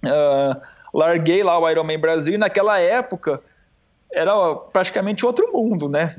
[0.03, 0.61] Uh,
[0.93, 3.41] larguei lá o Ironman Brasil e naquela época
[4.11, 6.17] era praticamente outro mundo, né?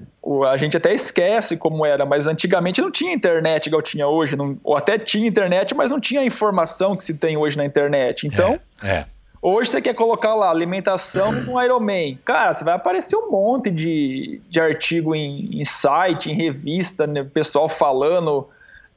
[0.49, 4.57] A gente até esquece como era, mas antigamente não tinha internet igual tinha hoje, não,
[4.63, 8.25] ou até tinha internet, mas não tinha a informação que se tem hoje na internet.
[8.27, 9.07] Então, é, é.
[9.43, 14.41] hoje você quer colocar lá alimentação no Ironman, cara, você vai aparecer um monte de,
[14.49, 17.25] de artigo em, em site, em revista, né?
[17.25, 18.49] pessoal falando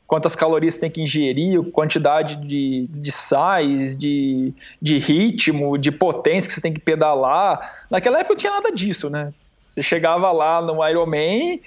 [0.07, 6.53] quantas calorias tem que ingerir, quantidade de, de sais, de, de ritmo, de potência que
[6.53, 7.85] você tem que pedalar.
[7.89, 9.33] Naquela época não tinha nada disso, né?
[9.75, 11.59] Você chegava lá no Ironman,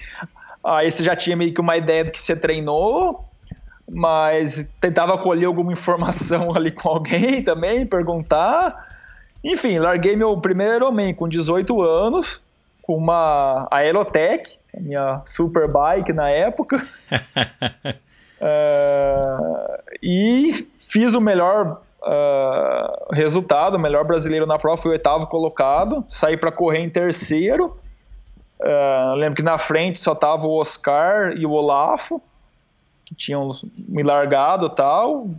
[0.63, 3.23] aí você já tinha meio que uma ideia do que você treinou,
[3.87, 8.87] mas tentava colher alguma informação ali com alguém também, perguntar.
[9.43, 12.41] Enfim, larguei meu primeiro Ironman com 18 anos,
[12.81, 16.83] com uma Aerotech, minha super bike na época.
[18.41, 25.27] Uh, e fiz o melhor uh, resultado, o melhor brasileiro na prova, fui o oitavo
[25.27, 27.78] colocado, saí para correr em terceiro.
[28.61, 32.21] Uh, lembro que na frente só tava o Oscar e o Olafo,
[33.05, 35.29] que tinham me largado e tal.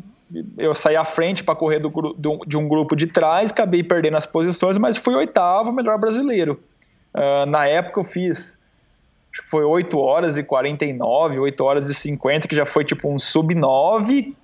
[0.57, 4.17] Eu saí à frente para correr do, do, de um grupo de trás, acabei perdendo
[4.17, 6.61] as posições, mas fui oitavo melhor brasileiro.
[7.15, 8.61] Uh, na época eu fiz
[9.33, 13.13] acho que foi 8 horas e 49, 8 horas e 50, que já foi tipo
[13.13, 14.37] um sub 9.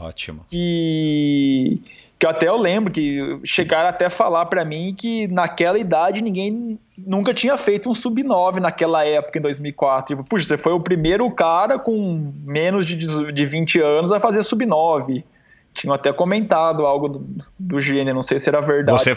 [0.00, 0.44] Ótimo.
[0.48, 1.80] Que,
[2.22, 6.78] que até eu lembro que chegaram até a falar para mim que naquela idade ninguém
[6.96, 10.14] nunca tinha feito um sub 9 naquela época, em 2004.
[10.14, 12.94] Tipo, puxa, você foi o primeiro cara com menos de,
[13.32, 15.24] de 20 anos a fazer sub 9
[15.74, 19.02] tinham até comentado algo do, do gênero, não sei se era verdade.
[19.02, 19.16] Você...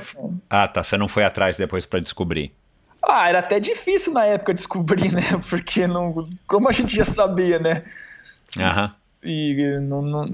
[0.49, 0.83] Ah, tá.
[0.83, 2.53] Você não foi atrás depois para descobrir.
[3.03, 5.39] Ah, era até difícil na época descobrir, né?
[5.47, 6.27] Porque não.
[6.47, 7.83] Como a gente já sabia, né?
[8.57, 8.95] Aham.
[9.25, 10.29] E não,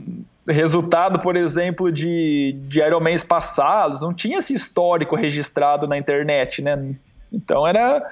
[0.48, 6.96] resultado, por exemplo, de, de Ironmans passados, não tinha esse histórico registrado na internet, né?
[7.32, 8.04] Então era.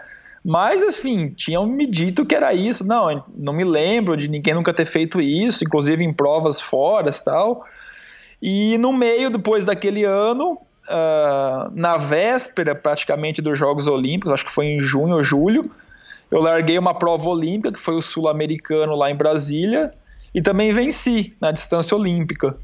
[0.43, 2.87] Mas, enfim, tinham me dito que era isso.
[2.87, 7.23] Não, não me lembro de ninguém nunca ter feito isso, inclusive em provas fora e
[7.23, 7.65] tal.
[8.41, 14.51] E no meio, depois daquele ano, uh, na véspera praticamente dos Jogos Olímpicos, acho que
[14.51, 15.69] foi em junho ou julho,
[16.31, 19.91] eu larguei uma prova olímpica, que foi o Sul-Americano lá em Brasília,
[20.33, 22.57] e também venci na distância olímpica.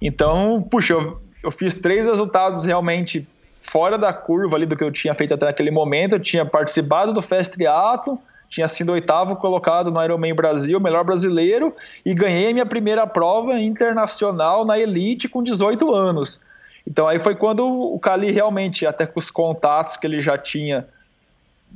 [0.00, 3.26] Então, puxa, eu, eu fiz três resultados realmente
[3.62, 6.14] fora da curva ali do que eu tinha feito até naquele momento.
[6.14, 8.16] Eu tinha participado do Fest Triathlon,
[8.48, 11.74] tinha sido oitavo colocado no Ironman Brasil, melhor brasileiro,
[12.04, 16.40] e ganhei minha primeira prova internacional na elite com 18 anos.
[16.86, 20.86] Então aí foi quando o Cali realmente, até com os contatos que ele já tinha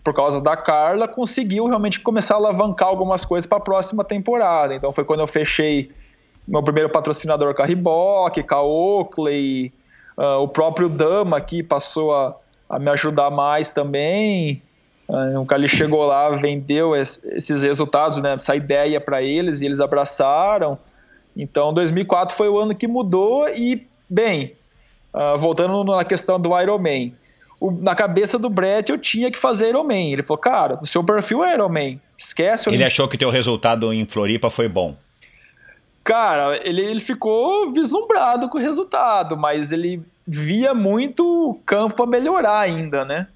[0.02, 4.74] por causa da Carla, conseguiu realmente começar a alavancar algumas coisas para a próxima temporada.
[4.74, 5.90] Então foi quando eu fechei
[6.48, 9.72] meu primeiro patrocinador com a Reebok, com a Oakley,
[10.16, 12.36] uh, o próprio Dama aqui passou a,
[12.68, 14.62] a, me ajudar mais também.
[15.40, 19.80] O Cali chegou lá, vendeu es, esses resultados, né, essa ideia para eles e eles
[19.80, 20.78] abraçaram.
[21.36, 24.54] Então, 2004 foi o ano que mudou e, bem,
[25.12, 27.12] uh, voltando na questão do Ironman,
[27.60, 30.12] o, na cabeça do Brett eu tinha que fazer Ironman.
[30.12, 32.70] Ele falou, cara, o seu perfil é Ironman, esquece.
[32.70, 34.96] Ele achou que o teu resultado em Floripa foi bom.
[36.02, 42.60] Cara, ele, ele ficou vislumbrado com o resultado, mas ele via muito campo para melhorar
[42.60, 43.28] ainda, né?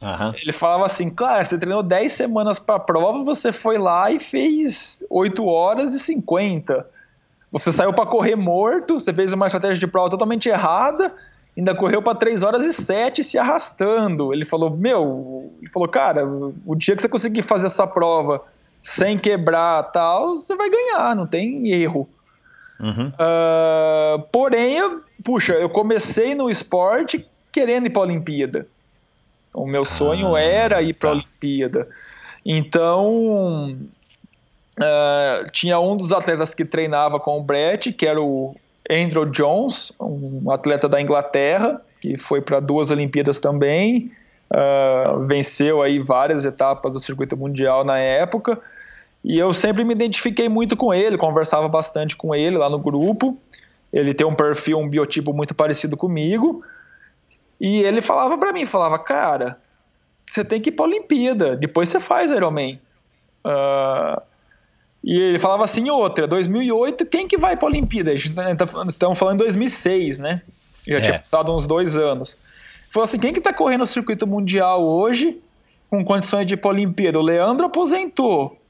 [0.00, 0.32] Uhum.
[0.40, 4.20] Ele falava assim, claro, você treinou 10 semanas para a prova, você foi lá e
[4.20, 6.86] fez 8 horas e 50.
[7.50, 11.14] Você saiu para correr morto, você fez uma estratégia de prova totalmente errada,
[11.56, 14.32] ainda correu para 3 horas e 7 se arrastando.
[14.32, 18.42] Ele falou, meu, ele falou, cara, o dia que você conseguir fazer essa prova
[18.82, 22.08] sem quebrar tal, você vai ganhar, não tem erro.
[22.78, 23.08] Uhum.
[23.08, 28.66] Uh, porém, eu, puxa, eu comecei no esporte querendo ir para a Olimpíada.
[29.52, 31.18] O meu sonho ah, era ir para a tá.
[31.18, 31.88] Olimpíada.
[32.44, 33.76] Então,
[34.78, 38.54] uh, tinha um dos atletas que treinava com o Brett, que era o
[38.90, 44.12] Andrew Jones, um atleta da Inglaterra, que foi para duas Olimpíadas também.
[44.48, 48.58] Uh, venceu aí várias etapas do circuito mundial na época.
[49.24, 53.36] E eu sempre me identifiquei muito com ele, conversava bastante com ele lá no grupo.
[53.92, 56.62] Ele tem um perfil, um biotipo muito parecido comigo.
[57.60, 59.58] E ele falava para mim, falava, cara,
[60.24, 62.78] você tem que ir para a Olimpíada, depois você faz Ironman.
[63.44, 64.20] Uh,
[65.06, 68.10] e ele falava assim, outra, 2008, quem que vai para a Olimpíada?
[68.10, 68.56] A gente tá,
[68.88, 70.42] estamos falando em 2006, né?
[70.84, 71.00] Já é.
[71.00, 72.32] tinha passado uns dois anos.
[72.32, 75.40] Ele falou assim, quem que está correndo o circuito mundial hoje
[75.88, 77.20] com condições de ir para a Olimpíada?
[77.20, 78.60] O Leandro aposentou.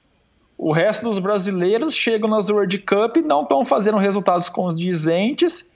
[0.59, 5.73] O resto dos brasileiros chegam nas World Cup e não estão fazendo resultados condizentes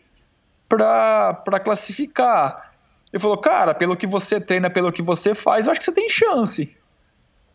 [0.69, 2.71] para classificar.
[3.11, 5.93] Ele falou, cara, pelo que você treina, pelo que você faz, eu acho que você
[5.93, 6.71] tem chance.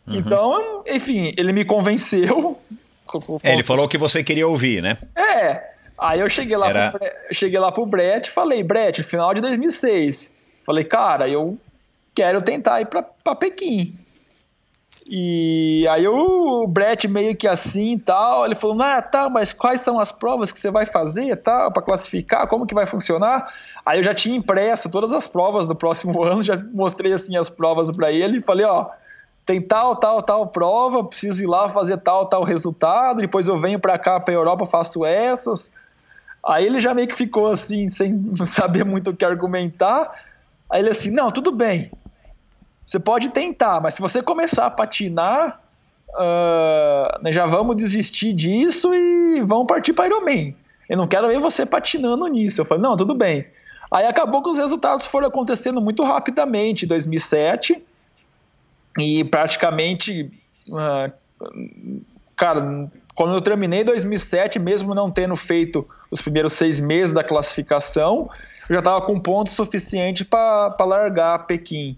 [0.07, 0.15] Uhum.
[0.15, 2.59] Então, enfim, ele me convenceu.
[3.43, 4.97] É, ele falou o que você queria ouvir, né?
[5.15, 5.75] É.
[5.97, 6.91] Aí eu cheguei lá, Era...
[6.91, 6.99] pro,
[7.31, 10.31] cheguei lá pro Brett e falei, Brett, final de 2006.
[10.65, 11.57] Falei, cara, eu
[12.13, 13.97] quero tentar ir para Pequim.
[15.07, 19.81] E aí o Brett meio que assim e tal, ele falou, ah, tá, mas quais
[19.81, 23.53] são as provas que você vai fazer tal, para classificar, como que vai funcionar?
[23.85, 27.51] Aí eu já tinha impresso todas as provas do próximo ano, já mostrei assim as
[27.51, 28.89] provas para ele e falei, ó,
[29.45, 33.79] tem tal, tal, tal prova, preciso ir lá fazer tal, tal resultado, depois eu venho
[33.79, 35.71] para cá, para Europa, faço essas.
[36.43, 40.11] Aí ele já meio que ficou assim, sem saber muito o que argumentar.
[40.69, 41.91] Aí ele assim, não, tudo bem,
[42.83, 45.61] você pode tentar, mas se você começar a patinar,
[46.09, 50.55] uh, já vamos desistir disso e vamos partir para Ironman.
[50.89, 52.61] Eu não quero ver você patinando nisso.
[52.61, 53.45] Eu falei, não, tudo bem.
[53.91, 57.83] Aí acabou que os resultados foram acontecendo muito rapidamente em 2007
[58.97, 60.31] e praticamente,
[60.67, 61.13] uh,
[62.35, 68.29] cara, quando eu terminei 2007, mesmo não tendo feito os primeiros seis meses da classificação,
[68.69, 71.97] eu já estava com ponto suficiente para largar Pequim.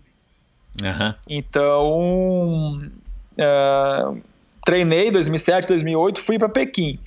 [0.82, 1.14] Uhum.
[1.28, 2.82] Então,
[3.34, 4.22] uh,
[4.66, 7.00] treinei 2007, 2008, fui para Pequim.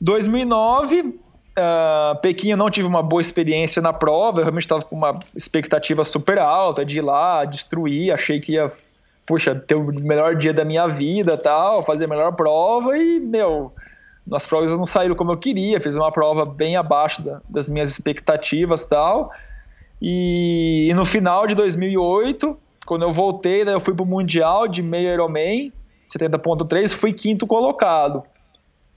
[0.00, 4.96] 2009, uh, Pequim eu não tive uma boa experiência na prova, eu realmente estava com
[4.96, 8.72] uma expectativa super alta de ir lá, destruir, achei que ia,
[9.30, 13.72] puxa, ter o melhor dia da minha vida tal, fazer a melhor prova e, meu,
[14.32, 17.90] as provas não saíram como eu queria, fiz uma prova bem abaixo da, das minhas
[17.90, 19.30] expectativas tal.
[20.02, 24.82] E, e no final de 2008, quando eu voltei, daí eu fui pro Mundial de
[24.82, 25.72] meio Ironman,
[26.12, 28.24] 70.3, fui quinto colocado.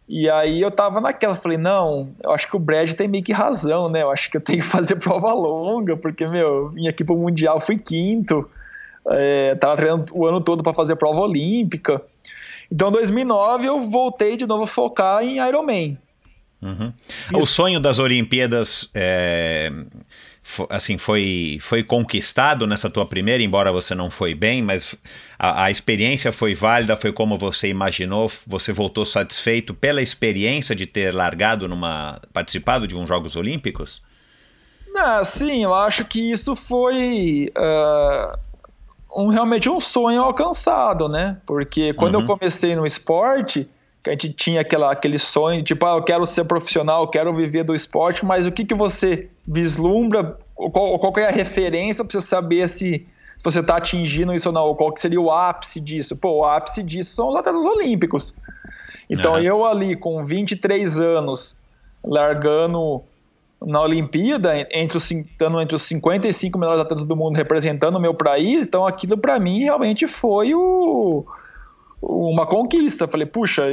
[0.09, 3.31] E aí eu tava naquela, falei, não, eu acho que o Brad tem meio que
[3.31, 4.01] razão, né?
[4.01, 7.61] Eu acho que eu tenho que fazer prova longa, porque, meu, vim aqui pro Mundial,
[7.61, 8.49] fui quinto,
[9.07, 12.01] é, tava treinando o ano todo para fazer prova olímpica.
[12.71, 15.97] Então, em 2009, eu voltei de novo a focar em Ironman.
[16.61, 16.93] Uhum.
[17.33, 19.69] O sonho das Olimpíadas é,
[20.69, 24.95] assim, foi, foi conquistado nessa tua primeira, embora você não foi bem, mas
[25.37, 30.85] a, a, experiência foi válida, foi como você imaginou, você voltou satisfeito pela experiência de
[30.85, 32.21] ter largado numa.
[32.31, 34.01] participado de uns Jogos Olímpicos?
[34.95, 38.37] Ah, sim, eu acho que isso foi uh,
[39.15, 41.37] um, realmente um sonho alcançado, né?
[41.45, 42.21] Porque quando uhum.
[42.21, 43.69] eu comecei no esporte,
[44.03, 47.33] que a gente tinha aquela, aquele sonho, tipo, ah, eu quero ser profissional, eu quero
[47.33, 52.19] viver do esporte, mas o que, que você vislumbra, qual, qual é a referência para
[52.19, 53.05] você saber se,
[53.37, 56.17] se você está atingindo isso ou não, qual que seria o ápice disso?
[56.17, 58.33] Pô, o ápice disso são os atletas olímpicos.
[59.09, 59.39] Então, uhum.
[59.39, 61.57] eu ali com 23 anos,
[62.03, 63.01] largando
[63.65, 68.13] na Olimpíada, entre os, estando entre os 55 melhores atletas do mundo representando o meu
[68.13, 71.25] país, então aquilo para mim realmente foi o,
[72.01, 73.07] uma conquista.
[73.07, 73.63] Falei, puxa,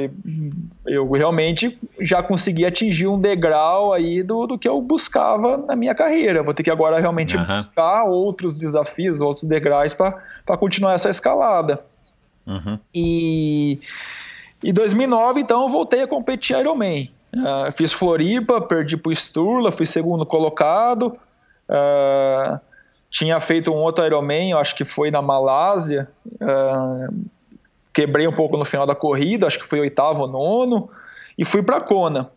[0.86, 5.94] eu realmente já consegui atingir um degrau aí do, do que eu buscava na minha
[5.94, 6.42] carreira.
[6.42, 7.44] Vou ter que agora realmente uhum.
[7.44, 11.82] buscar outros desafios, outros degraus para continuar essa escalada.
[12.46, 12.78] Uhum.
[12.94, 13.80] E
[14.62, 17.10] em 2009, então, eu voltei a competir Ironman.
[17.32, 21.16] Uh, fiz Floripa, perdi para o Sturla, fui segundo colocado.
[21.68, 22.60] Uh,
[23.08, 26.10] tinha feito um outro Ironman, acho que foi na Malásia.
[26.26, 27.24] Uh,
[27.92, 30.90] quebrei um pouco no final da corrida, acho que foi oitavo ou nono.
[31.38, 32.30] E fui para Kona.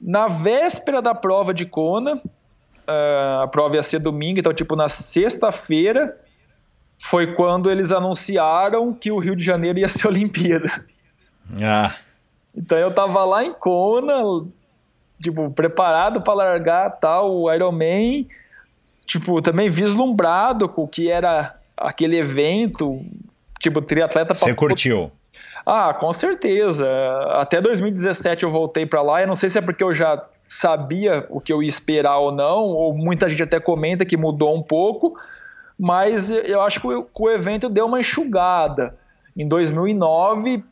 [0.00, 2.20] na véspera da prova de Kona,
[3.42, 6.16] a prova ia ser domingo, então, tipo, na sexta-feira,
[6.98, 10.70] foi quando eles anunciaram que o Rio de Janeiro ia ser Olimpíada.
[11.60, 11.94] Ah.
[12.56, 14.46] Então eu tava lá em Kona,
[15.20, 18.28] tipo, preparado para largar tal o Ironman,
[19.06, 23.04] tipo, também vislumbrado com o que era aquele evento,
[23.58, 25.10] tipo, triatleta Você curtiu?
[25.66, 26.88] Ah, com certeza.
[27.32, 31.26] Até 2017 eu voltei para lá, eu não sei se é porque eu já sabia
[31.30, 34.62] o que eu ia esperar ou não, ou muita gente até comenta que mudou um
[34.62, 35.18] pouco,
[35.78, 38.96] mas eu acho que o, o evento deu uma enxugada.
[39.36, 40.62] Em 2009,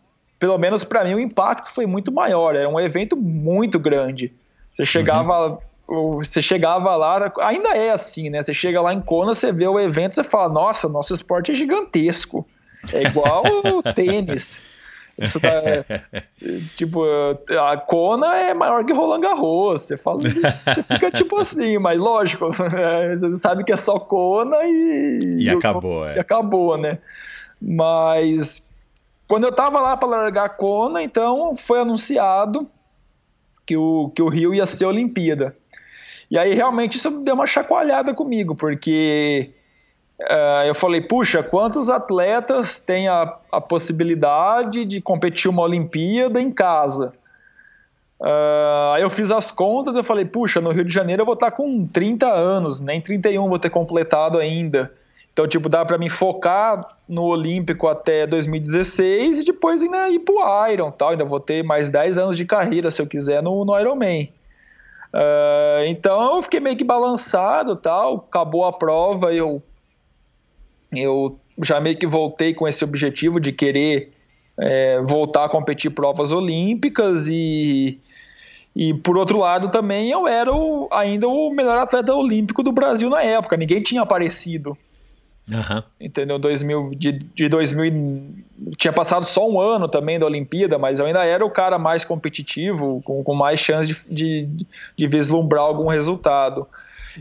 [0.43, 2.56] pelo menos para mim, o impacto foi muito maior.
[2.56, 4.32] Era um evento muito grande.
[4.74, 5.56] Você chegava,
[5.86, 6.19] uhum.
[6.19, 8.43] você chegava lá, ainda é assim, né?
[8.43, 11.55] Você chega lá em Kona, você vê o evento, você fala: Nossa, nosso esporte é
[11.55, 12.44] gigantesco.
[12.93, 14.60] É igual o tênis.
[15.16, 15.85] Isso tá, é,
[16.74, 19.82] tipo, a Kona é maior que Roland Garros.
[19.82, 23.14] Você fala, você fica tipo assim, mas lógico, né?
[23.20, 25.36] você sabe que é só Kona e.
[25.39, 26.16] E acabou, é.
[26.16, 26.98] E acabou, né?
[27.60, 28.71] Mas
[29.32, 32.68] quando eu estava lá para largar a Kona, então foi anunciado
[33.64, 35.56] que o, que o Rio ia ser Olimpíada.
[36.30, 39.48] E aí realmente isso deu uma chacoalhada comigo, porque
[40.20, 46.50] uh, eu falei, puxa, quantos atletas têm a, a possibilidade de competir uma Olimpíada em
[46.50, 47.14] casa?
[48.20, 51.32] Uh, aí eu fiz as contas, eu falei, puxa, no Rio de Janeiro eu vou
[51.32, 54.92] estar com 30 anos, nem 31 vou ter completado ainda.
[55.32, 60.36] Então, tipo, dá para mim focar no Olímpico até 2016 e depois ainda ir pro
[60.70, 61.10] Iron, tal.
[61.10, 64.30] Ainda vou ter mais 10 anos de carreira, se eu quiser, no, no Ironman.
[65.14, 68.26] Uh, então, eu fiquei meio que balançado, tal.
[68.28, 69.62] Acabou a prova, eu,
[70.94, 74.12] eu já meio que voltei com esse objetivo de querer
[74.59, 77.98] é, voltar a competir provas olímpicas e...
[78.74, 83.10] E por outro lado também eu era o, ainda o melhor atleta olímpico do Brasil
[83.10, 84.74] na época, ninguém tinha aparecido.
[85.51, 85.82] Uhum.
[86.01, 86.39] Entendeu?
[86.39, 88.44] 2000, de, de 2000.
[88.77, 92.05] Tinha passado só um ano também da Olimpíada, mas eu ainda era o cara mais
[92.05, 94.66] competitivo, com, com mais chance de, de,
[94.97, 96.66] de vislumbrar algum resultado.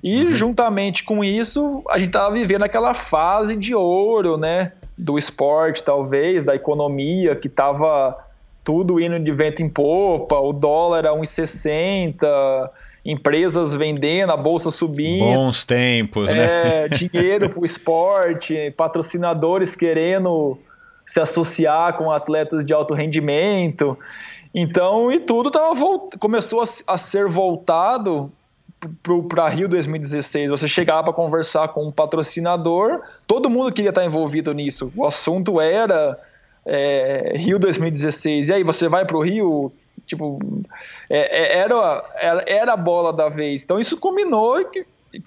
[0.04, 0.32] E uhum.
[0.32, 4.74] juntamente com isso, a gente estava vivendo aquela fase de ouro, né?
[4.98, 8.18] Do esporte, talvez, da economia, que estava
[8.64, 12.70] tudo indo de vento em popa, o dólar a 1,60
[13.04, 15.26] empresas vendendo, a bolsa subindo.
[15.26, 16.84] Bons tempos, né?
[16.84, 20.58] É, dinheiro para o esporte, patrocinadores querendo
[21.06, 23.98] se associar com atletas de alto rendimento.
[24.54, 25.76] Então, e tudo tava
[26.20, 28.32] começou a, a ser voltado
[29.30, 30.50] para Rio 2016.
[30.50, 34.92] Você chegava para conversar com um patrocinador, todo mundo queria estar envolvido nisso.
[34.96, 36.20] O assunto era
[36.66, 38.50] é, Rio 2016.
[38.50, 39.72] E aí, você vai para o Rio?
[40.06, 40.40] Tipo,
[41.10, 43.64] é, é, era, era, era a bola da vez.
[43.64, 44.86] Então isso combinou que,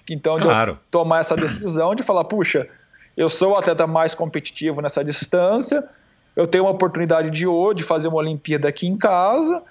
[0.09, 0.73] então claro.
[0.73, 2.67] de tomar essa decisão de falar, puxa,
[3.15, 5.83] eu sou o atleta mais competitivo nessa distância,
[6.35, 9.61] eu tenho uma oportunidade de hoje de fazer uma Olimpíada aqui em casa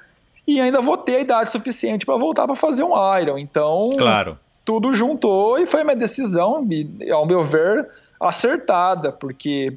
[0.46, 3.38] e ainda vou ter a idade suficiente para voltar para fazer um Iron.
[3.38, 4.38] Então, claro.
[4.64, 6.66] tudo juntou e foi uma decisão,
[7.12, 7.88] ao meu ver,
[8.20, 9.76] acertada, porque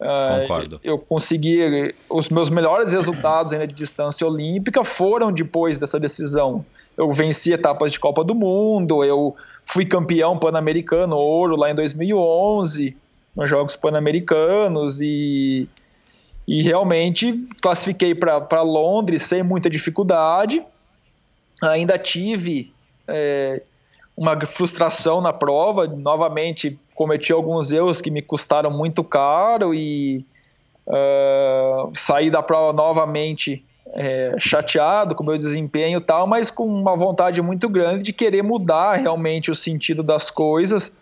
[0.00, 0.80] Concordo.
[0.82, 1.94] Eu consegui.
[2.08, 6.64] Os meus melhores resultados ainda de distância olímpica foram depois dessa decisão.
[6.96, 12.96] Eu venci etapas de Copa do Mundo, eu fui campeão pan-americano, ouro lá em 2011,
[13.36, 15.68] nos Jogos Pan-Americanos, e,
[16.48, 20.62] e realmente classifiquei para Londres sem muita dificuldade.
[21.62, 22.72] Ainda tive
[23.06, 23.62] é,
[24.16, 30.22] uma frustração na prova, novamente cometi alguns erros que me custaram muito caro e
[30.86, 33.64] uh, saí da prova novamente
[33.94, 38.12] é, chateado com o meu desempenho e tal, mas com uma vontade muito grande de
[38.12, 40.94] querer mudar realmente o sentido das coisas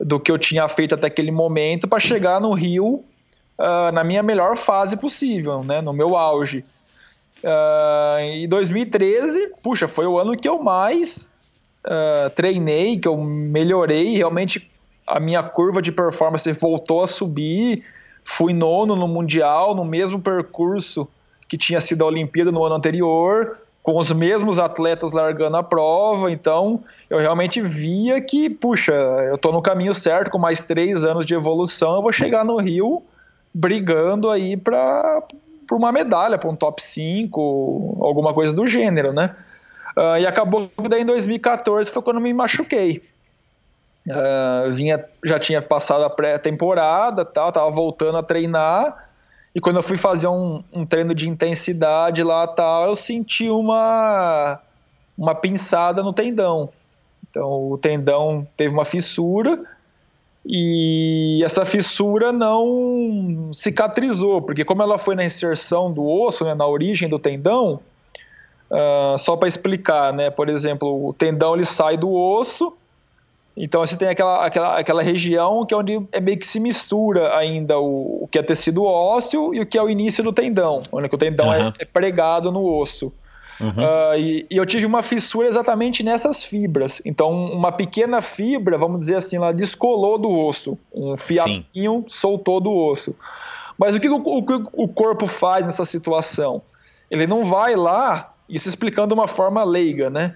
[0.00, 3.04] do que eu tinha feito até aquele momento para chegar no Rio
[3.56, 6.64] uh, na minha melhor fase possível, né, no meu auge.
[7.44, 11.32] Uh, em 2013, puxa, foi o ano que eu mais
[11.86, 14.68] uh, treinei, que eu melhorei, realmente
[15.06, 17.84] a minha curva de performance voltou a subir,
[18.24, 21.08] fui nono no Mundial, no mesmo percurso
[21.48, 26.32] que tinha sido a Olimpíada no ano anterior, com os mesmos atletas largando a prova,
[26.32, 31.24] então eu realmente via que, puxa, eu estou no caminho certo, com mais três anos
[31.24, 33.00] de evolução, eu vou chegar no Rio
[33.54, 35.22] brigando aí para
[35.70, 39.36] uma medalha, para um top 5, alguma coisa do gênero, né?
[39.96, 43.02] Uh, e acabou que daí em 2014 foi quando me machuquei.
[44.06, 49.06] Uh, vinha, já tinha passado a pré-temporada, tal, tava voltando a treinar
[49.56, 54.60] e quando eu fui fazer um, um treino de intensidade lá tal, eu senti uma,
[55.16, 56.68] uma pinçada no tendão.
[57.30, 59.64] Então o tendão teve uma fissura
[60.44, 66.66] e essa fissura não cicatrizou, porque como ela foi na inserção do osso, né, na
[66.66, 67.80] origem do tendão,
[68.70, 72.76] uh, só para explicar, né, por exemplo, o tendão ele sai do osso,
[73.56, 77.36] então você tem aquela, aquela, aquela região que é onde é meio que se mistura
[77.36, 80.80] ainda o, o que é tecido ósseo e o que é o início do tendão,
[80.92, 81.54] onde o tendão uhum.
[81.54, 83.10] é, é, pregado no osso.
[83.58, 83.70] Uhum.
[83.70, 87.00] Uh, e, e, eu tive uma fissura exatamente nessas fibras.
[87.06, 90.76] Então, uma pequena fibra, vamos dizer assim, ela descolou do osso.
[90.92, 92.04] Um fiapinho Sim.
[92.06, 93.16] soltou do osso.
[93.78, 96.60] Mas o que o, o, o corpo faz nessa situação?
[97.10, 100.34] Ele não vai lá, isso explicando de uma forma leiga, né?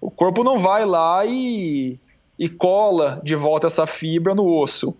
[0.00, 1.98] O corpo não vai lá e
[2.38, 4.96] e cola de volta essa fibra no osso.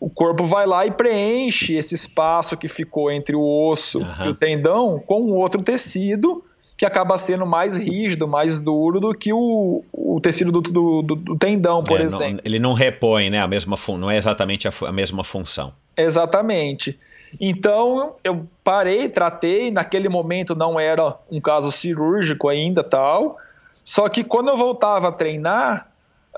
[0.00, 4.26] O corpo vai lá e preenche esse espaço que ficou entre o osso uhum.
[4.26, 6.44] e o tendão com outro tecido
[6.76, 11.36] que acaba sendo mais rígido, mais duro do que o, o tecido do, do, do
[11.36, 12.34] tendão, por é, exemplo.
[12.34, 13.40] Não, ele não repõe, né?
[13.40, 15.72] A mesma não é exatamente a, a mesma função.
[15.96, 16.96] Exatamente.
[17.40, 19.72] Então eu parei, tratei.
[19.72, 23.36] Naquele momento não era um caso cirúrgico ainda, tal.
[23.84, 25.87] Só que quando eu voltava a treinar,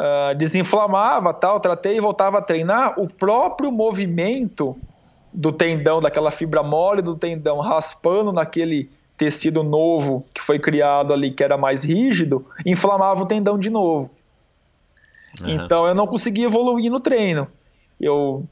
[0.00, 4.76] uh, desinflamava, tal, tratei e voltava a treinar, o próprio movimento
[5.32, 11.30] do tendão, daquela fibra mole do tendão raspando naquele tecido novo que foi criado ali,
[11.30, 14.10] que era mais rígido, inflamava o tendão de novo.
[15.40, 15.50] Uhum.
[15.50, 17.46] Então eu não conseguia evoluir no treino.
[18.00, 18.44] Eu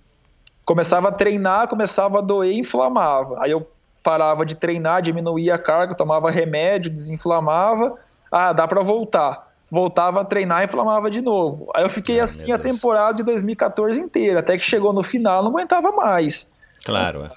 [0.64, 3.42] começava a treinar, começava a doer e inflamava.
[3.42, 3.66] Aí eu
[4.04, 7.94] parava de treinar, diminuía a carga, tomava remédio, desinflamava.
[8.30, 11.70] Ah, dá para voltar voltava a treinar e inflamava de novo.
[11.74, 15.50] Aí eu fiquei assim a temporada de 2014 inteira, até que chegou no final, não
[15.50, 16.50] aguentava mais.
[16.84, 17.24] Claro.
[17.24, 17.30] É.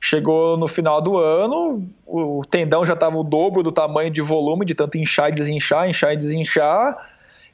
[0.00, 4.64] Chegou no final do ano, o tendão já estava o dobro do tamanho de volume,
[4.64, 6.96] de tanto inchar e desinchar, inchar e desinchar.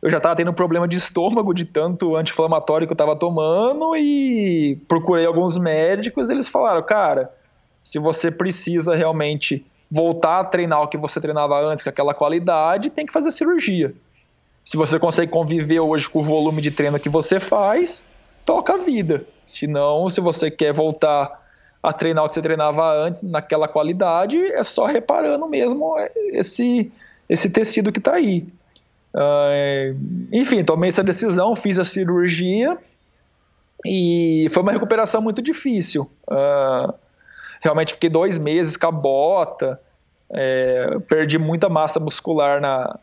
[0.03, 4.79] Eu já estava tendo problema de estômago de tanto anti-inflamatório que eu estava tomando e
[4.87, 6.29] procurei alguns médicos.
[6.29, 7.33] Eles falaram, cara,
[7.83, 12.91] se você precisa realmente voltar a treinar o que você treinava antes com aquela qualidade,
[12.91, 13.95] tem que fazer cirurgia.
[14.65, 18.03] Se você consegue conviver hoje com o volume de treino que você faz,
[18.47, 19.25] toca a vida.
[19.45, 21.43] Se não, se você quer voltar
[21.83, 25.95] a treinar o que você treinava antes, naquela qualidade, é só reparando mesmo
[26.33, 26.91] esse,
[27.29, 28.47] esse tecido que está aí.
[29.15, 29.97] Uh,
[30.33, 32.79] enfim, tomei essa decisão, fiz a cirurgia
[33.85, 36.11] e foi uma recuperação muito difícil.
[36.27, 36.93] Uh,
[37.63, 39.79] realmente fiquei dois meses com a bota,
[40.31, 42.99] é, perdi muita massa muscular na,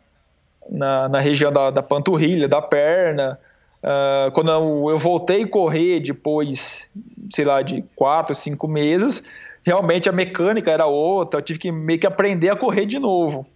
[0.70, 3.38] na, na região da, da, panturrilha, da perna.
[3.82, 6.88] Uh, quando eu, eu, voltei a correr depois,
[7.30, 9.28] sei lá, de quatro, cinco meses,
[9.64, 13.46] realmente a mecânica era outra, eu tive que meio que aprender a correr de novo.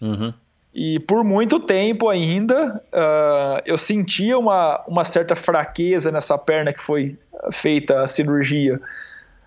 [0.00, 0.32] Uhum.
[0.74, 6.82] E por muito tempo ainda, uh, eu sentia uma, uma certa fraqueza nessa perna que
[6.82, 7.18] foi
[7.50, 8.80] feita a cirurgia.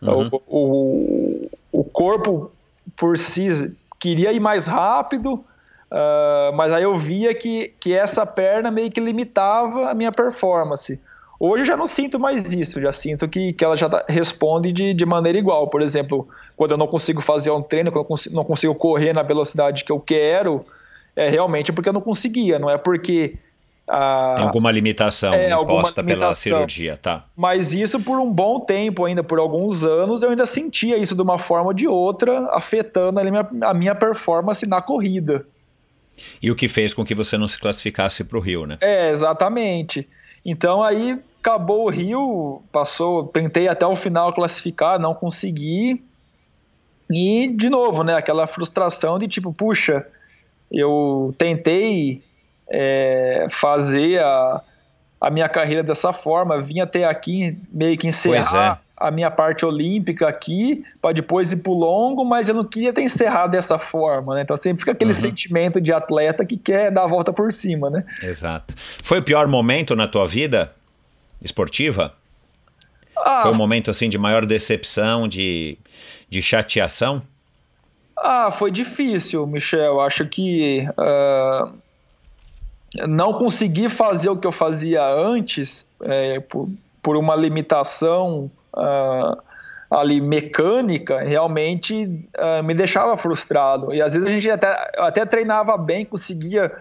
[0.01, 0.29] Uhum.
[0.31, 2.51] O, o, o corpo
[2.95, 5.43] por si queria ir mais rápido,
[5.91, 10.99] Uh, mas aí eu via que, que essa perna meio que limitava a minha performance.
[11.39, 14.93] Hoje eu já não sinto mais isso, já sinto que, que ela já responde de,
[14.93, 15.67] de maneira igual.
[15.67, 19.13] Por exemplo, quando eu não consigo fazer um treino, quando eu consigo, não consigo correr
[19.13, 20.65] na velocidade que eu quero,
[21.15, 23.35] é realmente porque eu não conseguia, não é porque.
[24.35, 27.25] Tem alguma limitação é, imposta alguma pela cirurgia, tá?
[27.35, 31.21] Mas isso por um bom tempo ainda, por alguns anos, eu ainda sentia isso de
[31.23, 35.47] uma forma ou de outra, afetando a minha, a minha performance na corrida.
[36.41, 38.77] E o que fez com que você não se classificasse para o Rio, né?
[38.81, 40.07] É, exatamente.
[40.45, 46.03] Então aí acabou o Rio, passou, tentei até o final classificar, não consegui.
[47.09, 50.05] E de novo, né, aquela frustração de tipo, puxa,
[50.71, 52.21] eu tentei
[52.69, 54.61] é, fazer a,
[55.19, 58.88] a minha carreira dessa forma, vim até aqui meio que encerrar é.
[58.99, 62.91] A minha parte olímpica aqui para depois ir para o longo, mas eu não queria
[62.91, 64.41] ter encerrado dessa forma, né?
[64.41, 65.17] Então sempre fica aquele uhum.
[65.17, 68.03] sentimento de atleta que quer dar a volta por cima, né?
[68.21, 68.73] Exato.
[69.01, 70.73] Foi o pior momento na tua vida
[71.41, 72.13] esportiva?
[73.17, 75.77] Ah, Foi um momento assim de maior decepção, de,
[76.29, 77.21] de chateação?
[78.17, 80.01] Ah, foi difícil, Michel.
[80.01, 81.73] Acho que uh,
[83.07, 86.69] não consegui fazer o que eu fazia antes é, por,
[87.01, 89.41] por uma limitação uh,
[89.89, 93.93] ali mecânica, realmente uh, me deixava frustrado.
[93.93, 96.71] E às vezes a gente até, até treinava bem, conseguia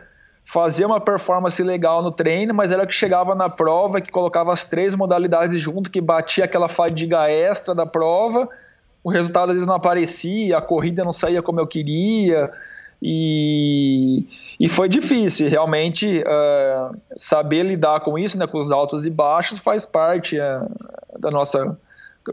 [0.44, 4.65] fazer uma performance legal no treino, mas era que chegava na prova, que colocava as
[4.65, 8.48] três modalidades junto, que batia aquela fadiga extra da prova,
[9.05, 12.51] o resultado às vezes não aparecia, a corrida não saía como eu queria,
[13.01, 14.27] e,
[14.59, 19.59] e foi difícil, realmente uh, saber lidar com isso, né, com os altos e baixos,
[19.59, 21.79] faz parte uh, da nossa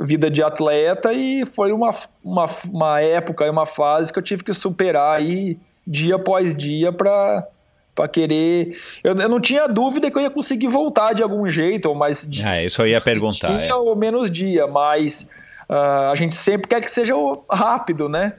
[0.01, 1.93] vida de atleta e foi uma,
[2.23, 7.47] uma, uma época, uma fase que eu tive que superar aí dia após dia para
[7.93, 8.77] para querer.
[9.01, 12.29] Eu, eu, não tinha dúvida que eu ia conseguir voltar de algum jeito, ou mais.
[12.43, 13.47] É, isso eu ia perguntar.
[13.57, 13.73] Dia é.
[13.73, 15.29] ou menos dia, mas
[15.69, 17.13] uh, a gente sempre quer que seja
[17.49, 18.33] rápido, né?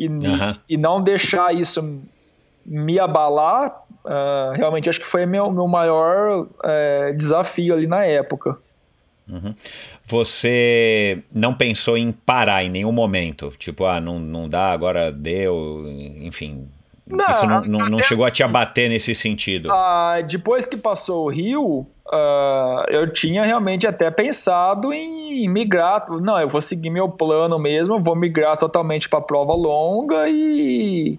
[0.00, 0.56] E, uhum.
[0.66, 2.00] e não deixar isso
[2.64, 8.56] me abalar, uh, realmente acho que foi meu, meu maior uh, desafio ali na época.
[9.28, 9.54] Uhum.
[10.06, 13.52] Você não pensou em parar em nenhum momento?
[13.58, 15.84] Tipo, ah, não, não dá, agora deu,
[16.22, 16.66] enfim,
[17.10, 19.70] não, Isso não, não, não, chegou a te abater nesse sentido?
[19.70, 26.06] Ah, depois que passou o Rio, uh, eu tinha realmente até pensado em migrar.
[26.10, 31.18] Não, eu vou seguir meu plano mesmo, vou migrar totalmente para prova longa e,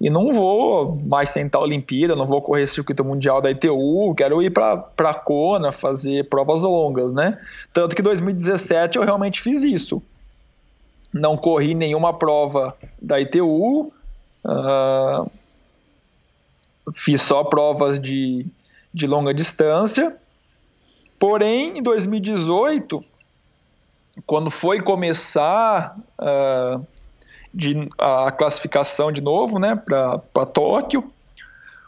[0.00, 4.42] e não vou mais tentar a Olimpíada, não vou correr circuito mundial da ITU, quero
[4.42, 7.38] ir para a Kona fazer provas longas, né?
[7.72, 10.02] Tanto que em 2017 eu realmente fiz isso.
[11.12, 13.92] Não corri nenhuma prova da ITU,
[14.46, 15.28] Uh,
[16.94, 18.46] fiz só provas de,
[18.94, 20.16] de longa distância.
[21.18, 23.04] Porém, em 2018,
[24.24, 26.86] quando foi começar uh,
[27.52, 31.10] de, a classificação de novo né, para Tóquio,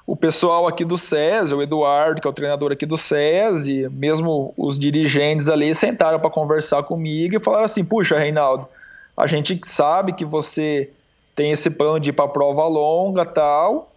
[0.04, 3.88] o pessoal aqui do SES, o Eduardo, que é o treinador aqui do SES, e
[3.90, 8.66] mesmo os dirigentes ali sentaram para conversar comigo e falaram assim: Puxa, Reinaldo,
[9.14, 10.90] a gente sabe que você
[11.38, 13.92] tem esse plano de ir para prova longa tal,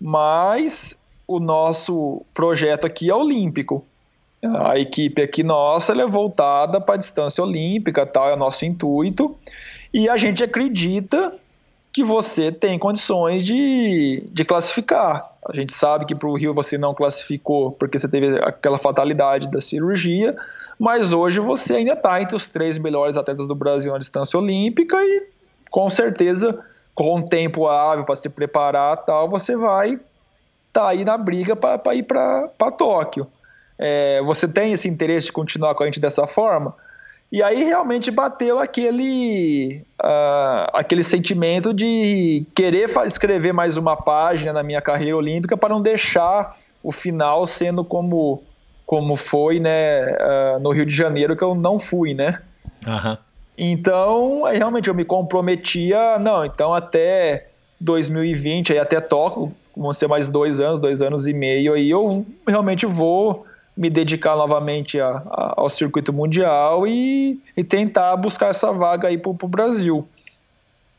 [0.00, 3.86] mas o nosso projeto aqui é olímpico.
[4.42, 9.36] A equipe aqui nossa é voltada para a distância olímpica, tal, é o nosso intuito,
[9.92, 11.32] e a gente acredita
[11.92, 15.30] que você tem condições de, de classificar.
[15.48, 19.48] A gente sabe que para o Rio você não classificou porque você teve aquela fatalidade
[19.48, 20.36] da cirurgia,
[20.76, 24.96] mas hoje você ainda está entre os três melhores atletas do Brasil na distância olímpica
[24.96, 25.33] e
[25.74, 26.56] com certeza,
[26.94, 29.98] com tempo hábil para se preparar tal, você vai
[30.72, 32.48] tá aí na briga para ir para
[32.78, 33.26] Tóquio.
[33.76, 36.76] É, você tem esse interesse de continuar com a gente dessa forma?
[37.32, 44.62] E aí realmente bateu aquele, uh, aquele sentimento de querer escrever mais uma página na
[44.62, 48.44] minha carreira olímpica para não deixar o final sendo como,
[48.86, 52.40] como foi né, uh, no Rio de Janeiro, que eu não fui, né?
[52.86, 53.16] Uhum.
[53.56, 57.48] Então, aí realmente eu me comprometia, não, então até
[57.80, 62.26] 2020, aí até toco, vão ser mais dois anos, dois anos e meio, aí eu
[62.46, 68.72] realmente vou me dedicar novamente a, a, ao circuito mundial e, e, tentar buscar essa
[68.72, 70.06] vaga aí para o Brasil.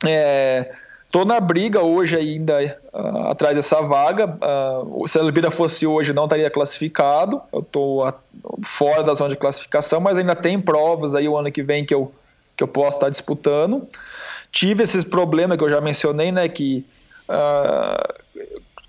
[0.06, 0.74] É,
[1.10, 4.28] tô na briga hoje ainda uh, atrás dessa vaga.
[4.28, 7.42] Uh, se a Olimpíada fosse hoje, não estaria classificado.
[7.52, 8.14] Eu estou
[8.62, 11.94] fora da zona de classificação, mas ainda tem provas aí o ano que vem que
[11.94, 12.12] eu
[12.56, 13.88] que eu posso estar disputando.
[14.52, 16.48] Tive esses problemas que eu já mencionei, né?
[16.48, 16.86] Que
[17.30, 18.14] uh,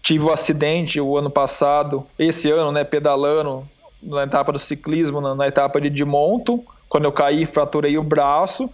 [0.03, 2.85] tive o um acidente o ano passado, esse ano, né?
[2.85, 3.69] Pedalando
[4.03, 8.71] na etapa do ciclismo, na, na etapa de Dimonto, quando eu caí, fraturei o braço.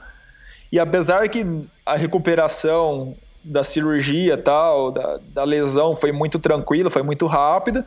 [0.71, 1.47] E apesar que
[1.85, 3.15] a recuperação
[3.45, 7.85] da cirurgia tal, da, da lesão foi muito tranquila, foi muito rápida,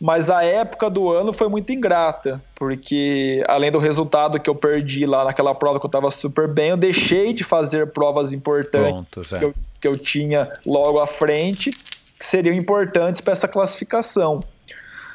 [0.00, 5.06] mas a época do ano foi muito ingrata, porque além do resultado que eu perdi
[5.06, 9.32] lá naquela prova que eu estava super bem, eu deixei de fazer provas importantes Pontos,
[9.32, 9.38] é.
[9.38, 14.42] que, eu, que eu tinha logo à frente, que seriam importantes para essa classificação.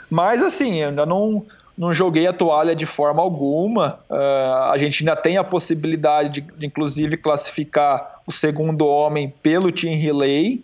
[0.10, 1.46] Mas assim, eu ainda não,
[1.78, 4.00] não joguei a toalha de forma alguma.
[4.10, 9.72] Uh, a gente ainda tem a possibilidade de, de, inclusive, classificar o segundo homem pelo
[9.72, 10.64] Team Relay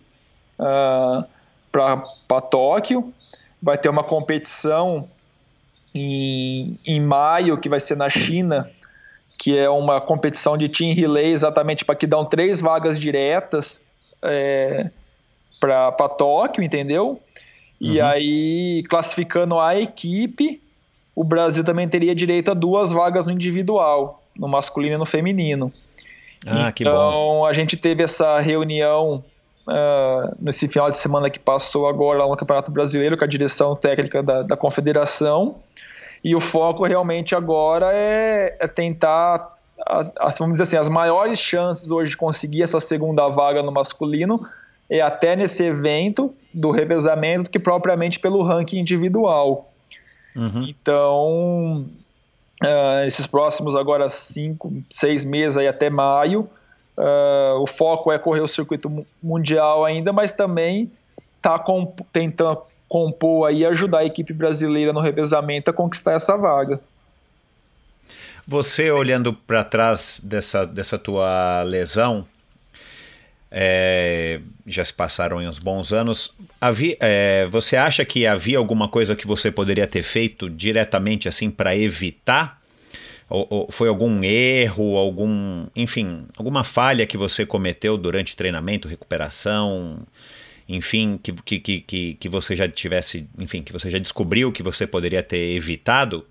[0.58, 1.24] uh,
[1.70, 3.12] para Tóquio
[3.62, 5.08] vai ter uma competição
[5.94, 8.70] em, em maio, que vai ser na China,
[9.38, 13.80] que é uma competição de team relay exatamente para que dão três vagas diretas
[14.22, 14.90] é,
[15.60, 17.20] para Tóquio, entendeu?
[17.80, 18.06] E Uhum.
[18.06, 20.62] aí, classificando a equipe,
[21.14, 25.72] o Brasil também teria direito a duas vagas no individual, no masculino e no feminino.
[26.46, 26.90] Ah, que bom.
[26.90, 29.24] Então, a gente teve essa reunião
[29.68, 33.74] ah, nesse final de semana que passou agora lá no Campeonato Brasileiro com a direção
[33.76, 35.56] técnica da, da confederação.
[36.24, 39.56] E o foco realmente agora é, é tentar,
[40.18, 44.40] as- vamos dizer assim, as maiores chances hoje de conseguir essa segunda vaga no masculino
[44.88, 49.70] é até nesse evento do revezamento que propriamente pelo ranking individual.
[50.34, 50.66] Uhum.
[50.68, 51.86] Então,
[52.62, 56.48] ah, esses próximos agora cinco, seis meses aí até maio,
[56.98, 60.90] ah, o foco é correr o circuito mu- mundial ainda, mas também
[61.40, 66.80] tá comp- tentando compor e ajudar a equipe brasileira no revezamento a conquistar essa vaga.
[68.46, 72.24] Você olhando para trás dessa, dessa tua lesão,
[73.50, 76.32] é, já se passaram uns bons anos.
[76.60, 81.50] Havia, é, você acha que havia alguma coisa que você poderia ter feito diretamente assim
[81.50, 82.60] para evitar?
[83.28, 89.98] Ou, ou foi algum erro, algum, enfim, alguma falha que você cometeu durante treinamento, recuperação,
[90.68, 94.86] enfim, que, que, que, que, você já tivesse, enfim, que você já descobriu que você
[94.86, 96.24] poderia ter evitado?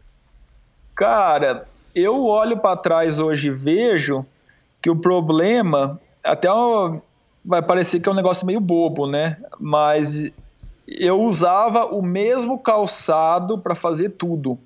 [0.94, 4.26] Cara, eu olho para trás hoje e vejo
[4.82, 6.48] que o problema, até
[7.44, 9.38] vai parecer que é um negócio meio bobo, né?
[9.60, 10.32] Mas
[10.88, 14.60] eu usava o mesmo calçado para fazer tudo.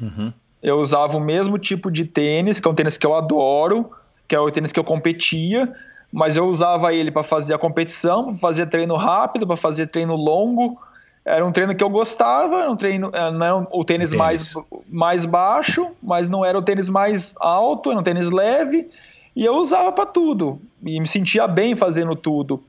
[0.00, 0.32] Uhum.
[0.64, 3.90] Eu usava o mesmo tipo de tênis, que é um tênis que eu adoro,
[4.26, 5.70] que é o tênis que eu competia,
[6.10, 10.16] mas eu usava ele para fazer a competição, para fazer treino rápido, para fazer treino
[10.16, 10.80] longo.
[11.22, 14.14] Era um treino que eu gostava, era um treino, eh, não era o tênis, Tênis.
[14.14, 14.54] Mais,
[14.88, 18.88] mais baixo, mas não era o tênis mais alto, era um tênis leve,
[19.36, 22.62] e eu usava para tudo, e me sentia bem fazendo tudo.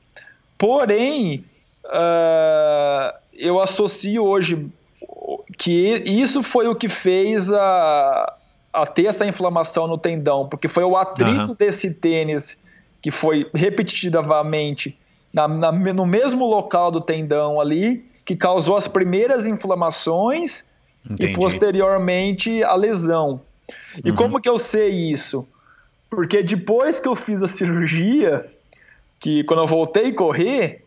[0.58, 1.42] Porém,
[1.86, 4.70] ah, eu associo hoje
[5.56, 8.34] que isso foi o que fez a,
[8.72, 11.56] a ter essa inflamação no tendão, porque foi o atrito Aham.
[11.58, 12.60] desse tênis
[13.02, 14.98] que foi repetitivamente
[15.32, 20.66] na- na- no mesmo local do tendão ali, que causou as primeiras inflamações
[21.08, 21.32] Entendi.
[21.32, 23.40] e posteriormente a lesão.
[24.04, 24.16] E Uhum.
[24.16, 25.48] como que eu sei isso?
[26.10, 28.46] Porque depois que eu fiz a cirurgia,
[29.20, 30.84] que quando eu voltei a correr,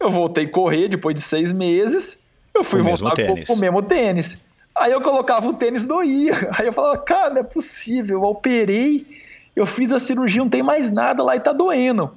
[0.00, 2.22] eu voltei a correr depois de seis meses,
[2.56, 4.38] eu fui Com voltar com, com o mesmo tênis.
[4.74, 6.48] Aí eu colocava o tênis doía.
[6.58, 9.06] Aí eu falava, cara, não é possível, eu operei,
[9.54, 12.16] eu fiz a cirurgia, não tem mais nada lá e tá doendo.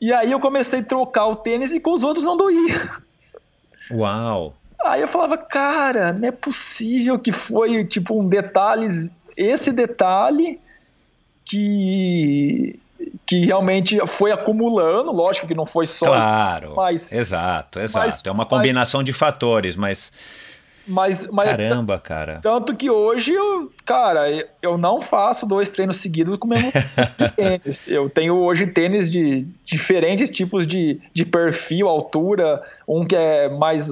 [0.00, 2.90] E aí eu comecei a trocar o tênis e com os outros não doía.
[3.90, 4.54] Uau!
[4.84, 8.88] Aí eu falava, cara, não é possível que foi tipo um detalhe,
[9.36, 10.60] esse detalhe
[11.44, 12.78] que
[13.26, 18.06] que realmente foi acumulando, lógico que não foi só Claro, isso, mas exato, exato.
[18.06, 20.12] mas- é uma mas- combinação de fatores, mas
[20.88, 22.38] mas, mas caramba, cara.
[22.40, 24.22] tanto que hoje eu, cara,
[24.62, 26.70] eu- não faço dois treinos seguidos com o mesmo
[27.34, 27.84] tênis.
[27.88, 33.88] Eu tenho hoje tênis de diferentes tipos de, de perfil, altura, um que é mais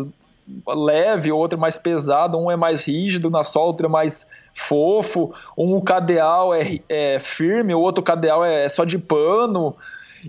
[0.66, 5.80] leve, outro mais pesado, um é mais rígido na sola, outro é mais fofo, um
[5.80, 9.74] cadeal é, é firme, o outro cadeal é só de pano,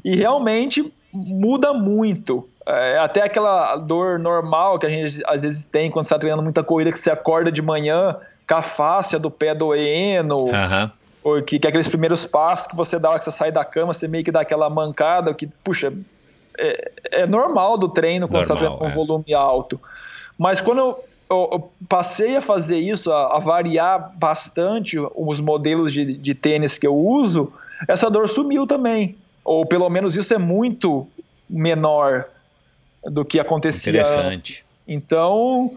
[0.03, 2.47] e realmente muda muito.
[2.65, 6.63] É, até aquela dor normal que a gente às vezes tem quando está treinando muita
[6.63, 8.15] corrida, que você acorda de manhã
[8.47, 10.91] com a fáscia do pé doendo, Aham.
[11.23, 13.93] ou que, que é aqueles primeiros passos que você dá, que você sai da cama,
[13.93, 15.93] você meio que dá aquela mancada, que, puxa,
[16.57, 19.05] é, é normal do treino quando você está Normal, treinando com é.
[19.05, 19.79] volume alto.
[20.37, 25.91] Mas quando eu, eu- eu passei a fazer isso, a, a variar bastante os modelos
[25.93, 27.51] de, de tênis que eu uso,
[27.87, 29.15] essa dor sumiu também.
[29.43, 31.07] Ou pelo menos isso é muito
[31.49, 32.25] menor
[33.03, 34.33] do que acontecia Interessante.
[34.35, 34.75] antes.
[34.87, 35.71] Então,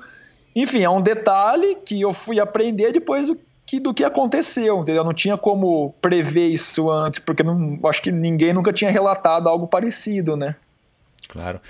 [0.56, 5.04] enfim, é um detalhe que eu fui aprender depois do que, do que aconteceu, entendeu?
[5.04, 9.66] Não tinha como prever isso antes, porque não, acho que ninguém nunca tinha relatado algo
[9.66, 10.56] parecido, né?
[11.26, 11.60] Claro.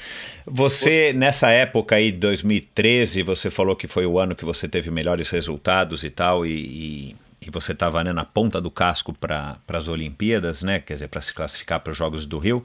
[0.46, 5.30] Você, nessa época aí, 2013, você falou que foi o ano que você teve melhores
[5.30, 7.16] resultados e tal, e, e,
[7.46, 10.78] e você estava né, na ponta do casco para as Olimpíadas, né?
[10.78, 12.64] Quer dizer, para se classificar para os Jogos do Rio.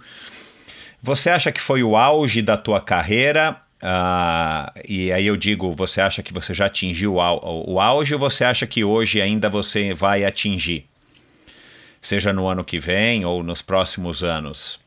[1.02, 3.58] Você acha que foi o auge da tua carreira?
[3.82, 8.14] Ah, e aí eu digo, você acha que você já atingiu o, au- o auge
[8.14, 10.86] ou você acha que hoje ainda você vai atingir?
[12.02, 14.80] Seja no ano que vem ou nos próximos anos.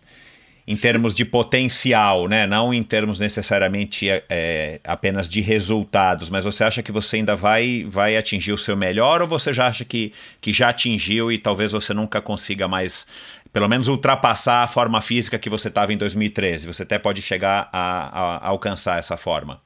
[0.66, 2.46] Em termos de potencial, né?
[2.46, 7.84] Não em termos necessariamente é, apenas de resultados, mas você acha que você ainda vai,
[7.88, 11.70] vai atingir o seu melhor ou você já acha que, que já atingiu e talvez
[11.70, 13.06] você nunca consiga mais,
[13.52, 16.66] pelo menos ultrapassar a forma física que você estava em 2013?
[16.66, 19.65] Você até pode chegar a, a, a alcançar essa forma.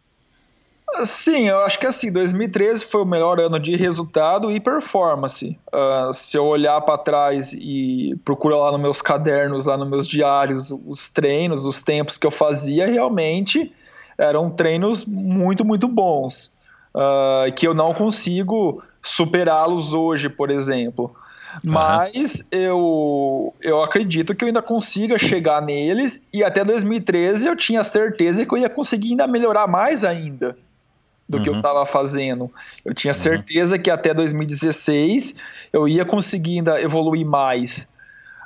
[1.05, 5.59] Sim, eu acho que assim, 2013 foi o melhor ano de resultado e performance.
[5.73, 10.07] Uh, se eu olhar para trás e procurar lá nos meus cadernos, lá nos meus
[10.07, 13.73] diários, os treinos, os tempos que eu fazia, realmente
[14.19, 16.51] eram treinos muito, muito bons.
[16.95, 21.15] Uh, que eu não consigo superá-los hoje, por exemplo.
[21.63, 22.47] Mas uhum.
[22.51, 28.45] eu, eu acredito que eu ainda consiga chegar neles e até 2013 eu tinha certeza
[28.45, 30.57] que eu ia conseguir ainda melhorar mais ainda
[31.31, 31.45] do uhum.
[31.45, 31.87] que eu estava uhum.
[31.87, 32.51] fazendo.
[32.85, 33.19] Eu tinha uhum.
[33.19, 33.83] certeza uhum.
[33.83, 35.37] que até 2016
[35.73, 37.89] eu ia conseguir ainda evoluir mais.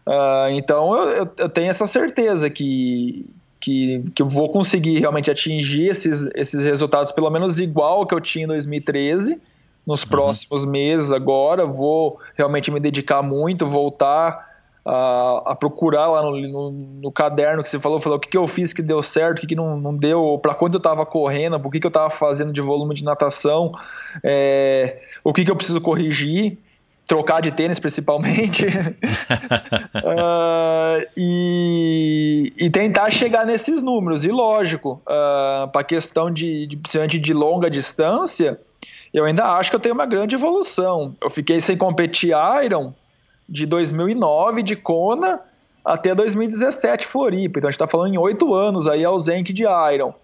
[0.06, 3.24] Uh, então eu, eu, tenho essa certeza que,
[3.58, 8.20] que, que eu vou conseguir realmente atingir esses, esses resultados, pelo menos igual que eu
[8.20, 9.40] tinha em 2013.
[9.86, 10.08] Nos uhum.
[10.10, 14.53] próximos meses agora, vou realmente me dedicar muito, voltar
[14.84, 18.36] a, a procurar lá no, no, no, caderno que você falou, falou o que, que
[18.36, 21.06] eu fiz que deu certo, o que, que não, não deu, para quanto eu estava
[21.06, 23.72] correndo, o que, que eu estava fazendo de volume de natação,
[24.22, 26.58] é, o que, que eu preciso corrigir,
[27.06, 28.70] trocar de tênis principalmente, uh,
[31.16, 34.24] e, e, tentar chegar nesses números.
[34.24, 38.60] E lógico, uh, para a questão de, de, de longa distância,
[39.12, 41.14] eu ainda acho que eu tenho uma grande evolução.
[41.22, 42.34] Eu fiquei sem competir
[42.64, 42.92] Iron
[43.48, 45.40] de 2009 de Kona
[45.84, 47.58] até 2017 Floripa.
[47.58, 50.14] Então a gente está falando em oito anos aí ausente de Iron.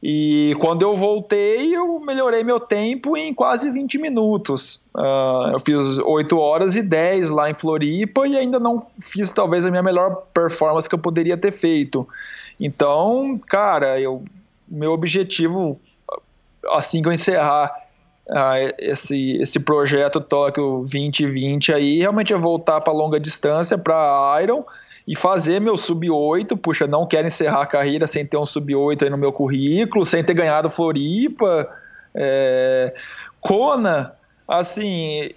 [0.00, 4.80] E quando eu voltei, eu melhorei meu tempo em quase 20 minutos.
[4.94, 9.66] Uh, eu fiz 8 horas e 10 lá em Floripa e ainda não fiz talvez
[9.66, 12.06] a minha melhor performance que eu poderia ter feito.
[12.60, 14.22] Então, cara, eu,
[14.68, 15.80] meu objetivo,
[16.68, 17.87] assim que eu encerrar
[18.78, 24.64] esse, esse projeto Tóquio 2020 aí, realmente é voltar para longa distância, para Iron
[25.06, 26.56] e fazer meu sub-8.
[26.58, 30.22] Puxa, não quero encerrar a carreira sem ter um sub-8 aí no meu currículo, sem
[30.22, 31.68] ter ganhado Floripa.
[32.14, 32.94] É...
[34.46, 35.30] Assim,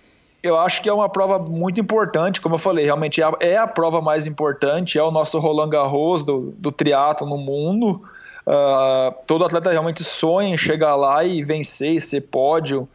[0.43, 3.57] eu acho que é uma prova muito importante, como eu falei, realmente é a, é
[3.57, 8.01] a prova mais importante, é o nosso Roland Garros do, do triatlo no mundo.
[8.45, 12.88] Uh, todo atleta realmente sonha em chegar lá e vencer, e ser pódio.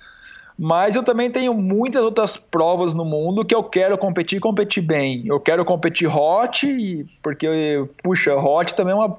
[0.58, 4.82] Mas eu também tenho muitas outras provas no mundo que eu quero competir e competir
[4.82, 5.22] bem.
[5.26, 9.18] Eu quero competir hot, porque, puxa, hot também é uma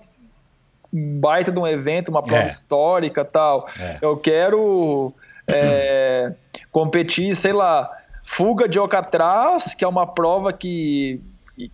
[0.91, 2.47] baita de um evento, uma prova é.
[2.47, 3.67] histórica tal.
[3.79, 3.99] É.
[4.01, 5.13] Eu quero
[5.47, 6.33] é,
[6.71, 7.89] competir, sei lá,
[8.23, 11.21] fuga de Alcatraz, que é uma prova que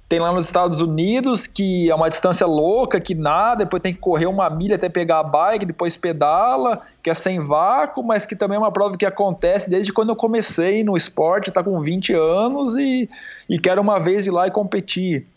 [0.08, 4.00] tem lá nos Estados Unidos que é uma distância louca, que nada, depois tem que
[4.00, 8.36] correr uma milha até pegar a bike, depois pedala, que é sem vácuo, mas que
[8.36, 12.14] também é uma prova que acontece desde quando eu comecei no esporte, tá com 20
[12.14, 13.10] anos e,
[13.50, 15.28] e quero uma vez ir lá e competir.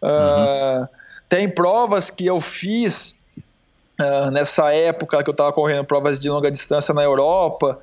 [0.00, 0.84] Uhum.
[0.84, 0.88] Uh,
[1.28, 3.18] tem provas que eu fiz
[4.00, 7.80] uh, nessa época que eu estava correndo provas de longa distância na Europa,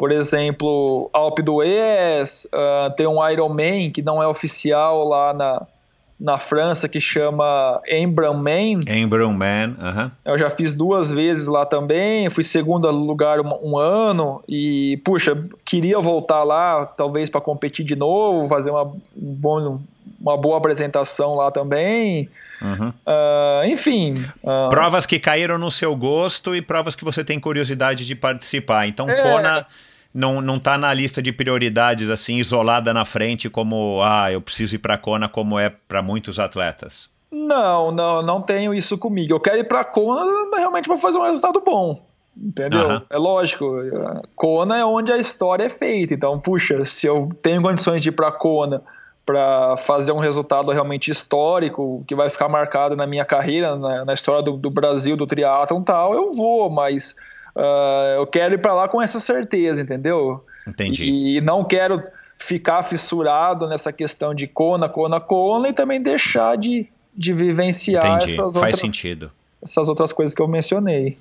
[0.00, 5.66] por exemplo, Alpe d'Huez, uh, tem um Ironman que não é oficial lá na,
[6.18, 8.80] na França que chama Embrunman.
[8.88, 10.06] Embrunman, aham.
[10.06, 10.10] Uh -huh.
[10.24, 15.36] Eu já fiz duas vezes lá também, fui segundo lugar um, um ano e, puxa,
[15.66, 19.82] queria voltar lá, talvez para competir de novo, fazer uma, um bom,
[20.18, 22.26] uma boa apresentação lá também.
[22.62, 22.88] Uhum.
[22.88, 24.14] Uh, enfim.
[24.42, 24.70] Uh...
[24.70, 28.86] Provas que caíram no seu gosto e provas que você tem curiosidade de participar.
[28.86, 29.20] Então, é...
[29.20, 29.66] Kona
[30.12, 34.74] não, não tá na lista de prioridades assim isolada na frente como ah, eu preciso
[34.74, 37.08] ir para Kona como é para muitos atletas.
[37.30, 39.32] Não, não, não tenho isso comigo.
[39.32, 40.24] Eu quero ir para Kona
[40.56, 42.02] realmente para fazer um resultado bom.
[42.36, 42.88] Entendeu?
[42.88, 43.02] Uhum.
[43.08, 43.76] É lógico.
[44.34, 46.14] Kona é onde a história é feita.
[46.14, 48.82] Então, puxa, se eu tenho condições de ir para Kona
[49.24, 54.12] para fazer um resultado realmente histórico, que vai ficar marcado na minha carreira, na, na
[54.12, 57.14] história do, do Brasil, do triatlon e tal, eu vou, mas
[57.54, 60.44] Uh, eu quero ir para lá com essa certeza, entendeu?
[60.66, 61.04] Entendi.
[61.04, 62.02] E não quero
[62.38, 68.32] ficar fissurado nessa questão de Kona, Kona, Kona e também deixar de, de vivenciar Entendi.
[68.32, 69.30] essas Faz outras, sentido.
[69.62, 71.18] essas outras coisas que eu mencionei.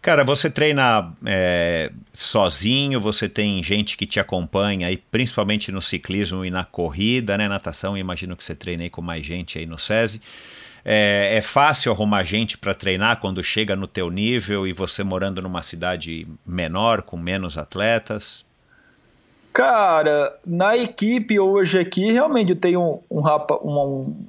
[0.00, 6.44] Cara, você treina é, sozinho, você tem gente que te acompanha aí, principalmente no ciclismo
[6.44, 7.48] e na corrida, né?
[7.48, 10.20] Natação, imagino que você treina aí com mais gente aí no SESI.
[10.84, 15.40] É, é fácil arrumar gente para treinar quando chega no teu nível e você morando
[15.40, 18.44] numa cidade menor, com menos atletas?
[19.52, 23.22] Cara, na equipe hoje aqui, realmente eu tenho um, um,
[23.62, 24.26] um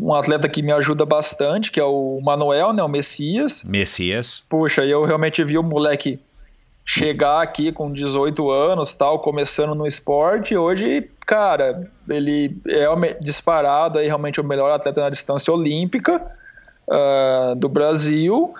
[0.00, 3.62] um atleta que me ajuda bastante, que é o Manuel, né, o Messias.
[3.64, 4.42] Messias.
[4.48, 6.18] Puxa, eu realmente vi o moleque
[6.84, 14.06] chegar aqui com 18 anos, tal, começando no esporte, hoje, cara, ele é disparado aí
[14.06, 16.22] realmente o melhor atleta na distância olímpica
[16.88, 18.54] uh, do Brasil.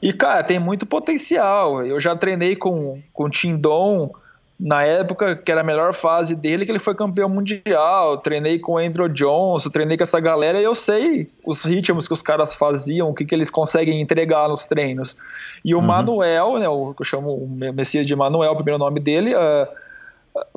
[0.00, 1.84] E, cara, tem muito potencial.
[1.84, 4.12] Eu já treinei com, com o Tindon
[4.58, 8.16] na época que era a melhor fase dele, que ele foi campeão mundial.
[8.18, 12.12] Treinei com o Andrew Johnson, treinei com essa galera e eu sei os ritmos que
[12.12, 15.16] os caras faziam, o que, que eles conseguem entregar nos treinos.
[15.64, 15.84] E o uhum.
[15.84, 19.68] Manuel, né, o que eu chamo o Messias de Manuel, o primeiro nome dele, uh,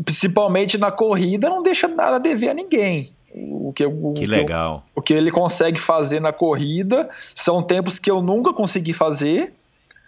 [0.04, 3.14] principalmente na corrida, não deixa nada a dever a ninguém.
[3.34, 4.84] O que, o, que legal.
[4.96, 9.54] O, o que ele consegue fazer na corrida são tempos que eu nunca consegui fazer,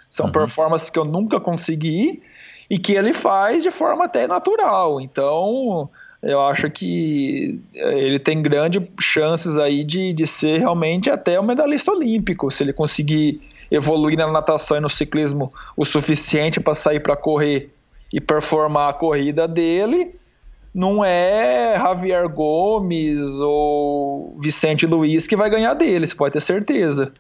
[0.10, 0.32] são uhum.
[0.32, 2.22] performances que eu nunca consegui
[2.70, 5.00] e que ele faz de forma até natural.
[5.00, 5.90] Então,
[6.22, 11.44] eu acho que eh, ele tem grandes chances aí de, de ser realmente até um
[11.44, 17.00] medalhista olímpico, se ele conseguir evoluir na natação e no ciclismo o suficiente para sair
[17.00, 17.72] para correr
[18.12, 20.16] e performar a corrida dele.
[20.74, 27.12] Não é Javier Gomes ou Vicente Luiz que vai ganhar dele, você pode ter certeza.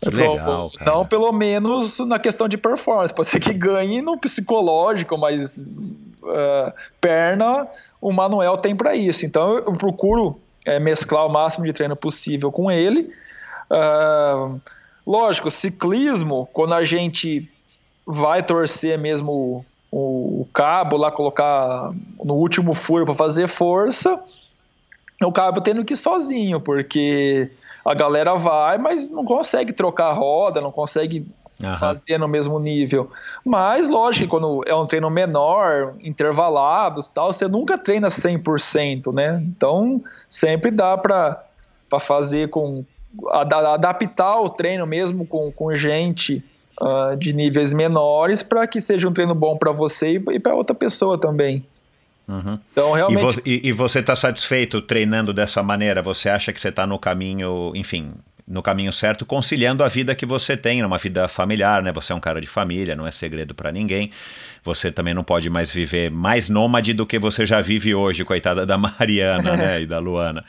[0.00, 0.90] Que legal, cara.
[0.90, 3.14] Não, pelo menos na questão de performance.
[3.14, 7.66] Pode ser que ganhe no psicológico, mas uh, perna
[8.00, 9.24] o Manuel tem para isso.
[9.24, 13.10] Então eu procuro é, mesclar o máximo de treino possível com ele.
[13.70, 14.60] Uh,
[15.06, 17.50] lógico, ciclismo, quando a gente
[18.06, 19.64] vai torcer mesmo
[19.98, 21.88] o, cabo lá, colocar
[22.22, 24.20] no último furo para fazer força,
[25.22, 27.50] o cabo tendo que ir sozinho, porque
[27.82, 31.26] a galera vai, mas não consegue trocar a roda, não consegue
[31.78, 33.10] fazer no mesmo nível.
[33.42, 39.42] Mas, lógico, quando é um treino menor, intervalados tal, você nunca treina 100%, né?
[39.46, 41.42] Então, sempre dá para
[41.98, 42.84] fazer com.
[43.30, 46.44] adaptar o treino mesmo com, com gente
[46.80, 50.74] uh, de níveis menores para que seja um treino bom para você e, para outra
[50.74, 51.64] pessoa também.
[52.28, 52.58] Uhum.
[52.72, 53.20] Então, realmente...
[53.20, 56.02] E, vo e, e você está satisfeito treinando dessa maneira?
[56.02, 58.12] Você acha que você está no caminho, enfim,
[58.46, 61.90] no caminho certo, conciliando a vida que você tem, uma vida familiar, né?
[61.92, 64.10] Você é um cara de família, não é segredo para ninguém.
[64.62, 68.64] Você também não pode mais viver mais nômade do que você já vive hoje, coitada
[68.64, 69.80] da Mariana, né?
[69.80, 70.44] E da Luana.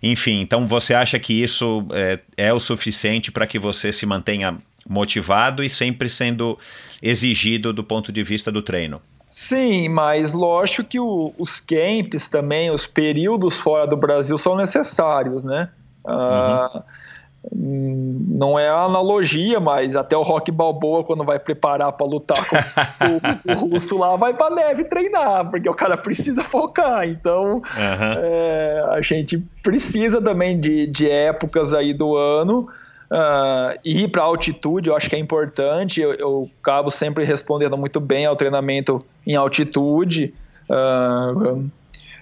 [0.00, 4.56] Enfim, então você acha que isso é, é o suficiente para que você se mantenha
[4.88, 6.58] motivado e sempre sendo
[7.02, 9.00] exigido do ponto de vista do treino?
[9.30, 15.44] Sim, mas lógico que o, os camps também, os períodos fora do Brasil são necessários,
[15.44, 15.68] né?
[16.04, 16.82] Uh,
[17.52, 22.56] não é analogia, mas até o Rock Balboa, quando vai preparar para lutar com
[23.06, 27.08] o, o, russo lá, vai para neve treinar, porque o cara precisa focar.
[27.08, 27.62] Então, uhum.
[28.18, 32.68] é, a gente precisa também de, de épocas aí do ano
[33.10, 36.00] Uh, ir para altitude, eu acho que é importante.
[36.00, 40.32] Eu, eu acabo sempre respondendo muito bem ao treinamento em altitude.
[40.68, 41.68] Uh,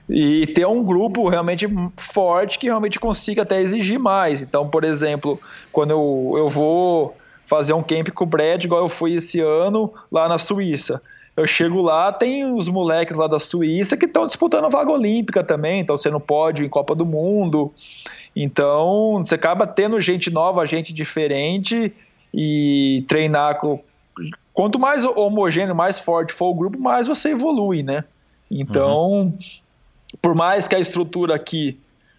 [0.09, 1.67] e ter um grupo realmente
[1.97, 4.41] forte que realmente consiga até exigir mais.
[4.41, 5.39] Então, por exemplo,
[5.71, 9.93] quando eu, eu vou fazer um camp com o Brad, igual eu fui esse ano
[10.11, 11.03] lá na Suíça.
[11.37, 15.85] Eu chego lá, tem os moleques lá da Suíça que estão disputando vaga olímpica também,
[15.85, 17.73] você não pode em Copa do Mundo.
[18.35, 21.93] Então, você acaba tendo gente nova, gente diferente
[22.33, 23.83] e treinar com.
[24.53, 28.05] Quanto mais homogêneo, mais forte for o grupo, mais você evolui, né?
[28.51, 29.39] Então, uhum.
[30.21, 31.79] por mais que a estrutura aqui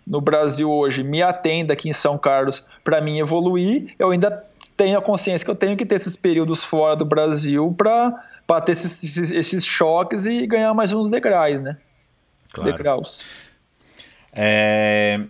[0.09, 4.43] no Brasil hoje me atenda aqui em São Carlos para mim evoluir, eu ainda
[4.75, 8.71] tenho a consciência que eu tenho que ter esses períodos fora do Brasil para ter
[8.71, 11.77] esses, esses, choques e ganhar mais uns degraus, né?
[12.51, 12.71] Claro.
[12.71, 13.25] Degraus.
[14.33, 15.21] É,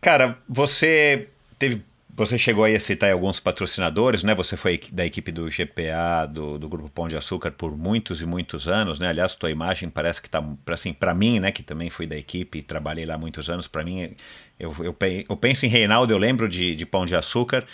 [0.00, 1.28] Cara, você
[1.58, 1.82] teve.
[2.18, 4.34] Você chegou aí a citar alguns patrocinadores, né?
[4.34, 8.26] Você foi da equipe do GPA, do, do Grupo Pão de Açúcar, por muitos e
[8.26, 9.08] muitos anos, né?
[9.08, 11.52] Aliás, tua imagem parece que tá, assim, para mim, né?
[11.52, 14.14] Que também fui da equipe e trabalhei lá muitos anos, para mim,
[14.58, 14.96] eu, eu,
[15.28, 17.66] eu, penso em Reinaldo, eu lembro de, de Pão de Açúcar.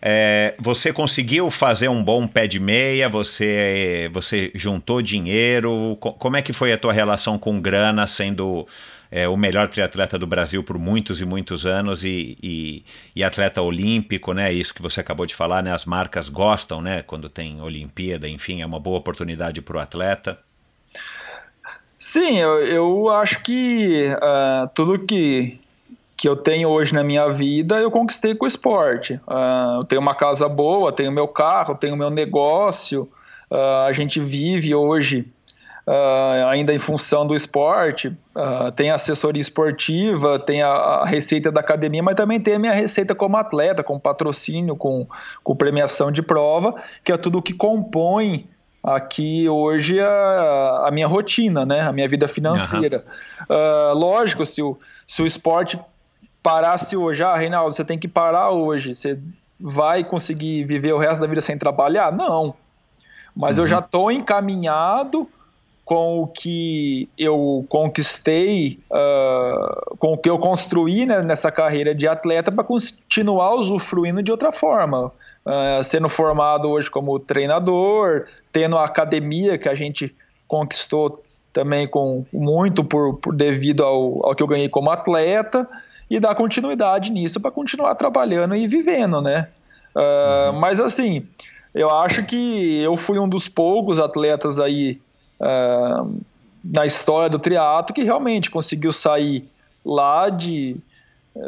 [0.00, 3.08] É, você conseguiu fazer um bom pé de meia?
[3.08, 5.96] Você, você juntou dinheiro?
[5.98, 8.66] Como é que foi a tua relação com grana, sendo
[9.14, 12.84] é, o melhor triatleta do Brasil por muitos e muitos anos e, e,
[13.14, 14.52] e, atleta olímpico, né?
[14.52, 15.72] Isso que você acabou de falar, né?
[15.72, 17.00] As marcas gostam, né?
[17.00, 20.36] Quando tem Olimpíada, enfim, é uma boa oportunidade para o atleta.
[21.96, 25.60] Sim, eu, eu acho que uh, tudo que,
[26.16, 29.20] que eu tenho hoje na minha vida eu conquistei com o esporte.
[29.28, 33.08] Uh, eu tenho uma casa boa, tenho meu carro, tenho meu negócio.
[33.48, 35.32] Uh, a gente vive hoje
[35.86, 38.08] uh, ainda em função do esporte.
[38.34, 42.58] Uh, tem a assessoria esportiva, tem a, a, receita da academia, mas também tem a
[42.58, 45.06] minha receita como atleta, com patrocínio, com,
[45.42, 48.48] com premiação de prova, que é tudo que compõe
[48.82, 51.80] aqui hoje a, a minha rotina, né?
[51.80, 53.04] A minha vida financeira.
[53.48, 53.56] Uhum.
[53.56, 55.78] Uh, lógico, se o, se o esporte
[56.42, 59.18] parasse hoje, ah, Reinaldo, você tem que parar hoje, você
[59.58, 62.12] vai conseguir viver o resto da vida sem trabalhar?
[62.12, 62.54] Não.
[63.34, 63.64] Mas uhum.
[63.64, 65.26] eu já estou encaminhado
[65.84, 72.08] com o que eu conquistei, uh, com o que eu construí né, nessa carreira de
[72.08, 75.12] atleta para continuar usufruindo de outra forma.
[75.44, 80.14] Uh, sendo formado hoje como treinador, tendo a academia que a gente
[80.48, 85.68] conquistou também com muito por, por devido ao, ao que eu ganhei como atleta
[86.08, 89.48] e dar continuidade nisso para continuar trabalhando e vivendo, né?
[89.94, 90.52] Uh.
[90.54, 91.26] Mas assim,
[91.74, 94.98] eu acho que eu fui um dos poucos atletas aí
[95.40, 96.20] uh,
[96.62, 99.48] na história do triatlo que realmente conseguiu sair
[99.84, 100.76] lá de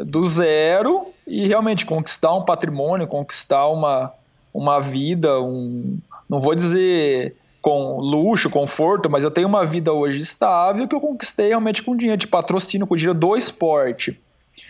[0.05, 4.11] do zero e realmente conquistar um patrimônio, conquistar uma,
[4.53, 5.97] uma vida, um,
[6.29, 11.01] não vou dizer com luxo, conforto, mas eu tenho uma vida hoje estável que eu
[11.01, 14.19] conquistei realmente com dinheiro de patrocínio, com dinheiro do esporte.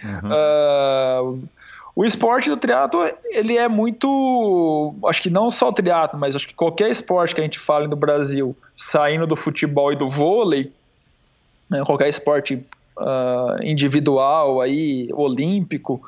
[0.03, 0.29] Uhum.
[0.29, 1.43] Uh,
[1.97, 2.99] o esporte do triatlo
[3.31, 7.41] ele é muito, acho que não só o triatlo, mas acho que qualquer esporte que
[7.41, 10.71] a gente fale no Brasil, saindo do futebol e do vôlei,
[11.67, 12.63] né, qualquer esporte
[12.99, 15.99] uh, individual aí, olímpico,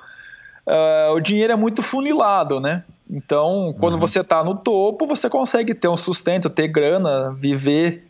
[0.67, 2.83] uh, o dinheiro é muito funilado, né?
[3.09, 3.99] Então, quando uhum.
[3.99, 8.07] você está no topo, você consegue ter um sustento, ter grana, viver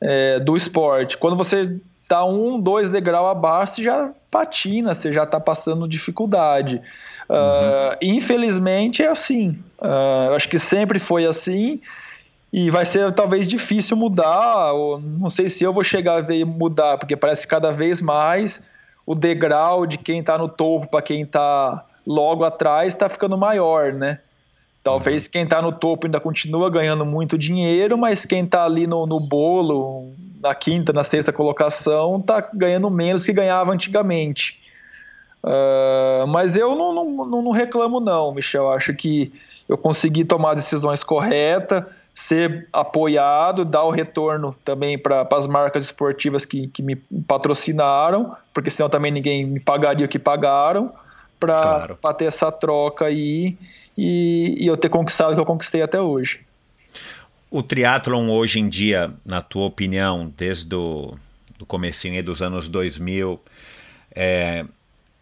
[0.00, 1.18] é, do esporte.
[1.18, 6.80] Quando você está um, dois degraus abaixo, você já patina, você já está passando dificuldade.
[7.28, 7.36] Uhum.
[7.36, 9.58] Uh, infelizmente é assim.
[9.78, 11.80] Uh, acho que sempre foi assim
[12.52, 14.72] e vai ser talvez difícil mudar.
[14.72, 18.00] Ou não sei se eu vou chegar a ver mudar, porque parece que cada vez
[18.00, 18.62] mais
[19.06, 23.92] o degrau de quem está no topo para quem está logo atrás está ficando maior,
[23.92, 24.20] né?
[24.82, 25.32] Talvez uhum.
[25.32, 29.20] quem está no topo ainda continua ganhando muito dinheiro, mas quem está ali no, no
[29.20, 34.58] bolo, na quinta, na sexta colocação, está ganhando menos que ganhava antigamente.
[35.42, 38.70] Uh, mas eu não, não, não, reclamo, não, Michel.
[38.70, 39.32] Acho que
[39.68, 41.84] eu consegui tomar decisões corretas,
[42.14, 46.96] ser apoiado, dar o retorno também para as marcas esportivas que, que me
[47.26, 50.92] patrocinaram, porque senão também ninguém me pagaria o que pagaram,
[51.38, 51.98] para claro.
[52.14, 53.56] ter essa troca aí
[53.96, 56.40] e, e eu ter conquistado o que eu conquistei até hoje.
[57.50, 61.16] O triatlon hoje em dia, na tua opinião, desde o
[61.58, 63.40] do comecinho dos anos 2000,
[64.14, 64.64] é,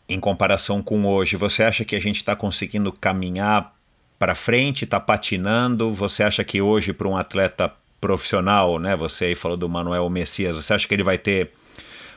[0.08, 3.74] em comparação com hoje, você acha que a gente está conseguindo caminhar
[4.18, 5.90] para frente, está patinando?
[5.92, 8.94] Você acha que hoje para um atleta profissional, né?
[8.96, 11.50] Você aí falou do Manuel Messias, você acha que ele vai ter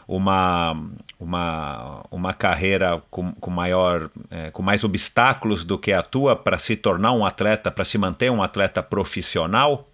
[0.07, 0.75] uma,
[1.19, 6.57] uma, uma carreira com, com maior é, com mais obstáculos do que a tua para
[6.57, 9.88] se tornar um atleta, para se manter um atleta profissional?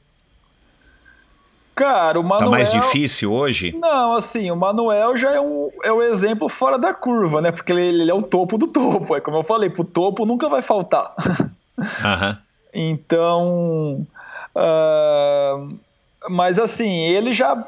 [1.75, 2.51] Cara, o Manuel.
[2.51, 3.75] Tá mais difícil hoje?
[3.77, 7.51] Não, assim, o Manuel já é um, é um exemplo fora da curva, né?
[7.51, 9.13] Porque ele, ele é o topo do topo.
[9.13, 11.13] É como eu falei, pro topo nunca vai faltar.
[12.03, 12.37] Aham.
[12.73, 14.07] então.
[14.55, 15.77] Uh,
[16.29, 17.61] mas assim, ele já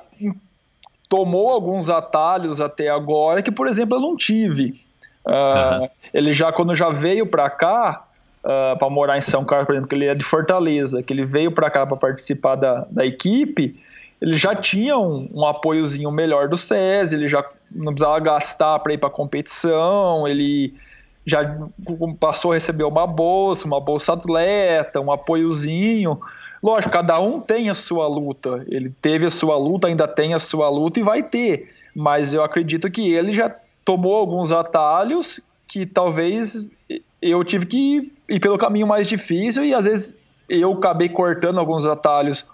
[1.09, 4.79] tomou alguns atalhos até agora que, por exemplo, eu não tive.
[5.25, 5.89] Uh, uhum.
[6.13, 8.05] Ele já, quando já veio para cá,
[8.43, 11.11] uh, ah, para morar em São Carlos, por exemplo, que ele é de Fortaleza, que
[11.11, 13.77] ele veio para cá para participar da, da equipe,
[14.21, 18.93] ele já tinha um, um apoiozinho melhor do SES, ele já não precisava gastar para
[18.93, 20.73] ir para competição, ele
[21.25, 21.57] já
[22.19, 26.19] passou a receber uma bolsa, uma bolsa atleta, um apoiozinho.
[26.63, 28.65] Lógico, cada um tem a sua luta.
[28.67, 31.69] Ele teve a sua luta, ainda tem a sua luta e vai ter.
[31.93, 33.53] Mas eu acredito que ele já
[33.83, 36.69] tomou alguns atalhos que talvez
[37.21, 40.17] eu tive que ir pelo caminho mais difícil e às vezes
[40.47, 42.45] eu acabei cortando alguns atalhos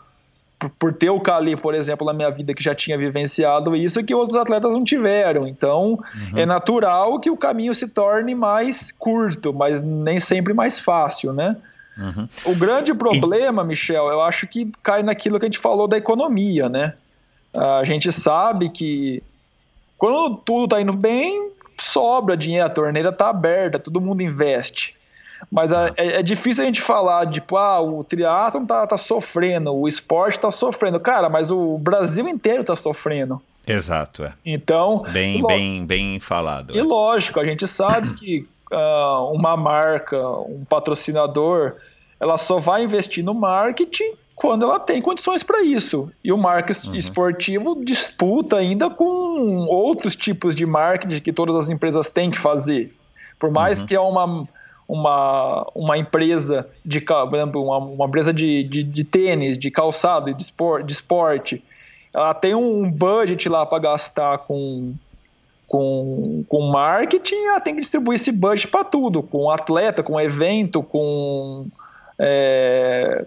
[0.70, 4.14] por, ter o Cali, por exemplo, na minha vida que já tinha vivenciado isso que
[4.14, 5.48] outros atletas não tiveram.
[5.48, 6.38] Então, uhum.
[6.38, 11.56] é natural que o caminho se torne mais curto, mas nem sempre mais fácil, né?
[11.98, 12.28] Uhum.
[12.46, 13.68] O grande problema, e...
[13.68, 16.94] Michel, eu acho que cai naquilo que a gente falou da economia, né?
[17.54, 19.22] A gente sabe que
[19.98, 24.93] quando tudo está indo bem, sobra dinheiro, a torneira está aberta, todo mundo investe.
[25.54, 29.72] Mas é, é, é, difícil a gente falar, tipo, ah, o triatlon tá, tá sofrendo,
[29.72, 31.00] o esporte tá sofrendo.
[31.00, 33.40] Cara, mas o Brasil inteiro tá sofrendo.
[33.68, 34.34] Exato, é.
[34.44, 35.04] Então.
[35.12, 36.76] Bem, bem, bem falado.
[36.76, 36.84] E é.
[36.84, 41.76] lógico, a gente sabe que uh, uma marca, um patrocinador,
[42.20, 46.12] ela só vai investir no marketing quando ela tem condições para isso.
[46.24, 46.96] E o marketing uhum.
[46.96, 52.92] esportivo disputa ainda com outros tipos de marketing que todas as empresas têm que fazer.
[53.38, 53.86] Por mais uhum.
[53.86, 54.48] que é uma,
[54.88, 60.34] uma, uma empresa de por exemplo, uma, uma empresa de, de, de, tênis, de calçado,
[60.34, 61.64] de esporte, de esporte,
[62.14, 64.94] ela tem um budget lá para gastar com,
[65.68, 70.84] com, com marketing, ela tem que distribuir esse budget para tudo, com atleta, com evento,
[70.84, 71.66] com
[72.20, 73.26] é,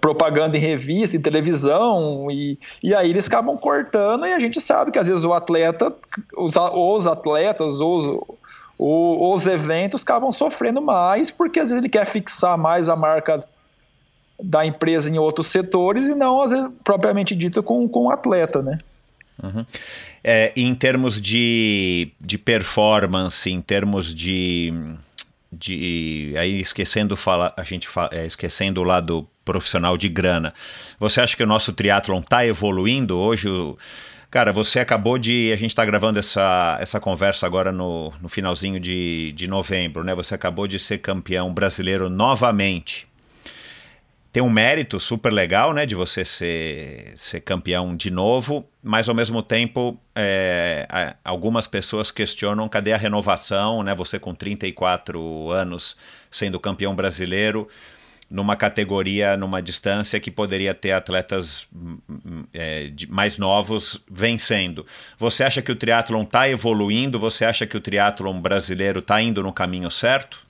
[0.00, 4.90] propaganda em revista, em televisão, e, e aí eles acabam cortando, e a gente sabe
[4.90, 5.92] que às vezes o atleta,
[6.36, 8.18] os, os atletas, os,
[8.84, 13.44] os eventos acabam sofrendo mais, porque às vezes ele quer fixar mais a marca
[14.42, 18.60] da empresa em outros setores e não, às vezes, propriamente dito, com, com o atleta,
[18.60, 18.78] né?
[19.42, 19.64] Uhum.
[20.24, 24.72] É, em termos de, de performance, em termos de
[25.52, 30.54] de aí esquecendo fala, a gente fala, é, esquecendo o lado profissional de grana.
[30.98, 33.48] Você acha que o nosso triatlon está evoluindo hoje?
[33.48, 33.76] O,
[34.32, 38.80] cara, você acabou de a gente está gravando essa, essa conversa agora no, no finalzinho
[38.80, 40.14] de, de novembro, né?
[40.14, 43.06] Você acabou de ser campeão brasileiro novamente
[44.32, 49.14] tem um mérito super legal, né, de você ser, ser campeão de novo, mas ao
[49.14, 55.94] mesmo tempo é, algumas pessoas questionam cadê a renovação, né, você com 34 anos
[56.30, 57.68] sendo campeão brasileiro
[58.32, 61.68] numa categoria, numa distância que poderia ter atletas
[62.54, 64.86] é, mais novos vencendo.
[65.18, 67.20] Você acha que o triatlon está evoluindo?
[67.20, 70.44] Você acha que o triatlon brasileiro está indo no caminho certo?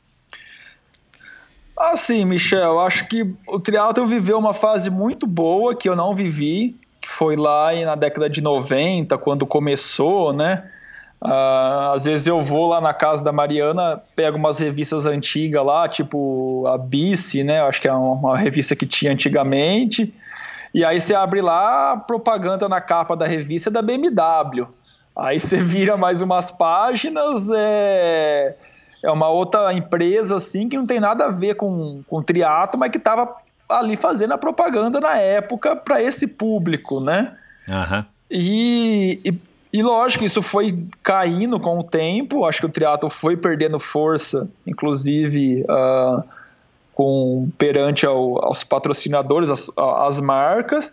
[1.77, 6.77] Assim, Michel, acho que o triatlo viveu uma fase muito boa que eu não vivi,
[7.01, 10.71] que foi lá na década de 90, quando começou, né?
[11.25, 15.89] Uh, às vezes eu vou lá na casa da Mariana, pego umas revistas antigas lá,
[15.89, 17.63] tipo a Bice, né?
[17.63, 20.13] Acho que é uma, uma revista que tinha antigamente.
[20.75, 24.67] E aí você abre lá propaganda na capa da revista da BMW.
[25.15, 28.57] Aí você vira mais umas páginas, é
[29.03, 32.91] é uma outra empresa assim que não tem nada a ver com, com triatlo, mas
[32.91, 33.35] que estava
[33.69, 37.33] ali fazendo a propaganda na época para esse público, né?
[37.67, 38.05] Uhum.
[38.31, 39.33] E, e,
[39.73, 42.45] e, lógico, isso foi caindo com o tempo.
[42.45, 46.23] Acho que o triatlo foi perdendo força, inclusive uh,
[46.93, 50.89] com perante ao, aos patrocinadores, as, as marcas,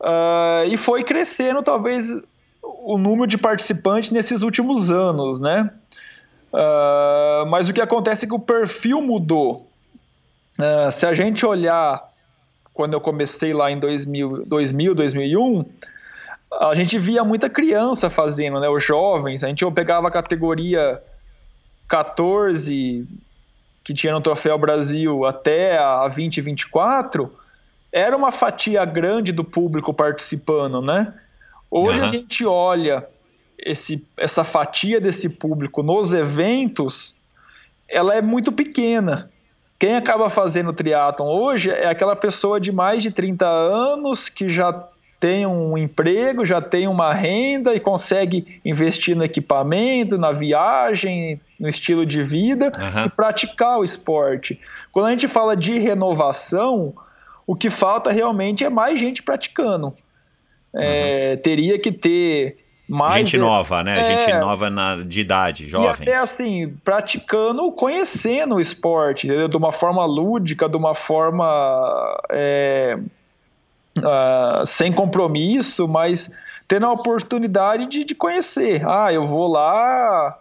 [0.00, 2.22] uh, e foi crescendo talvez
[2.62, 5.68] o número de participantes nesses últimos anos, né?
[6.52, 9.66] Uh, mas o que acontece é que o perfil mudou.
[10.90, 12.02] Se a gente olhar
[12.72, 15.64] quando eu comecei lá em 2000, 2000 2001,
[16.52, 18.68] a gente via muita criança fazendo, né?
[18.68, 19.42] Os jovens.
[19.42, 21.02] A gente pegava a categoria
[21.88, 23.06] 14,
[23.82, 27.32] que tinha no Troféu Brasil, até a 20, 24,
[27.92, 31.14] era uma fatia grande do público participando, né?
[31.70, 32.04] Hoje uhum.
[32.04, 33.06] a gente olha
[33.58, 37.16] esse, essa fatia desse público nos eventos,
[37.88, 39.30] ela é muito pequena.
[39.78, 44.72] Quem acaba fazendo triatlon hoje é aquela pessoa de mais de 30 anos que já
[45.18, 51.68] tem um emprego, já tem uma renda e consegue investir no equipamento, na viagem, no
[51.68, 53.06] estilo de vida uhum.
[53.06, 54.60] e praticar o esporte.
[54.92, 56.92] Quando a gente fala de renovação,
[57.46, 59.94] o que falta realmente é mais gente praticando.
[60.74, 61.42] É, uhum.
[61.42, 63.98] teria que ter mais gente nova, né?
[63.98, 65.98] É, gente nova na, de idade, jovens.
[65.98, 69.48] E até assim, praticando, conhecendo o esporte, entendeu?
[69.48, 71.44] de uma forma lúdica, de uma forma
[72.30, 72.98] é,
[73.98, 76.34] uh, sem compromisso, mas
[76.68, 78.82] tendo a oportunidade de, de conhecer.
[78.86, 80.38] Ah, eu vou lá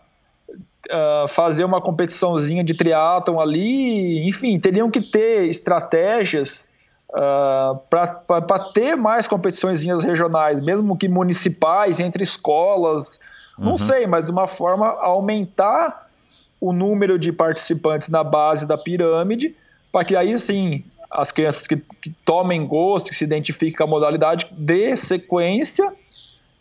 [0.49, 6.67] uh, fazer uma competiçãozinha de triatlon ali, enfim, teriam que ter estratégias
[7.11, 13.19] uh, ah, para ter mais competições regionais, mesmo que municipais, entre escolas,
[13.57, 13.77] não uhum.
[13.77, 16.07] sei, mas de uma forma aumentar
[16.59, 19.55] o número de participantes na base da pirâmide,
[19.91, 20.83] para que aí sim
[21.15, 25.91] as crianças que, que, tomem gosto, que se identifiquem com a modalidade, dê sequência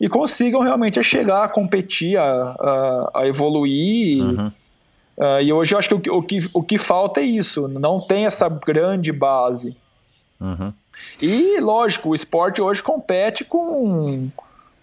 [0.01, 4.22] e consigam realmente chegar a competir, a, a, a evoluir.
[4.22, 4.52] Uhum.
[5.16, 8.01] Uh, e hoje eu acho que o, o, que o que falta é isso, não
[8.01, 9.76] tem essa grande base.
[10.40, 10.72] Uhum.
[11.20, 14.28] E, lógico, o esporte hoje compete com,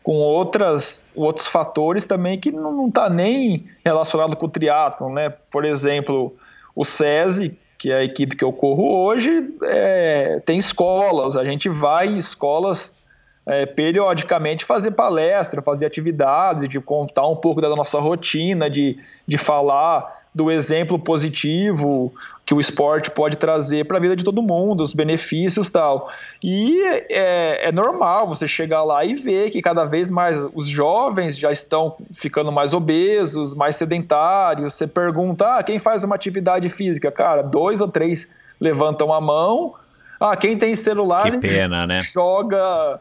[0.03, 5.29] com outras, outros fatores também que não está nem relacionado com o triatlon, né?
[5.29, 6.35] Por exemplo,
[6.75, 11.67] o SESI, que é a equipe que eu corro hoje, é, tem escolas, a gente
[11.67, 12.95] vai em escolas
[13.43, 19.35] é, periodicamente fazer palestra, fazer atividades, de contar um pouco da nossa rotina, de, de
[19.35, 22.13] falar do exemplo positivo
[22.45, 26.09] que o esporte pode trazer para a vida de todo mundo, os benefícios tal.
[26.41, 31.37] E é, é, normal você chegar lá e ver que cada vez mais os jovens
[31.37, 34.73] já estão ficando mais obesos, mais sedentários.
[34.73, 37.11] Você pergunta, ah, quem faz uma atividade física?
[37.11, 39.75] Cara, dois ou três levantam a mão.
[40.19, 41.99] Ah, quem tem celular que pena, né?
[41.99, 42.99] joga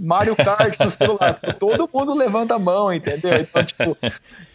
[0.00, 1.38] Mario Kart no celular.
[1.58, 3.36] Todo mundo levanta a mão, entendeu?
[3.36, 3.98] Então, tipo,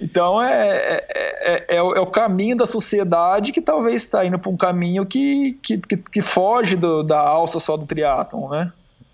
[0.02, 4.52] então é, é, é, é, o, é, caminho da sociedade que talvez está indo para
[4.52, 8.74] um caminho que, que, que, que foge do, da alça só do triatlon, né?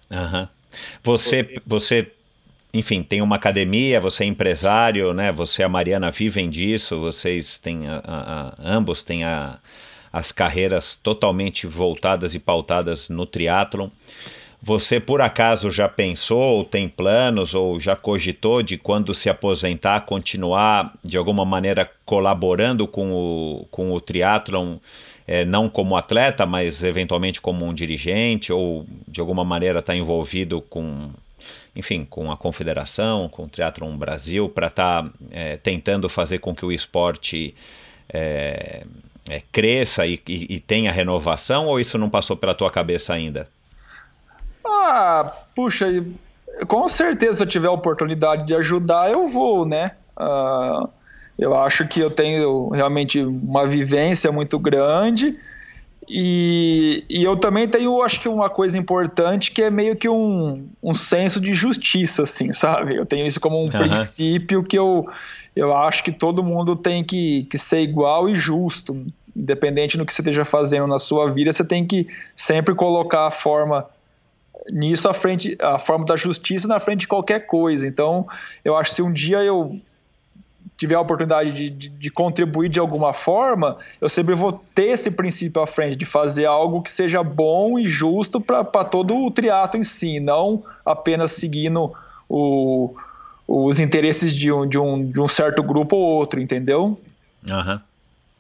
[0.10, 0.48] Uhum.
[1.04, 2.10] Você, você,
[2.74, 5.34] enfim, tem uma academia, você é empresário, né?
[5.34, 9.24] Você e a Mariana vivem disso, vocês têm, a, a, a, ambos têm
[10.14, 13.90] as carreiras totalmente voltadas e pautadas no triatlon.
[14.64, 20.02] Você por acaso já pensou, ou tem planos, ou já cogitou de quando se aposentar
[20.02, 24.78] continuar de alguma maneira colaborando com o, com o triatlon,
[25.26, 29.98] é, não como atleta, mas eventualmente como um dirigente, ou de alguma maneira estar tá
[29.98, 31.10] envolvido com,
[31.76, 36.54] enfim, com a confederação, com o Triathlon Brasil, para estar tá, é, tentando fazer com
[36.54, 37.56] que o esporte
[38.14, 38.84] é,
[39.28, 43.48] é cresça e, e, e tenha renovação, ou isso não passou pela tua cabeça ainda?
[44.66, 45.88] Ah, puxa,
[46.68, 49.92] com certeza se eu tiver a oportunidade de ajudar, eu vou, né?
[50.18, 50.88] Uh,
[51.38, 55.38] eu acho que eu tenho realmente uma vivência muito grande
[56.14, 60.68] e, e eu também tenho, acho que uma coisa importante que é meio que um,
[60.84, 62.96] um senso de justiça, assim, sabe?
[62.96, 63.70] Eu tenho isso como um uhum.
[63.70, 65.08] princípio que eu,
[65.56, 69.06] eu acho que todo mundo tem que, que ser igual e justo.
[69.34, 72.06] Independente do que você esteja fazendo na sua vida, você tem que
[72.36, 73.86] sempre colocar a forma
[74.72, 77.88] nisso a frente a forma da justiça na frente de qualquer coisa.
[77.88, 78.28] Então,
[78.64, 79.80] eu acho que se um dia eu
[80.78, 85.12] tiver a oportunidade de, de, de, contribuir de alguma forma, eu sempre vou ter esse
[85.12, 89.80] princípio à frente, de fazer algo que seja bom e justo para todo o triatlo
[89.80, 91.94] em si, não apenas seguindo
[92.28, 92.96] o,
[93.48, 97.00] os interesses de um, de, um, de um certo grupo ou outro, entendeu?
[97.48, 97.74] Aham.
[97.74, 97.91] Uhum.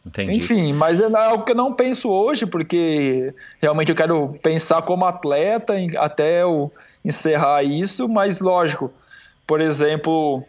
[0.05, 0.37] Entendi.
[0.37, 5.05] Enfim, mas é algo que eu não penso hoje, porque realmente eu quero pensar como
[5.05, 6.71] atleta até eu
[7.05, 8.91] encerrar isso, mas lógico,
[9.45, 10.43] por exemplo,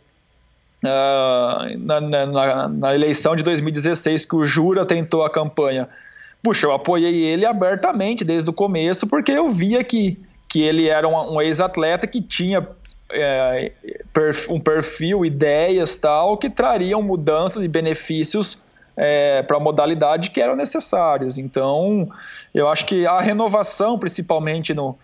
[0.85, 5.89] uh, na, na, na, eleição de 2016 que o Jura tentou a campanha,
[6.43, 10.19] puxa, eu apoiei ele abertamente desde o começo, porque eu via que,
[10.49, 12.66] que ele era um, um ex-atleta que tinha
[13.11, 13.73] é,
[14.49, 18.62] um perfil, ideias tal, que trariam mudanças e benefícios
[18.97, 21.39] é, para a modalidade que eram necessários.
[21.39, 22.09] Então,
[22.55, 24.98] eu acho que a renovação, principalmente no,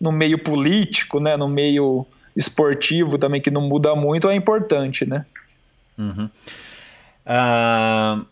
[0.00, 2.06] no meio político, né, no meio
[2.36, 5.24] esportivo também, que não muda muito, é importante, né?
[5.96, 6.28] Uhum.
[7.26, 8.26] Uh,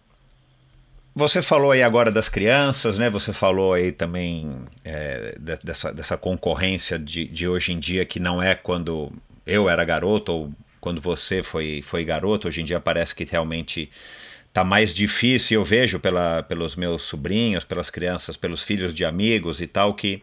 [1.15, 3.11] você falou aí agora das crianças, né?
[3.11, 4.51] Você falou aí também
[4.85, 9.13] é, dessa, dessa concorrência de, de hoje em dia que não é quando
[9.47, 12.49] eu era garoto ou quando você foi, foi garoto.
[12.49, 13.91] Hoje em dia parece que realmente
[14.53, 15.61] tá mais difícil.
[15.61, 20.23] Eu vejo pela, pelos meus sobrinhos, pelas crianças, pelos filhos de amigos e tal, que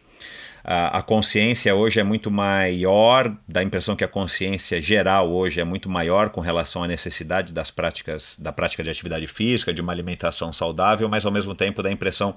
[0.62, 5.60] a, a consciência hoje é muito maior, dá a impressão que a consciência geral hoje
[5.60, 9.80] é muito maior com relação à necessidade das práticas, da prática de atividade física, de
[9.80, 12.36] uma alimentação saudável, mas ao mesmo tempo dá a impressão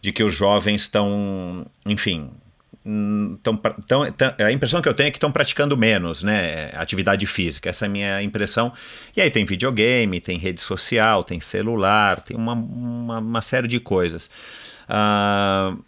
[0.00, 2.30] de que os jovens estão, enfim,
[3.42, 6.70] Tão, tão, tão, a impressão que eu tenho é que estão praticando menos, né?
[6.74, 8.72] Atividade física, essa é a minha impressão.
[9.14, 13.78] E aí tem videogame, tem rede social, tem celular, tem uma, uma, uma série de
[13.80, 14.30] coisas.
[14.88, 15.84] Uh,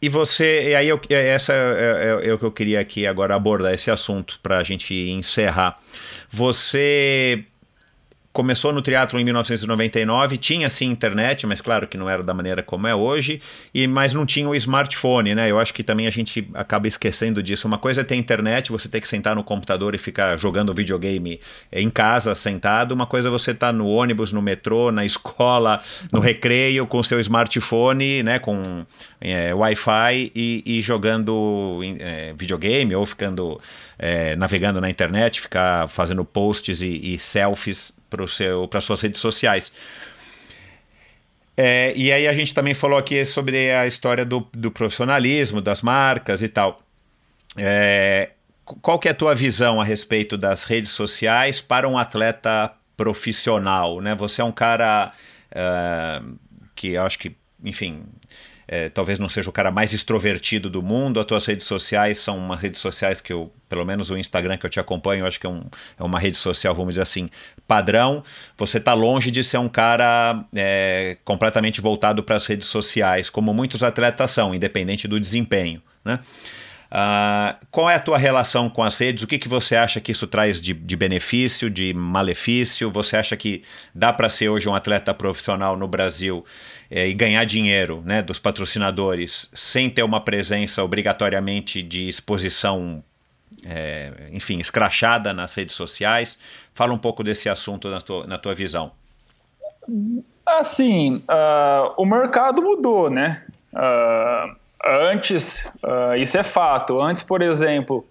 [0.00, 3.36] e você, e aí eu, essa é, é, é, o que eu queria aqui agora
[3.36, 5.78] abordar esse assunto para a gente encerrar.
[6.28, 7.44] Você
[8.32, 12.62] começou no teatro em 1999, tinha sim internet, mas claro que não era da maneira
[12.62, 13.40] como é hoje,
[13.74, 15.50] e mas não tinha o smartphone, né?
[15.50, 17.66] Eu acho que também a gente acaba esquecendo disso.
[17.66, 21.40] Uma coisa é ter internet, você ter que sentar no computador e ficar jogando videogame
[21.70, 22.92] em casa, sentado.
[22.92, 27.02] Uma coisa é você estar tá no ônibus, no metrô, na escola, no recreio, com
[27.02, 28.38] seu smartphone, né?
[28.38, 28.86] Com
[29.20, 33.60] é, Wi-Fi e, e jogando é, videogame ou ficando
[33.98, 37.94] é, navegando na internet, ficar fazendo posts e, e selfies
[38.68, 39.72] para suas redes sociais.
[41.56, 45.82] É, e aí a gente também falou aqui sobre a história do, do profissionalismo, das
[45.82, 46.80] marcas e tal.
[47.56, 48.30] É,
[48.64, 54.00] qual que é a tua visão a respeito das redes sociais para um atleta profissional?
[54.00, 54.14] Né?
[54.14, 55.12] Você é um cara
[55.50, 56.38] uh,
[56.74, 58.04] que eu acho que enfim,
[58.66, 61.20] é, talvez não seja o cara mais extrovertido do mundo.
[61.20, 64.66] As tuas redes sociais são umas redes sociais que eu, pelo menos o Instagram que
[64.66, 65.64] eu te acompanho, eu acho que é, um,
[65.98, 67.30] é uma rede social, vamos dizer assim,
[67.72, 68.22] padrão.
[68.58, 73.54] Você está longe de ser um cara é, completamente voltado para as redes sociais, como
[73.54, 76.20] muitos atletas são, independente do desempenho, né?
[76.92, 79.22] Uh, qual é a tua relação com as redes?
[79.22, 82.90] O que, que você acha que isso traz de, de benefício, de malefício?
[82.90, 83.62] Você acha que
[83.94, 86.44] dá para ser hoje um atleta profissional no Brasil
[86.90, 93.02] é, e ganhar dinheiro né, dos patrocinadores sem ter uma presença obrigatoriamente de exposição,
[93.66, 96.38] é, enfim, escrachada nas redes sociais?
[96.74, 98.92] Fala um pouco desse assunto na tua, na tua visão.
[100.46, 103.44] Assim, uh, o mercado mudou, né?
[103.72, 107.00] Uh, antes, uh, isso é fato.
[107.00, 108.04] Antes, por exemplo,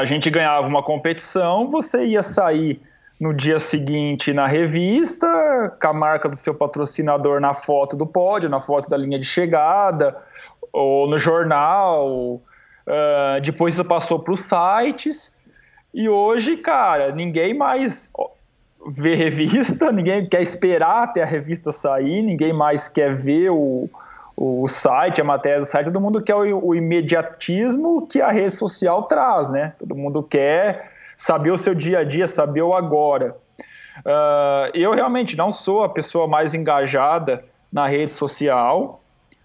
[0.00, 2.80] a gente ganhava uma competição, você ia sair
[3.20, 8.48] no dia seguinte na revista, com a marca do seu patrocinador na foto do pódio,
[8.48, 10.16] na foto da linha de chegada,
[10.72, 12.40] ou no jornal.
[12.88, 15.38] Uh, depois isso passou para os sites.
[15.92, 18.10] E hoje, cara, ninguém mais
[18.86, 23.90] vê revista, ninguém quer esperar até a revista sair, ninguém mais quer ver o,
[24.34, 28.54] o site, a matéria do site, todo mundo quer o, o imediatismo que a rede
[28.54, 29.74] social traz, né?
[29.78, 33.36] Todo mundo quer saber o seu dia a dia, saber o agora.
[33.98, 39.00] Uh, eu realmente não sou a pessoa mais engajada na rede social.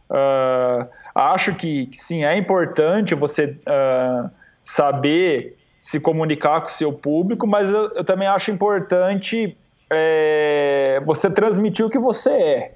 [0.09, 4.29] Uh, acho que, que, sim, é importante você uh,
[4.63, 9.57] saber se comunicar com o seu público, mas eu, eu também acho importante
[9.89, 12.71] é, você transmitir o que você é.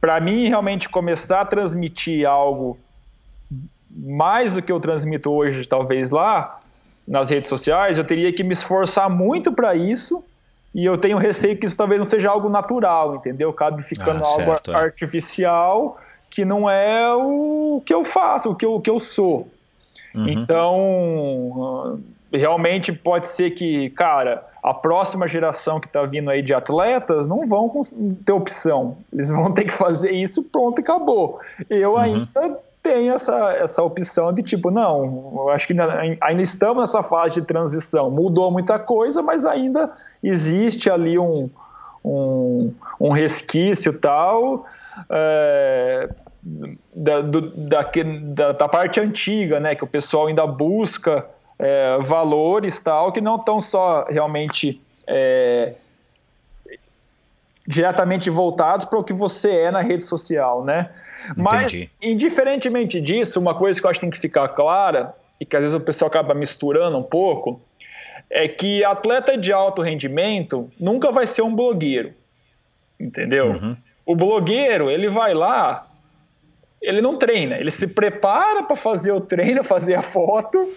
[0.00, 2.78] Para mim, realmente começar a transmitir algo
[3.94, 6.60] mais do que eu transmito hoje, talvez lá
[7.06, 10.24] nas redes sociais, eu teria que me esforçar muito para isso.
[10.74, 13.50] E eu tenho receio que isso talvez não seja algo natural, entendeu?
[13.50, 14.74] Acabe ficando ah, algo certo, é.
[14.74, 15.98] artificial
[16.30, 19.48] que não é o que eu faço, o que eu, o que eu sou.
[20.14, 20.28] Uhum.
[20.28, 22.00] Então,
[22.32, 27.46] realmente pode ser que, cara, a próxima geração que está vindo aí de atletas não
[27.46, 27.70] vão
[28.24, 28.96] ter opção.
[29.12, 31.38] Eles vão ter que fazer isso, pronto, e acabou.
[31.68, 31.98] Eu uhum.
[31.98, 35.74] ainda tem essa, essa opção de tipo, não, eu acho que
[36.20, 38.10] ainda estamos nessa fase de transição.
[38.10, 39.90] Mudou muita coisa, mas ainda
[40.22, 41.48] existe ali um,
[42.04, 44.66] um, um resquício tal
[45.08, 46.08] é,
[46.92, 47.82] da, do, da,
[48.34, 49.76] da, da, parte antiga, né?
[49.76, 51.24] Que o pessoal ainda busca
[51.58, 55.74] é, valores tal, que não estão só realmente é,
[57.72, 60.90] diretamente voltados para o que você é na rede social, né?
[61.34, 61.90] Mas, Entendi.
[62.02, 65.62] indiferentemente disso, uma coisa que eu acho que tem que ficar clara, e que às
[65.62, 67.60] vezes o pessoal acaba misturando um pouco,
[68.28, 72.12] é que atleta de alto rendimento nunca vai ser um blogueiro,
[73.00, 73.52] entendeu?
[73.52, 73.76] Uhum.
[74.04, 75.86] O blogueiro, ele vai lá,
[76.82, 80.68] ele não treina, ele se prepara para fazer o treino, fazer a foto,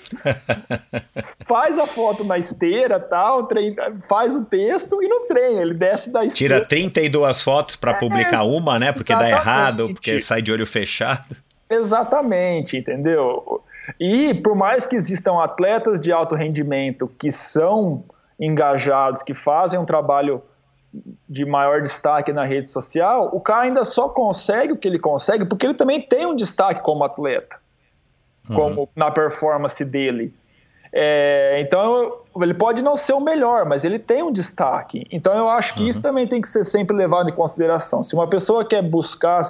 [1.45, 6.11] faz a foto na esteira, tal, treina, faz o texto e não treina, ele desce
[6.11, 6.56] da esteira.
[6.56, 8.91] Tira 32 fotos para publicar é, uma, né?
[8.91, 9.34] Porque exatamente.
[9.34, 11.36] dá errado, porque sai de olho fechado.
[11.69, 13.64] Exatamente, entendeu?
[13.99, 18.03] E por mais que existam atletas de alto rendimento que são
[18.40, 20.41] engajados, que fazem um trabalho
[21.27, 25.45] de maior destaque na rede social, o cara ainda só consegue o que ele consegue
[25.45, 27.57] porque ele também tem um destaque como atleta,
[28.49, 28.55] uhum.
[28.55, 30.34] como na performance dele.
[30.93, 35.05] É, então ele pode não ser o melhor, mas ele tem um destaque.
[35.11, 35.89] Então eu acho que uhum.
[35.89, 38.01] isso também tem que ser sempre levado em consideração.
[38.01, 39.43] Se uma pessoa quer buscar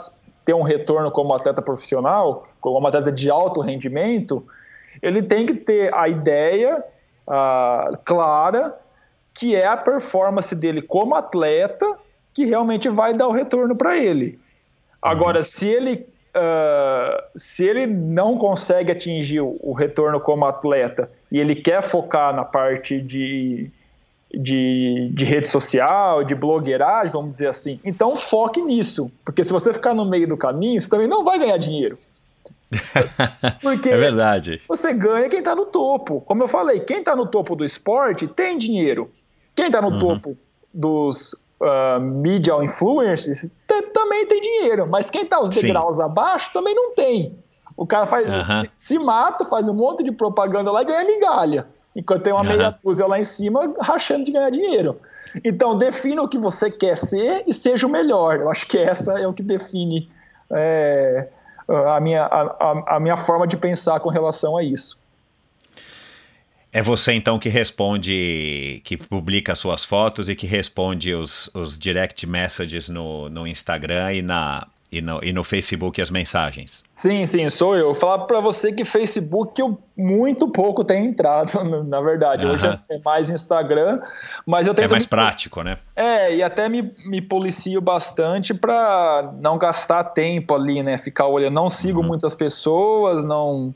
[0.43, 4.45] ter um retorno como atleta profissional, como atleta de alto rendimento,
[5.01, 6.83] ele tem que ter a ideia
[7.27, 8.75] uh, clara
[9.35, 11.85] que é a performance dele como atleta
[12.33, 14.39] que realmente vai dar o retorno para ele.
[15.01, 15.43] Agora, uhum.
[15.43, 21.81] se ele uh, se ele não consegue atingir o, retorno como atleta e ele quer
[21.81, 23.69] focar na parte de,
[24.33, 29.11] de, de rede social, de blogueiragem, vamos dizer assim, então foque nisso.
[29.23, 31.97] Porque se você ficar no meio do caminho, você também não vai ganhar dinheiro.
[33.61, 34.61] Porque é verdade.
[34.67, 36.21] Você ganha quem está no topo.
[36.21, 39.11] Como eu falei, quem está no topo do esporte tem dinheiro.
[39.55, 39.99] Quem está no uhum.
[39.99, 40.37] topo
[40.73, 43.49] dos uh, media influencers
[43.93, 46.03] também tem dinheiro, mas quem está os degraus Sim.
[46.03, 47.35] abaixo também não tem.
[47.77, 48.43] O cara faz, uhum.
[48.43, 51.67] se, se, mata, faz um monte de propaganda lá e ganha migalha.
[51.95, 52.47] Enquanto tem uma uhum.
[52.47, 54.99] meia dúzia lá em cima rachando de ganhar dinheiro.
[55.43, 58.39] Então, defina o que você quer ser e seja o melhor.
[58.39, 60.09] Eu acho que essa é o que define
[60.51, 61.29] é,
[61.67, 64.97] a, minha, a, a minha forma de pensar com relação a isso.
[66.77, 72.27] É você então que responde, que publica suas fotos e que responde os, os direct
[72.27, 76.83] messages no, no Instagram e, na, e, no, e no Facebook as mensagens.
[76.93, 77.95] Sim, sim, sou eu.
[77.95, 82.45] Falar para você que Facebook eu muito pouco tenho entrado, na verdade.
[82.45, 84.01] Hoje é mais Instagram,
[84.45, 84.91] mas eu É tento.
[84.91, 85.77] mais me- prático, né?
[85.95, 90.97] É, e até me, me policio bastante para não gastar tempo ali, né?
[90.97, 91.53] Ficar olhando.
[91.53, 92.07] Não sigo Uhum.
[92.07, 93.73] muitas pessoas, não.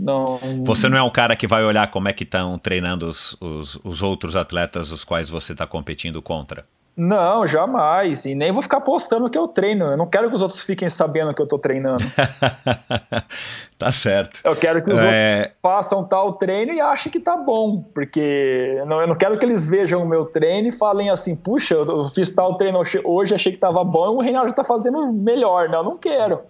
[0.00, 3.36] Não Você não é um cara que vai olhar como é que estão treinando os,
[3.40, 6.64] os, os outros atletas os quais você está competindo contra.
[6.96, 8.24] Não, jamais.
[8.26, 9.86] E nem vou ficar postando o que eu treino.
[9.86, 12.04] Eu não quero que os outros fiquem sabendo que eu tô treinando.
[13.78, 14.40] tá certo.
[14.44, 15.32] Eu quero que os É.
[15.32, 17.82] outros façam tal treino e achem que tá bom.
[17.94, 21.34] Porque eu não, eu não quero que eles vejam o meu treino e falem assim:
[21.36, 25.10] puxa, eu fiz tal treino hoje- achei que tava bom e o Reinaldo tá fazendo
[25.12, 25.68] melhor.
[25.68, 26.40] Não, eu não quero.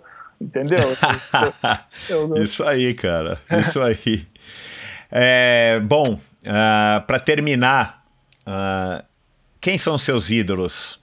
[0.41, 0.97] Entendeu?
[2.09, 3.41] Eu- eu- Isso aí, cara.
[3.59, 4.27] Isso aí.
[5.11, 6.19] É, bom,
[7.07, 8.05] para terminar,
[8.47, 9.05] ah,
[9.61, 10.99] quem são seus ídolos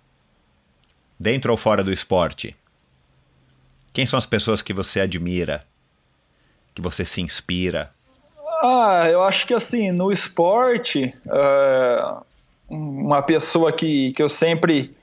[1.20, 2.56] dentro ou fora do esporte?
[3.94, 5.62] Quem são as pessoas que você admira,
[6.74, 7.92] que você se inspira?
[8.64, 12.18] Ah, eu acho que assim, no esporte, é,
[12.70, 14.96] uma pessoa que, que eu sempre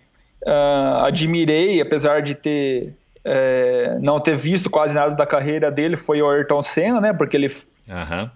[0.46, 6.20] ah, admirei, apesar de ter é, não ter visto quase nada da carreira dele, foi
[6.20, 7.12] o Ayrton Senna, né?
[7.12, 7.50] Porque ele
[7.88, 8.30] Aham.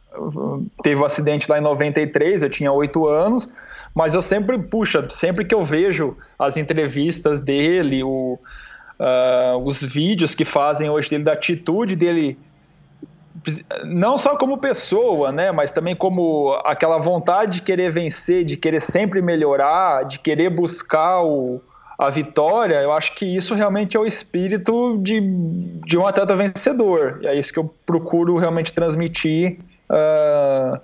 [0.82, 3.54] teve o um acidente lá em 93, eu tinha oito anos,
[3.94, 8.38] mas eu sempre, puxa, sempre que eu vejo as entrevistas dele, o,
[8.98, 12.38] ah, os vídeos que fazem hoje dele, da atitude dele,
[13.84, 18.80] não só como pessoa, né, mas também como aquela vontade de querer vencer, de querer
[18.80, 21.60] sempre melhorar, de querer buscar o,
[21.98, 25.20] a vitória, eu acho que isso realmente é o espírito de,
[25.84, 27.18] de um atleta vencedor.
[27.22, 29.58] E é isso que eu procuro realmente transmitir
[29.90, 30.80] ah,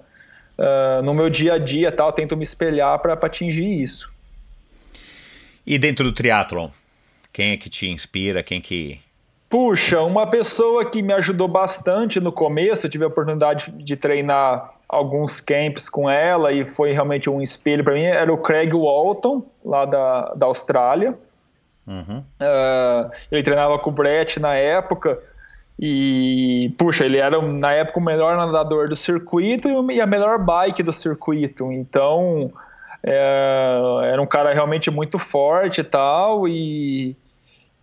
[0.59, 4.13] ah, no meu dia a dia, tal, tento me espelhar para atingir isso.
[5.65, 6.69] E dentro do triatlon,
[7.33, 8.43] quem é que te inspira?
[8.43, 9.01] Quem que
[9.49, 14.74] Puxa, uma pessoa que me ajudou bastante no começo, eu tive a oportunidade de treinar
[14.95, 19.45] alguns camps com ela e foi realmente um espelho para mim, era o Craig Walton,
[19.65, 21.19] lá da, da Austrália.
[21.87, 22.19] Uhum.
[22.41, 25.21] Uh, ele treinava com o Brett na época
[25.79, 30.83] e, puxa, ele era na época o melhor nadador do circuito e a melhor bike
[30.83, 31.71] do circuito.
[31.73, 32.53] Então,
[33.03, 33.79] é,
[34.13, 37.15] era um cara realmente muito forte e tal e,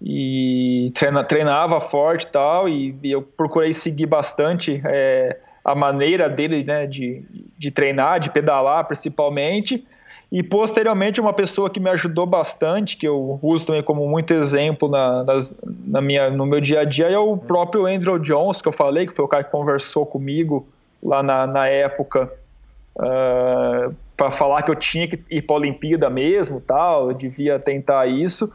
[0.02, 6.30] e treina, treinava forte e tal e, e, eu procurei seguir bastante é, a maneira
[6.30, 7.24] dele né, de,
[7.58, 9.86] de treinar, de pedalar principalmente.
[10.32, 14.88] E posteriormente uma pessoa que me ajudou bastante, que eu uso também como muito exemplo
[14.88, 18.68] na, nas, na minha, no meu dia a dia, é o próprio Andrew Jones, que
[18.68, 20.66] eu falei, que foi o cara que conversou comigo
[21.04, 22.32] lá na, na época,
[22.96, 27.60] uh, para falar que eu tinha que ir para a Olimpíada mesmo, tal, eu devia
[27.60, 28.50] tentar isso.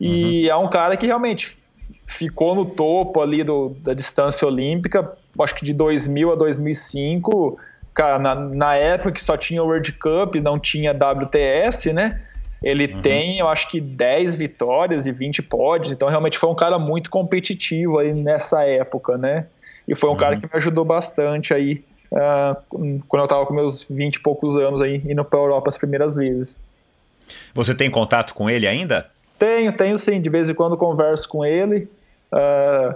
[0.00, 0.50] E uhum.
[0.50, 1.56] é um cara que realmente
[2.04, 7.58] ficou no topo ali do, da distância olímpica, acho que de 2000 a 2005
[7.94, 12.22] cara, na, na, época que só tinha o World Cup, não tinha WTS, né?
[12.62, 13.02] Ele uhum.
[13.02, 17.10] tem, eu acho que 10 vitórias e 20 pódios, então realmente foi um cara muito
[17.10, 19.46] competitivo aí nessa época, né?
[19.86, 20.18] E foi um uhum.
[20.18, 24.56] cara que me ajudou bastante aí uh, quando eu tava com meus 20 e poucos
[24.56, 26.56] anos aí, indo pra Europa as primeiras vezes.
[27.52, 29.10] Você tem contato com ele ainda?
[29.38, 31.88] Tenho, tenho sim, de vez em quando converso com ele.
[32.32, 32.94] Uh,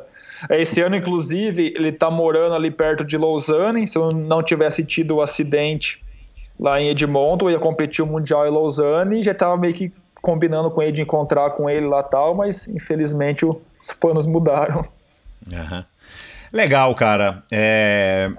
[0.50, 3.86] esse ano, inclusive, ele está morando ali perto de Lausanne.
[3.88, 6.04] Se eu não tivesse tido o acidente
[6.58, 9.92] lá em Edmonton, eu ia competir o Mundial em Lausanne e já estava meio que
[10.20, 14.84] combinando com ele de encontrar com ele lá tal, mas infelizmente os planos mudaram.
[15.52, 15.84] Uhum.
[16.52, 17.42] Legal, cara.
[17.50, 18.30] É...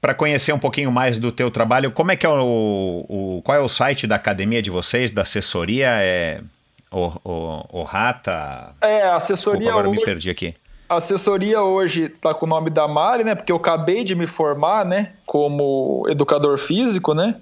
[0.00, 3.56] Para conhecer um pouquinho mais do teu trabalho, como é que é o, o, qual
[3.56, 5.90] é o site da academia de vocês, da assessoria?
[6.00, 6.40] É
[6.90, 8.74] o, o, o Rata?
[8.80, 10.00] É, a assessoria Desculpa, agora hoje...
[10.00, 10.56] me perdi aqui.
[10.92, 13.34] A assessoria hoje está com o nome da Mari, né?
[13.34, 15.14] Porque eu acabei de me formar, né?
[15.24, 17.36] Como educador físico, né?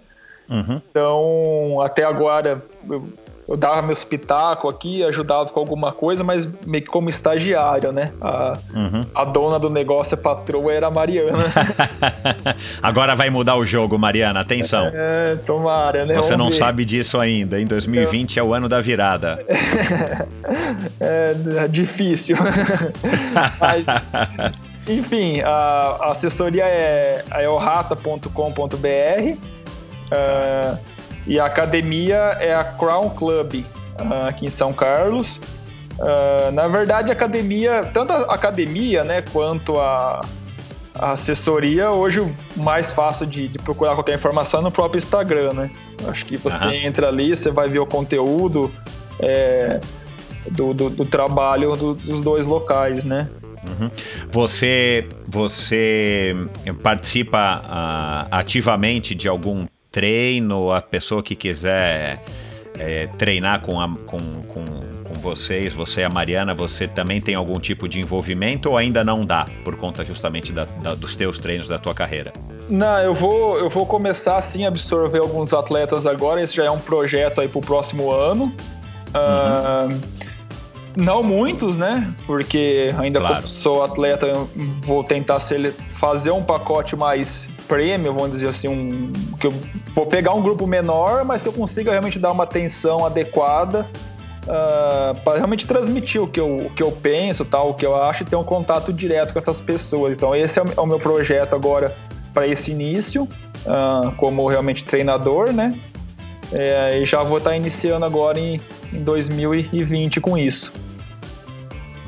[0.49, 0.81] Uhum.
[0.89, 3.09] Então, até agora, eu,
[3.51, 8.13] eu dava meu espetáculo aqui, ajudava com alguma coisa, mas meio que como estagiário, né?
[8.21, 9.01] A, uhum.
[9.13, 11.33] a dona do negócio, a patroa, era a Mariana.
[12.81, 14.89] agora vai mudar o jogo, Mariana, atenção.
[14.95, 16.15] É, tomara, né?
[16.15, 16.59] Você Vamos não ver.
[16.59, 17.61] sabe disso ainda.
[17.61, 19.45] Em 2020 é o ano da virada.
[21.01, 22.37] é, é difícil.
[23.59, 24.07] Mas,
[24.89, 28.31] enfim, a, a assessoria é, é orrata.com.br
[30.11, 30.79] uh,
[31.27, 33.55] e a academia é a Crown Club,
[34.01, 35.41] uh, aqui em São Carlos.
[35.99, 40.23] Uh, na verdade, a academia, tanto a academia né, quanto a,
[40.95, 45.53] a assessoria, hoje o mais fácil de, de procurar qualquer informação é no próprio Instagram,
[45.53, 45.71] né?
[46.09, 46.75] Acho que você Aham.
[46.75, 48.73] entra ali, você vai ver o conteúdo
[49.19, 49.79] é,
[50.51, 53.29] do, do, do trabalho do- dos dois locais, né?
[54.33, 56.35] Você, você
[56.83, 60.71] participa ah, ativamente de algum treino?
[60.71, 62.23] A pessoa que quiser
[62.79, 64.65] eh, treinar com, a- com, com,
[65.05, 69.03] com vocês, você e a Mariana, você também tem algum tipo de envolvimento ou ainda
[69.05, 72.33] não dá, por conta justamente da- da- dos teus treinos, da tua carreira?
[72.69, 76.41] Não, eu vou, eu vou começar assim a absorver alguns atletas agora.
[76.43, 78.55] Esse já é um projeto aí pro próximo ano.
[79.13, 79.89] Ah,
[80.97, 82.13] não muitos, né?
[82.27, 83.35] Porque ainda Claro.
[83.37, 84.33] como sou atleta,
[84.81, 85.41] vou tentar
[85.89, 89.55] fazer um pacote mais premium, vamos dizer assim, um, que eu
[89.95, 93.89] vou pegar um grupo menor, mas que eu consiga realmente dar uma atenção adequada
[95.25, 98.25] para realmente transmitir o que, eu, o que eu penso, tal, o que eu acho
[98.25, 100.13] e ter um contato direto com essas pessoas.
[100.13, 101.97] Então esse é o, é o meu projeto agora
[102.35, 103.29] para esse início,
[103.65, 105.79] ah, como realmente treinador, né?
[106.53, 108.61] É, e já vou estar iniciando agora em,
[108.93, 110.73] em 2020 com isso.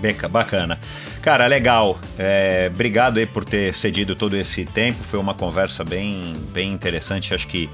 [0.01, 0.81] Beca, bacana.
[1.23, 1.99] Cara, legal.
[2.19, 4.99] É, obrigado aí por ter cedido todo esse tempo.
[5.05, 7.33] Foi uma conversa bem, bem interessante.
[7.33, 7.71] Acho que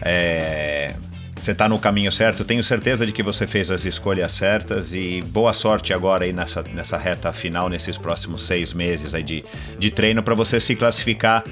[0.00, 0.94] é,
[1.36, 2.46] você está no caminho certo.
[2.46, 6.64] Tenho certeza de que você fez as escolhas certas e boa sorte agora aí nessa,
[6.74, 9.44] nessa reta final, nesses próximos seis meses aí de,
[9.78, 11.44] de treino para você se classificar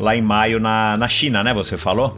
[0.00, 1.52] lá em maio na, na China, né?
[1.52, 2.16] Você falou?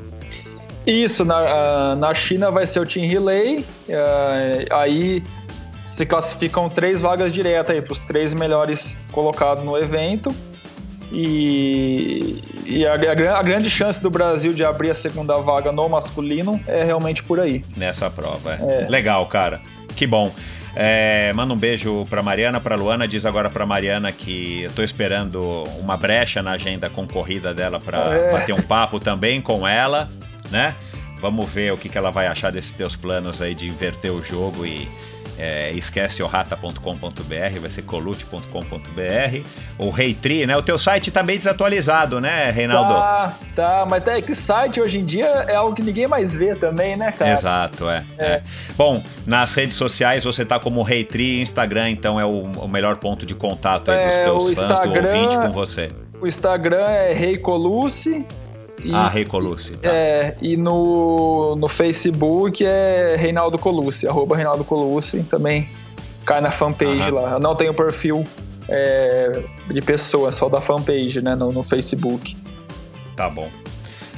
[0.86, 5.22] Isso, na, ah, na China vai ser o Team Relay, ah, aí
[5.86, 10.34] se classificam três vagas diretas aí para os três melhores colocados no evento.
[11.12, 15.88] E, e a, a a grande chance do Brasil de abrir a segunda vaga no
[15.88, 17.64] masculino é realmente por aí.
[17.76, 18.54] nessa prova.
[18.54, 18.86] é.
[18.88, 19.60] Legal, cara.
[19.94, 20.32] Que bom.
[20.78, 23.08] É, manda um beijo pra Mariana, pra Luana.
[23.08, 27.98] Diz agora pra Mariana que eu tô esperando uma brecha na agenda concorrida dela pra
[27.98, 28.32] É.
[28.32, 30.08] bater um papo também com ela,
[30.50, 30.74] né?
[31.18, 34.22] Vamos ver o que, que ela vai achar desses teus planos aí de inverter o
[34.22, 34.86] jogo e
[35.38, 39.40] é, esquece orrata.com.br, vai ser colute.com.br
[39.78, 40.56] ou Reitri, né?
[40.56, 42.94] O teu site tá bem desatualizado, né, Reinaldo?
[42.94, 46.54] Tá, tá, mas é que site hoje em dia é algo que ninguém mais vê
[46.54, 47.30] também, né, cara?
[47.32, 48.42] Exato, é, é.
[48.76, 53.24] Bom, nas redes sociais você tá como Reitri, Instagram, então é o, o melhor ponto
[53.26, 55.90] de contato aí dos É, teus fãs, do Instagram- ouvinte com você.
[56.20, 58.26] O Instagram é Rei Colucci.
[58.84, 59.88] E, Ah, Rei Colucci, tá.
[59.90, 65.68] é, e no, no Facebook é Reinaldo Colucci, arroba Reinaldo Colucci, também
[66.24, 67.10] cai na fanpage Aham.
[67.10, 67.30] lá.
[67.32, 68.24] Eu não tenho perfil
[68.68, 72.36] é, de pessoa, só da fanpage, né, no, no Facebook.
[73.16, 73.48] Tá bom.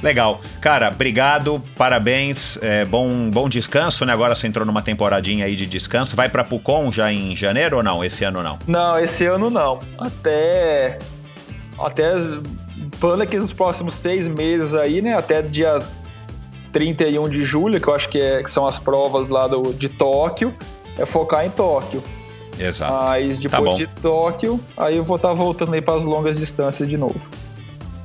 [0.01, 0.39] Legal.
[0.61, 4.13] Cara, obrigado, parabéns, é, bom, bom descanso, né?
[4.13, 6.15] Agora você entrou numa temporadinha aí de descanso.
[6.15, 8.03] Vai pra Pucon já em janeiro ou não?
[8.03, 8.57] Esse ano não?
[8.65, 9.79] Não, esse ano não.
[9.97, 10.99] Até.
[11.77, 12.13] Até.
[12.99, 15.13] Plano aqui nos próximos seis meses aí, né?
[15.15, 15.81] Até dia
[16.71, 19.89] 31 de julho, que eu acho que, é, que são as provas lá do, de
[19.89, 20.53] Tóquio.
[20.97, 22.03] É focar em Tóquio.
[22.59, 22.93] Exato.
[22.93, 23.75] Mas Tá depois bom.
[23.77, 27.19] de Tóquio, aí eu vou estar voltando aí para as longas distâncias de novo.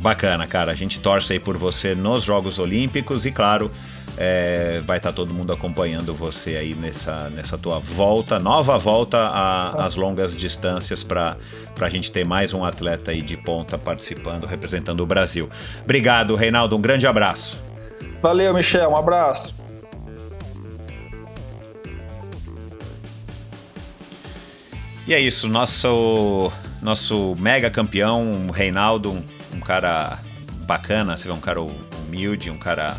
[0.01, 0.71] Bacana, cara.
[0.71, 3.71] A gente torce aí por você nos Jogos Olímpicos e, claro,
[4.17, 9.29] é, vai estar todo mundo acompanhando você aí nessa, nessa tua volta, nova volta
[9.77, 11.37] às longas distâncias para
[11.81, 15.49] a gente ter mais um atleta aí de ponta participando, representando o Brasil.
[15.83, 16.77] Obrigado, Reinaldo.
[16.77, 17.59] Um grande abraço.
[18.23, 18.91] Valeu, Michel.
[18.91, 19.55] Um abraço.
[25.07, 30.19] E é isso, nosso, nosso mega campeão, Reinaldo, um, um cara
[30.65, 32.97] bacana, você vê, um cara humilde, um cara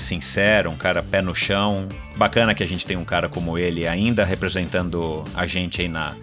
[0.00, 1.88] sincero, um cara pé no chão.
[2.16, 6.16] Bacana que a gente tem um cara como ele ainda representando a gente aí na,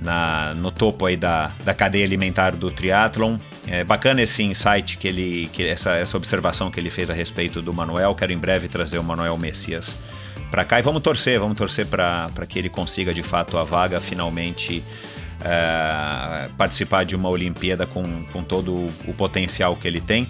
[0.00, 3.36] na, no topo aí da, da cadeia alimentar do triatlon.
[3.66, 7.60] É bacana esse insight que ele, que essa, essa observação que ele fez a respeito
[7.60, 8.14] do Manuel.
[8.14, 9.96] Quero em breve trazer o Manuel Messias
[10.50, 14.00] para cá e vamos torcer, vamos torcer para que ele consiga de fato a vaga
[14.00, 14.82] finalmente
[15.44, 18.74] é, participar de uma Olimpíada com, com todo
[19.06, 20.28] o potencial que ele tem.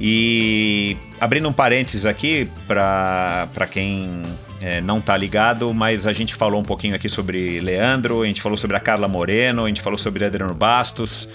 [0.00, 4.22] E abrindo um parênteses aqui para quem
[4.60, 8.40] é, não tá ligado, mas a gente falou um pouquinho aqui sobre Leandro, a gente
[8.40, 11.28] falou sobre a Carla Moreno, a gente falou sobre Adriano Bastos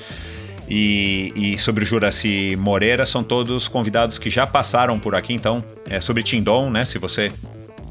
[0.67, 5.63] e, e sobre o Juraci Moreira, são todos convidados que já passaram por aqui, então
[5.87, 6.85] é sobre Tindom, né?
[6.85, 7.31] Se você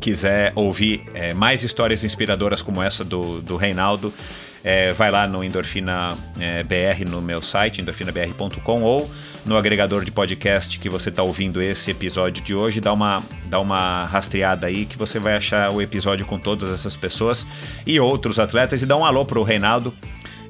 [0.00, 4.12] quiser ouvir é, mais histórias inspiradoras como essa do, do Reinaldo,
[4.64, 9.10] é, vai lá no Endorfina é, BR no meu site, endorfinabr.com, ou
[9.44, 13.60] no agregador de podcast que você está ouvindo esse episódio de hoje, dá uma, dá
[13.60, 17.46] uma rastreada aí que você vai achar o episódio com todas essas pessoas
[17.86, 18.80] e outros atletas.
[18.80, 19.92] E dá um alô pro Reinaldo.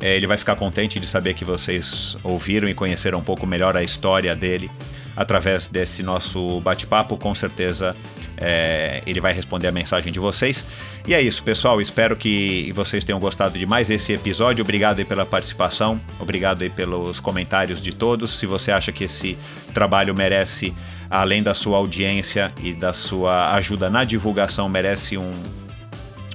[0.00, 3.76] É, ele vai ficar contente de saber que vocês ouviram e conheceram um pouco melhor
[3.76, 4.70] a história dele
[5.16, 7.16] através desse nosso bate-papo.
[7.16, 7.94] Com certeza
[8.36, 10.64] é, ele vai responder a mensagem de vocês.
[11.06, 11.80] E é isso, pessoal.
[11.80, 14.62] Espero que vocês tenham gostado de mais esse episódio.
[14.62, 18.38] Obrigado aí pela participação, obrigado aí pelos comentários de todos.
[18.38, 19.38] Se você acha que esse
[19.72, 20.74] trabalho merece,
[21.10, 25.32] além da sua audiência e da sua ajuda na divulgação, merece um,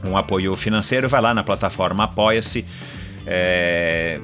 [0.04, 2.66] um apoio financeiro, vai lá na plataforma Apoia-se.
[3.26, 4.20] É,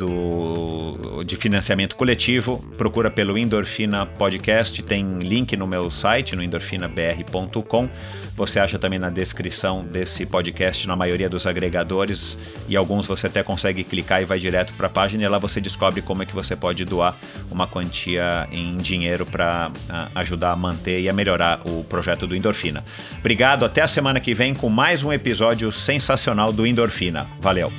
[0.00, 7.88] do, de financiamento coletivo, procura pelo Endorfina Podcast, tem link no meu site, no endorfinabr.com.
[8.34, 13.42] Você acha também na descrição desse podcast, na maioria dos agregadores, e alguns você até
[13.42, 16.34] consegue clicar e vai direto para a página, e lá você descobre como é que
[16.34, 17.14] você pode doar
[17.50, 19.70] uma quantia em dinheiro para
[20.14, 22.82] ajudar a manter e a melhorar o projeto do Endorfina.
[23.18, 27.26] Obrigado, até a semana que vem com mais um episódio sensacional do Endorfina.
[27.38, 27.70] Valeu!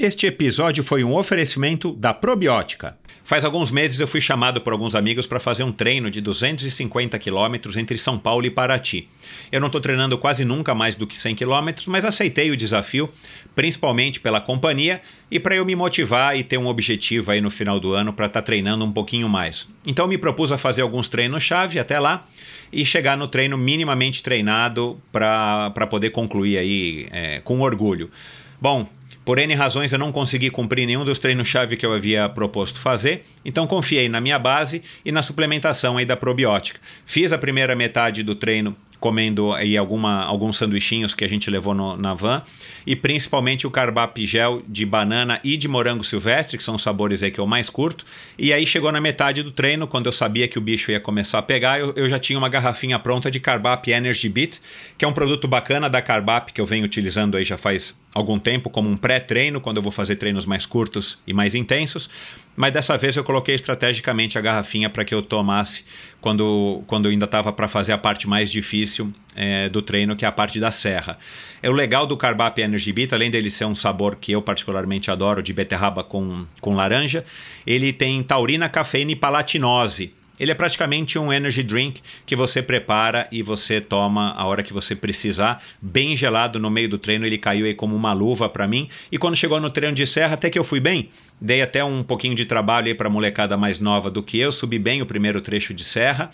[0.00, 2.96] Este episódio foi um oferecimento da Probiótica.
[3.24, 7.18] Faz alguns meses eu fui chamado por alguns amigos para fazer um treino de 250
[7.18, 9.08] quilômetros entre São Paulo e Paraty.
[9.50, 13.10] Eu não estou treinando quase nunca mais do que 100 quilômetros, mas aceitei o desafio,
[13.56, 17.80] principalmente pela companhia e para eu me motivar e ter um objetivo aí no final
[17.80, 19.66] do ano para estar tá treinando um pouquinho mais.
[19.84, 22.24] Então me propus a fazer alguns treinos-chave até lá
[22.72, 28.12] e chegar no treino minimamente treinado para poder concluir aí é, com orgulho.
[28.60, 28.88] Bom,
[29.28, 33.24] por N razões eu não consegui cumprir nenhum dos treinos-chave que eu havia proposto fazer,
[33.44, 36.80] então confiei na minha base e na suplementação aí da probiótica.
[37.04, 41.74] Fiz a primeira metade do treino comendo aí alguma, alguns sanduichinhos que a gente levou
[41.74, 42.42] no, na van
[42.86, 47.22] e principalmente o carbap gel de banana e de morango silvestre, que são os sabores
[47.22, 48.04] aí que eu mais curto.
[48.38, 51.38] E aí chegou na metade do treino, quando eu sabia que o bicho ia começar
[51.38, 54.58] a pegar, eu, eu já tinha uma garrafinha pronta de carbap Energy Beat,
[54.96, 58.38] que é um produto bacana da carbap que eu venho utilizando aí já faz algum
[58.38, 62.08] tempo como um pré-treino, quando eu vou fazer treinos mais curtos e mais intensos.
[62.56, 65.84] Mas dessa vez eu coloquei estrategicamente a garrafinha para que eu tomasse
[66.20, 70.24] quando, quando eu ainda estava para fazer a parte mais difícil é, do treino, que
[70.24, 71.18] é a parte da serra.
[71.62, 75.10] É o legal do Carbap Energy Beat, além dele ser um sabor que eu particularmente
[75.10, 77.24] adoro, de beterraba com, com laranja,
[77.64, 83.26] ele tem taurina, cafeína e palatinose ele é praticamente um energy drink que você prepara
[83.30, 87.26] e você toma a hora que você precisar, bem gelado no meio do treino.
[87.26, 88.88] Ele caiu aí como uma luva para mim.
[89.10, 91.08] E quando chegou no treino de serra, até que eu fui bem.
[91.40, 94.78] Dei até um pouquinho de trabalho aí para molecada mais nova do que eu, subi
[94.78, 96.30] bem o primeiro trecho de serra.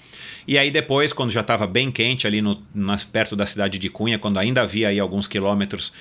[0.46, 3.88] E aí depois, quando já estava bem quente ali no, nas, perto da cidade de
[3.88, 5.92] Cunha, quando ainda havia aí alguns quilômetros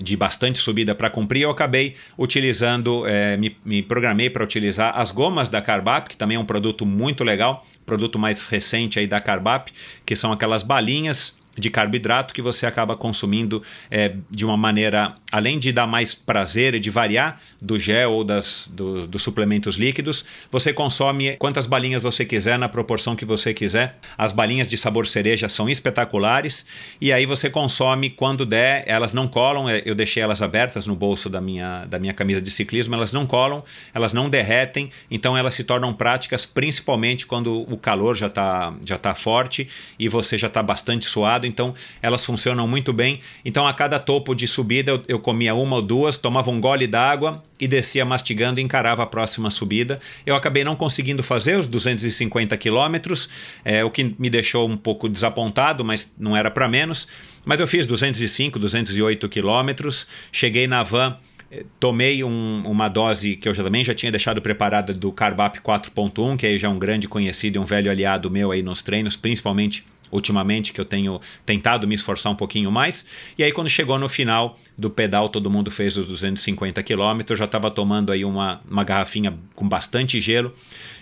[0.00, 5.10] de bastante subida para cumprir, eu acabei utilizando, é, me, me, programei para utilizar as
[5.10, 9.20] gomas da Carbap, que também é um produto muito legal, produto mais recente aí da
[9.20, 9.72] Carbap,
[10.04, 15.58] que são aquelas balinhas de carboidrato que você acaba consumindo é, de uma maneira, além
[15.58, 20.24] de dar mais prazer e de variar do gel ou das, do, dos suplementos líquidos,
[20.50, 23.98] você consome quantas balinhas você quiser, na proporção que você quiser.
[24.16, 26.64] As balinhas de sabor cereja são espetaculares
[27.00, 30.96] e aí você consome quando der, elas não colam, é, eu deixei elas abertas no
[30.96, 33.62] bolso da minha, da minha camisa de ciclismo, elas não colam,
[33.94, 38.96] elas não derretem, então elas se tornam práticas principalmente quando o calor já está já
[38.96, 43.20] tá forte e você já está bastante suado então elas funcionam muito bem.
[43.44, 46.86] Então a cada topo de subida eu, eu comia uma ou duas, tomava um gole
[46.86, 50.00] d'água e descia mastigando e encarava a próxima subida.
[50.24, 53.28] Eu acabei não conseguindo fazer os 250 quilômetros,
[53.64, 57.06] é, o que me deixou um pouco desapontado, mas não era para menos.
[57.44, 61.16] Mas eu fiz 205, 208 quilômetros, cheguei na van
[61.50, 65.58] eh, tomei um, uma dose que eu já, também já tinha deixado preparada do Carbap
[65.58, 68.82] 4.1, que aí já é um grande conhecido e um velho aliado meu aí nos
[68.82, 73.04] treinos, principalmente ultimamente que eu tenho tentado me esforçar um pouquinho mais.
[73.38, 77.38] E aí, quando chegou no final do pedal, todo mundo fez os 250 quilômetros.
[77.38, 80.52] Já estava tomando aí uma, uma garrafinha com bastante gelo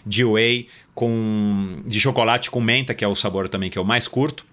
[0.05, 4.09] de whey com de chocolate com menta, que é o sabor também que eu mais
[4.09, 4.45] curto.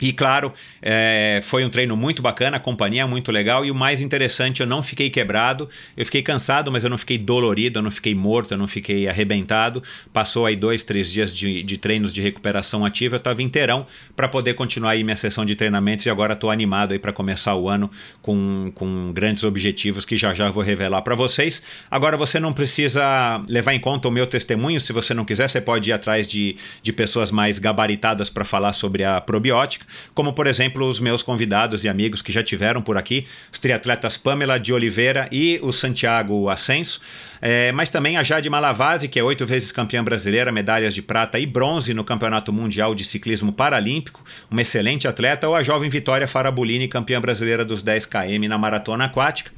[0.00, 0.52] E claro,
[0.82, 4.60] é, foi um treino muito bacana, a companhia é muito legal e o mais interessante,
[4.60, 8.14] eu não fiquei quebrado, eu fiquei cansado, mas eu não fiquei dolorido, eu não fiquei
[8.14, 9.82] morto, eu não fiquei arrebentado.
[10.12, 14.28] Passou aí dois, três dias de, de treinos de recuperação ativa, eu estava inteirão para
[14.28, 17.68] poder continuar aí minha sessão de treinamentos e agora estou animado aí para começar o
[17.68, 21.62] ano com, com grandes objetivos que já já vou revelar para vocês.
[21.90, 25.60] Agora você não precisa levar em conta o meu testemunho, se você não quiser, você
[25.60, 29.85] pode ir atrás de, de pessoas mais gabaritadas para falar sobre a probiótica.
[30.14, 34.16] Como por exemplo os meus convidados e amigos que já tiveram por aqui, os triatletas
[34.16, 37.00] Pamela de Oliveira e o Santiago Ascenso,
[37.40, 41.38] é, mas também a Jade Malavase, que é oito vezes campeã brasileira, medalhas de prata
[41.38, 46.26] e bronze no Campeonato Mundial de Ciclismo Paralímpico, uma excelente atleta, ou a jovem Vitória
[46.26, 49.50] Farabolini, campeã brasileira dos 10 km na maratona aquática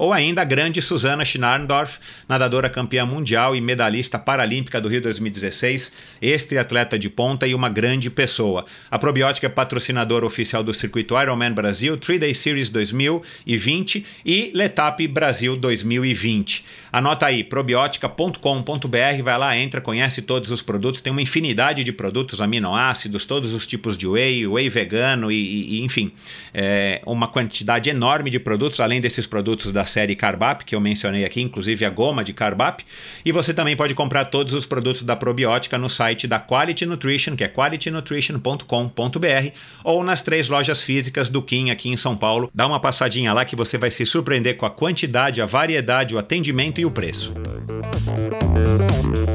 [0.00, 5.92] ou ainda a grande Susana Schnarndorf, nadadora campeã mundial e medalhista paralímpica do Rio 2016,
[6.22, 8.64] ex-triatleta de ponta e uma grande pessoa.
[8.90, 15.54] A Probiótica é patrocinadora oficial do circuito Ironman Brasil, 3-Day Series 2020 e Letap Brasil
[15.54, 16.64] 2020.
[16.90, 22.40] Anota aí, probiótica.com.br, vai lá, entra, conhece todos os produtos, tem uma infinidade de produtos,
[22.40, 26.10] aminoácidos, todos os tipos de whey, whey vegano e, e enfim,
[26.54, 31.24] é, uma quantidade enorme de produtos, além desses produtos da série Carbap, que eu mencionei
[31.24, 32.82] aqui, inclusive a goma de Carbap.
[33.24, 37.36] E você também pode comprar todos os produtos da probiótica no site da Quality Nutrition,
[37.36, 39.50] que é qualitynutrition.com.br,
[39.84, 42.50] ou nas três lojas físicas do Kim aqui em São Paulo.
[42.54, 46.18] Dá uma passadinha lá que você vai se surpreender com a quantidade, a variedade, o
[46.18, 47.34] atendimento e o preço.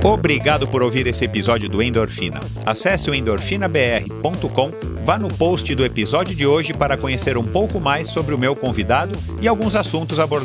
[0.03, 2.39] Obrigado por ouvir esse episódio do Endorfina.
[2.63, 4.71] Acesse o endorfinabr.com,
[5.03, 8.55] vá no post do episódio de hoje para conhecer um pouco mais sobre o meu
[8.55, 10.44] convidado e alguns assuntos abordados